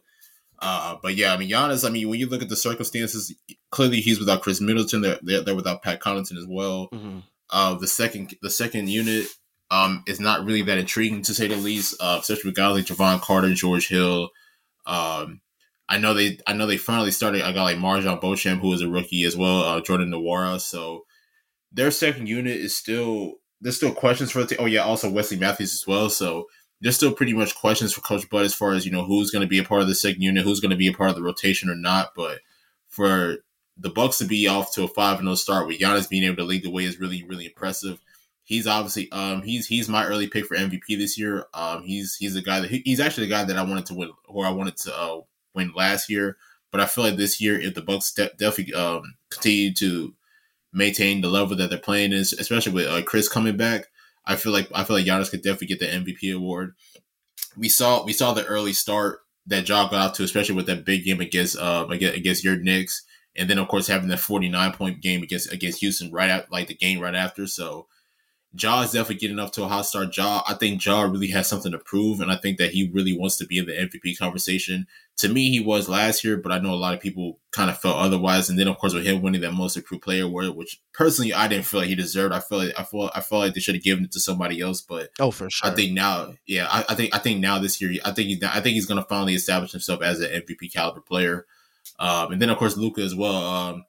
Uh, 0.61 0.97
but 1.03 1.17
yeah, 1.17 1.33
I 1.33 1.37
mean 1.39 1.51
Giannis. 1.51 1.87
I 1.87 1.91
mean, 1.91 2.09
when 2.09 2.21
you 2.21 2.29
look 2.29 2.43
at 2.43 2.49
the 2.49 2.57
circumstances, 2.57 3.35
clearly 3.71 4.01
he's 4.01 4.21
without 4.21 4.43
Khris 4.43 4.61
Middleton. 4.61 5.01
They're 5.01 5.19
they're, 5.23 5.41
they're 5.41 5.55
without 5.57 5.83
Pat 5.83 6.01
Connaughton 6.01 6.39
as 6.39 6.47
well. 6.49 6.89
Mm-hmm. 6.93 7.19
Uh, 7.51 7.75
the 7.75 7.89
second 7.89 8.37
the 8.43 8.51
second 8.51 8.89
unit 8.89 9.27
um 9.73 10.05
is 10.07 10.21
not 10.21 10.45
really 10.45 10.63
that 10.63 10.79
intriguing 10.79 11.23
to 11.23 11.35
say 11.35 11.49
the 11.49 11.57
least. 11.57 11.97
Uh, 11.99 12.19
especially 12.21 12.51
with 12.51 12.57
guys 12.57 12.77
like 12.77 12.85
Jevon 12.85 13.21
Carter, 13.21 13.53
George 13.55 13.89
Hill. 13.89 14.29
Um, 14.87 15.41
I 15.91 15.99
know 15.99 16.15
they 16.15 16.39
I 16.47 16.53
know 16.53 16.67
they 16.67 16.77
finally 16.77 17.11
started. 17.11 17.43
I 17.43 17.53
got 17.53 17.65
like 17.65 17.77
MarJon 17.77 18.21
Beauchamp, 18.21 18.63
who 18.63 18.73
is 18.73 18.81
a 18.81 18.89
rookie 18.89 19.25
as 19.25 19.37
well, 19.37 19.63
uh, 19.65 19.81
Jordan 19.81 20.13
Nwora. 20.13 20.61
So 20.61 21.05
their 21.73 21.91
second 21.91 22.29
unit 22.29 22.57
is 22.57 22.77
still 22.77 23.35
there's 23.61 23.77
still 23.77 23.93
questions 23.93 24.31
for 24.31 24.39
the 24.39 24.47
team. 24.47 24.59
Oh 24.61 24.67
yeah, 24.67 24.83
also 24.83 25.11
Wesley 25.11 25.37
Matthews 25.37 25.75
as 25.75 25.87
well. 25.87 26.09
So 26.09 26.47
there's 26.81 26.95
still 26.95 27.13
pretty 27.13 27.35
much 27.35 27.57
questions 27.57 27.93
for 27.93 28.03
Coach 28.03 28.31
Bud 28.31 28.45
as 28.45 28.55
far 28.55 28.73
as 28.73 28.87
you 28.87 28.93
know 28.93 29.05
who's 29.05 29.33
going 29.33 29.43
to 29.43 29.49
be 29.49 29.59
a 29.59 29.65
part 29.65 29.83
of 29.83 29.89
the 29.89 29.97
second 29.97 30.23
unit, 30.23 30.45
who's 30.45 30.61
going 30.61 30.71
to 30.71 30.77
be 30.77 30.87
a 30.87 30.93
part 30.93 31.11
of 31.11 31.17
the 31.17 31.23
rotation 31.23 31.69
or 31.69 31.75
not. 31.75 32.13
But 32.15 32.39
for 32.89 33.39
the 33.77 33.91
Bucks 33.91 34.19
to 34.19 34.27
be 34.27 34.47
off 34.47 34.73
to 34.75 34.85
a 34.85 34.89
five 34.89 35.19
and 35.19 35.27
0 35.27 35.35
start 35.35 35.67
with 35.67 35.81
Giannis 35.81 36.09
being 36.09 36.23
able 36.23 36.37
to 36.37 36.45
lead 36.45 36.63
the 36.63 36.71
way 36.71 36.85
is 36.85 37.01
really 37.01 37.25
really 37.25 37.47
impressive. 37.47 37.99
He's 38.45 38.69
obviously 38.69 39.11
um 39.11 39.43
he's 39.43 39.67
he's 39.67 39.89
my 39.89 40.07
early 40.07 40.29
pick 40.29 40.47
for 40.47 40.57
MVP 40.57 40.99
this 40.99 41.19
year. 41.19 41.47
Um 41.53 41.83
he's 41.83 42.15
he's 42.15 42.37
a 42.37 42.43
guy 42.43 42.61
that 42.61 42.71
he, 42.71 42.83
he's 42.85 43.01
actually 43.01 43.27
the 43.27 43.33
guy 43.33 43.43
that 43.43 43.57
I 43.57 43.63
wanted 43.63 43.87
to 43.87 43.95
win 43.95 44.13
or 44.29 44.47
I 44.47 44.51
wanted 44.51 44.77
to 44.79 44.97
uh, 44.97 45.21
win 45.55 45.73
last 45.75 46.09
year. 46.09 46.37
But 46.71 46.81
I 46.81 46.87
feel 46.87 47.05
like 47.05 47.17
this 47.17 47.41
year, 47.41 47.61
if 47.61 47.75
the 47.75 47.83
Bucks 47.83 48.13
de- 48.13 48.31
definitely 48.39 48.75
um, 48.75 49.03
continue 49.31 49.75
to 49.75 50.15
maintain 50.73 51.21
the 51.21 51.29
level 51.29 51.57
that 51.57 51.71
they're 51.71 51.79
playing 51.79 52.13
is, 52.13 52.33
especially 52.33 52.73
with 52.73 52.87
uh, 52.87 53.03
Khris 53.03 53.29
coming 53.29 53.57
back, 53.57 53.87
I 54.25 54.37
feel 54.37 54.53
like 54.53 54.69
I 54.75 54.85
feel 54.85 54.97
like 54.97 55.07
Giannis 55.07 55.31
could 55.31 55.43
definitely 55.43 55.69
get 55.69 55.81
the 55.81 55.87
MVP 55.87 56.35
award. 56.35 56.75
We 57.57 57.69
saw 57.69 58.05
we 58.05 58.13
saw 58.13 58.33
the 58.33 58.47
early 58.47 58.73
start 58.73 59.21
that 59.47 59.69
Ja 59.69 59.89
got 59.89 59.95
out 59.95 60.15
to, 60.17 60.23
especially 60.23 60.55
with 60.55 60.67
that 60.67 60.85
big 60.85 61.05
game 61.05 61.21
against 61.21 61.59
um 61.59 61.91
against, 61.91 62.17
against 62.17 62.45
your 62.45 62.57
Knicks, 62.57 63.03
and 63.35 63.51
then 63.51 63.59
of 63.59 63.69
course 63.69 63.89
having 63.89 64.09
that 64.09 64.21
forty 64.21 64.49
nine 64.49 64.73
point 64.73 65.01
game 65.01 65.23
against 65.23 65.53
against 65.53 65.81
Houston 65.81 66.13
right 66.13 66.31
at 66.31 66.53
like 66.53 66.69
the 66.69 66.75
game 66.75 67.01
right 67.01 67.15
after. 67.15 67.47
So 67.47 67.89
Ja 68.53 68.83
is 68.83 68.93
definitely 68.93 69.17
getting 69.17 69.39
up 69.39 69.53
to 69.53 69.63
a 69.63 69.69
hot 69.69 69.87
start. 69.87 70.17
Ja, 70.17 70.43
I 70.47 70.55
think 70.55 70.85
Ja 70.85 71.03
really 71.03 71.29
has 71.29 71.47
something 71.47 71.71
to 71.71 71.79
prove, 71.79 72.21
and 72.21 72.33
I 72.33 72.37
think 72.37 72.59
that 72.59 72.73
he 72.73 72.91
really 72.93 73.17
wants 73.17 73.37
to 73.37 73.47
be 73.47 73.59
in 73.59 73.67
the 73.67 73.73
MVP 73.73 74.19
conversation. 74.19 74.87
To 75.19 75.29
me, 75.29 75.51
he 75.51 75.61
was 75.61 75.89
last 75.89 76.25
year, 76.25 76.37
but 76.37 76.51
I 76.51 76.59
know 76.59 76.73
a 76.73 76.77
lot 76.77 76.95
of 76.95 77.01
people 77.01 77.39
kind 77.53 77.71
of 77.71 77.79
felt 77.79 77.97
otherwise. 77.97 78.49
And 78.49 78.59
then, 78.59 78.67
of 78.67 78.79
course, 78.79 78.95
with 78.95 79.07
him 79.07 79.23
winning 79.23 79.43
that 79.43 79.53
Most 79.53 79.77
Improved 79.77 80.03
Player 80.03 80.25
award, 80.25 80.49
which 80.57 80.81
personally 80.93 81.33
I 81.33 81.47
didn't 81.47 81.67
feel 81.67 81.81
like 81.81 81.91
he 81.91 81.95
deserved. 81.95 82.35
I 82.35 82.41
feel 82.41 82.59
like 82.59 82.73
I 82.79 82.83
feel 82.83 83.11
I 83.15 83.21
felt 83.21 83.43
like 83.43 83.55
they 83.55 83.61
should 83.61 83.77
have 83.77 83.85
given 83.85 84.05
it 84.05 84.13
to 84.13 84.21
somebody 84.21 84.61
else. 84.61 84.81
But 84.81 85.11
oh, 85.21 85.31
for 85.31 85.49
sure. 85.49 85.71
I 85.71 85.75
think 85.75 85.93
now, 85.93 86.33
yeah, 86.47 86.67
I, 86.71 86.85
I 86.89 86.95
think 86.95 87.15
I 87.15 87.19
think 87.19 87.41
now 87.41 87.59
this 87.59 87.81
year, 87.81 88.01
I 88.05 88.11
think 88.11 88.29
he's 88.29 88.43
I 88.43 88.61
think 88.61 88.75
he's 88.75 88.87
going 88.87 89.01
to 89.01 89.09
finally 89.09 89.35
establish 89.35 89.73
himself 89.73 90.03
as 90.03 90.21
an 90.21 90.31
MVP 90.31 90.73
caliber 90.73 91.01
player. 91.01 91.47
Um, 91.99 92.33
and 92.33 92.43
then, 92.43 92.51
of 92.51 92.57
course, 92.57 92.77
Luka 92.77 93.03
as 93.03 93.15
well. 93.15 93.35
Um, 93.35 93.85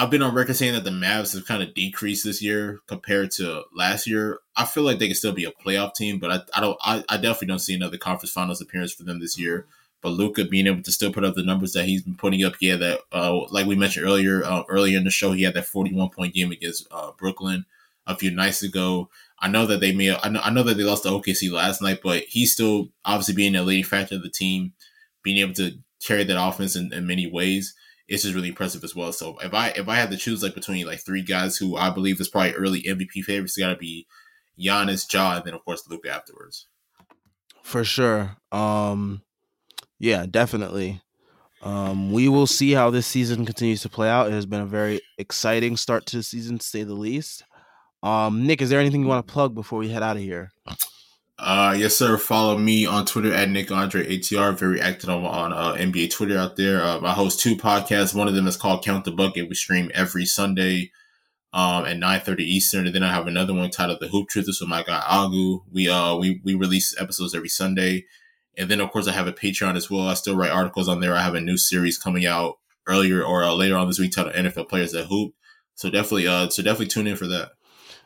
I've 0.00 0.08
been 0.08 0.22
on 0.22 0.34
record 0.34 0.56
saying 0.56 0.72
that 0.72 0.84
the 0.84 0.90
Mavs 0.90 1.34
have 1.34 1.44
kind 1.44 1.62
of 1.62 1.74
decreased 1.74 2.24
this 2.24 2.40
year 2.40 2.78
compared 2.86 3.32
to 3.32 3.64
last 3.76 4.06
year. 4.06 4.38
I 4.56 4.64
feel 4.64 4.82
like 4.82 4.98
they 4.98 5.08
can 5.08 5.14
still 5.14 5.32
be 5.32 5.44
a 5.44 5.50
playoff 5.50 5.94
team, 5.94 6.18
but 6.18 6.30
I, 6.30 6.40
I 6.56 6.60
don't. 6.62 6.78
I, 6.80 7.04
I, 7.10 7.18
definitely 7.18 7.48
don't 7.48 7.58
see 7.58 7.74
another 7.74 7.98
conference 7.98 8.32
finals 8.32 8.62
appearance 8.62 8.94
for 8.94 9.02
them 9.02 9.20
this 9.20 9.38
year. 9.38 9.66
But 10.00 10.12
Luka 10.12 10.46
being 10.46 10.66
able 10.66 10.82
to 10.82 10.90
still 10.90 11.12
put 11.12 11.22
up 11.22 11.34
the 11.34 11.42
numbers 11.42 11.74
that 11.74 11.84
he's 11.84 12.00
been 12.00 12.14
putting 12.14 12.42
up, 12.42 12.54
yeah, 12.62 12.76
that 12.76 13.00
uh, 13.12 13.40
like 13.50 13.66
we 13.66 13.76
mentioned 13.76 14.06
earlier, 14.06 14.42
uh, 14.42 14.62
earlier 14.70 14.96
in 14.96 15.04
the 15.04 15.10
show, 15.10 15.32
he 15.32 15.42
had 15.42 15.52
that 15.52 15.66
forty-one 15.66 16.08
point 16.08 16.32
game 16.32 16.50
against 16.50 16.88
uh, 16.90 17.10
Brooklyn 17.18 17.66
a 18.06 18.16
few 18.16 18.30
nights 18.30 18.62
ago. 18.62 19.10
I 19.38 19.48
know 19.48 19.66
that 19.66 19.80
they 19.80 19.92
may, 19.92 20.16
I 20.16 20.30
know, 20.30 20.40
I 20.42 20.48
know 20.48 20.62
that 20.62 20.78
they 20.78 20.82
lost 20.82 21.02
to 21.02 21.10
OKC 21.10 21.52
last 21.52 21.82
night, 21.82 22.00
but 22.02 22.22
he's 22.22 22.54
still 22.54 22.88
obviously 23.04 23.34
being 23.34 23.54
a 23.54 23.62
leading 23.62 23.84
factor 23.84 24.14
of 24.14 24.22
the 24.22 24.30
team, 24.30 24.72
being 25.22 25.36
able 25.36 25.54
to 25.54 25.72
carry 26.02 26.24
that 26.24 26.42
offense 26.42 26.74
in, 26.74 26.90
in 26.90 27.06
many 27.06 27.26
ways 27.26 27.74
it's 28.10 28.24
just 28.24 28.34
really 28.34 28.48
impressive 28.48 28.82
as 28.82 28.94
well. 28.94 29.12
So 29.12 29.38
if 29.38 29.54
I 29.54 29.68
if 29.68 29.88
I 29.88 29.94
had 29.94 30.10
to 30.10 30.16
choose 30.16 30.42
like 30.42 30.54
between 30.54 30.84
like 30.84 30.98
three 30.98 31.22
guys 31.22 31.56
who 31.56 31.76
I 31.76 31.90
believe 31.90 32.20
is 32.20 32.28
probably 32.28 32.54
early 32.54 32.82
MVP 32.82 33.22
favorites, 33.22 33.56
got 33.56 33.68
to 33.68 33.76
be 33.76 34.06
Giannis, 34.58 35.10
Ja, 35.12 35.36
and 35.36 35.44
then 35.44 35.54
of 35.54 35.64
course 35.64 35.88
Luka 35.88 36.10
afterwards. 36.10 36.66
For 37.62 37.84
sure. 37.84 38.36
Um, 38.50 39.22
yeah, 40.00 40.26
definitely. 40.28 41.00
Um, 41.62 42.10
we 42.10 42.28
will 42.28 42.48
see 42.48 42.72
how 42.72 42.90
this 42.90 43.06
season 43.06 43.46
continues 43.46 43.82
to 43.82 43.88
play 43.88 44.08
out. 44.08 44.26
It 44.26 44.32
has 44.32 44.46
been 44.46 44.62
a 44.62 44.66
very 44.66 45.00
exciting 45.18 45.76
start 45.76 46.06
to 46.06 46.16
the 46.16 46.22
season, 46.22 46.58
to 46.58 46.66
say 46.66 46.82
the 46.82 46.94
least. 46.94 47.44
Um, 48.02 48.46
Nick, 48.46 48.62
is 48.62 48.70
there 48.70 48.80
anything 48.80 49.02
you 49.02 49.08
want 49.08 49.24
to 49.26 49.32
plug 49.32 49.54
before 49.54 49.78
we 49.78 49.90
head 49.90 50.02
out 50.02 50.16
of 50.16 50.22
here? 50.22 50.50
Uh, 51.42 51.74
yes, 51.76 51.96
sir. 51.96 52.18
Follow 52.18 52.58
me 52.58 52.84
on 52.84 53.06
Twitter 53.06 53.32
at 53.32 53.48
Nick 53.48 53.70
Andre 53.70 54.04
ATR. 54.04 54.58
Very 54.58 54.78
active 54.78 55.08
on, 55.08 55.24
on 55.24 55.52
uh, 55.54 55.72
NBA 55.72 56.10
Twitter 56.10 56.36
out 56.36 56.56
there. 56.56 56.82
Uh, 56.82 57.00
I 57.00 57.12
host 57.12 57.40
two 57.40 57.56
podcasts. 57.56 58.14
One 58.14 58.28
of 58.28 58.34
them 58.34 58.46
is 58.46 58.58
called 58.58 58.84
Count 58.84 59.06
the 59.06 59.10
Bucket. 59.10 59.48
We 59.48 59.54
stream 59.54 59.90
every 59.94 60.26
Sunday 60.26 60.92
um, 61.54 61.86
at 61.86 61.96
9.30 61.96 62.40
Eastern. 62.40 62.86
And 62.86 62.94
then 62.94 63.02
I 63.02 63.10
have 63.10 63.26
another 63.26 63.54
one 63.54 63.70
titled 63.70 64.00
The 64.00 64.08
Hoop 64.08 64.28
Truth. 64.28 64.46
This 64.46 64.60
with 64.60 64.68
my 64.68 64.82
guy 64.82 65.00
Agu. 65.00 65.62
We, 65.72 65.88
uh, 65.88 66.14
we, 66.16 66.42
we 66.44 66.52
release 66.52 66.94
episodes 67.00 67.34
every 67.34 67.48
Sunday. 67.48 68.04
And 68.58 68.70
then, 68.70 68.80
of 68.82 68.90
course, 68.90 69.08
I 69.08 69.12
have 69.12 69.26
a 69.26 69.32
Patreon 69.32 69.76
as 69.76 69.90
well. 69.90 70.08
I 70.08 70.14
still 70.14 70.36
write 70.36 70.50
articles 70.50 70.88
on 70.88 71.00
there. 71.00 71.14
I 71.14 71.22
have 71.22 71.34
a 71.34 71.40
new 71.40 71.56
series 71.56 71.96
coming 71.96 72.26
out 72.26 72.58
earlier 72.86 73.22
or 73.24 73.44
uh, 73.44 73.54
later 73.54 73.78
on 73.78 73.86
this 73.86 73.98
week 73.98 74.12
titled 74.12 74.34
NFL 74.34 74.68
Players 74.68 74.92
That 74.92 75.06
Hoop. 75.06 75.32
So 75.74 75.88
definitely, 75.88 76.26
uh, 76.26 76.50
so 76.50 76.62
definitely 76.62 76.88
tune 76.88 77.06
in 77.06 77.16
for 77.16 77.28
that. 77.28 77.52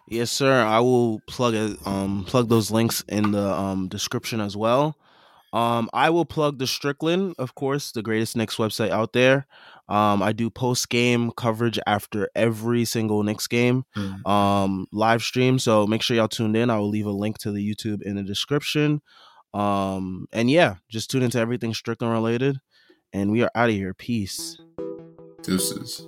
Yes, 0.09 0.30
sir. 0.30 0.62
I 0.62 0.80
will 0.80 1.20
plug 1.26 1.55
it, 1.55 1.78
um 1.86 2.24
plug 2.26 2.48
those 2.48 2.70
links 2.70 3.02
in 3.09 3.32
the 3.32 3.52
um 3.52 3.88
description 3.88 4.40
as 4.40 4.57
well. 4.57 4.96
Um, 5.55 5.88
I 5.92 6.11
will 6.11 6.24
plug 6.24 6.59
the 6.59 6.66
Strickland, 6.66 7.36
of 7.38 7.55
course, 7.55 7.92
the 7.92 8.02
greatest 8.02 8.36
Knicks 8.36 8.57
website 8.57 8.90
out 8.90 9.12
there. 9.12 9.46
Um, 9.88 10.20
I 10.20 10.32
do 10.32 10.50
post 10.50 10.88
game 10.88 11.30
coverage 11.30 11.78
after 11.86 12.28
every 12.34 12.84
single 12.84 13.22
Knicks 13.22 13.46
game, 13.46 13.84
mm. 13.96 14.26
um, 14.26 14.88
live 14.90 15.22
stream. 15.22 15.61
So 15.61 15.86
make 15.86 16.02
sure 16.02 16.16
y'all 16.16 16.26
tuned 16.26 16.57
in. 16.57 16.70
I 16.70 16.78
will 16.78 16.88
leave 16.88 17.07
a 17.07 17.12
link 17.12 17.38
to 17.38 17.52
the 17.52 17.61
YouTube 17.61 18.02
in 18.02 18.16
the 18.16 18.24
description. 18.24 19.00
Um, 19.52 20.26
and 20.32 20.50
yeah, 20.50 20.76
just 20.90 21.09
tune 21.09 21.22
into 21.22 21.38
everything 21.38 21.72
Strickland 21.72 22.12
related. 22.12 22.59
And 23.12 23.30
we 23.30 23.44
are 23.44 23.50
out 23.55 23.68
of 23.68 23.76
here. 23.76 23.94
Peace. 23.94 24.61
Deuces. 25.42 26.05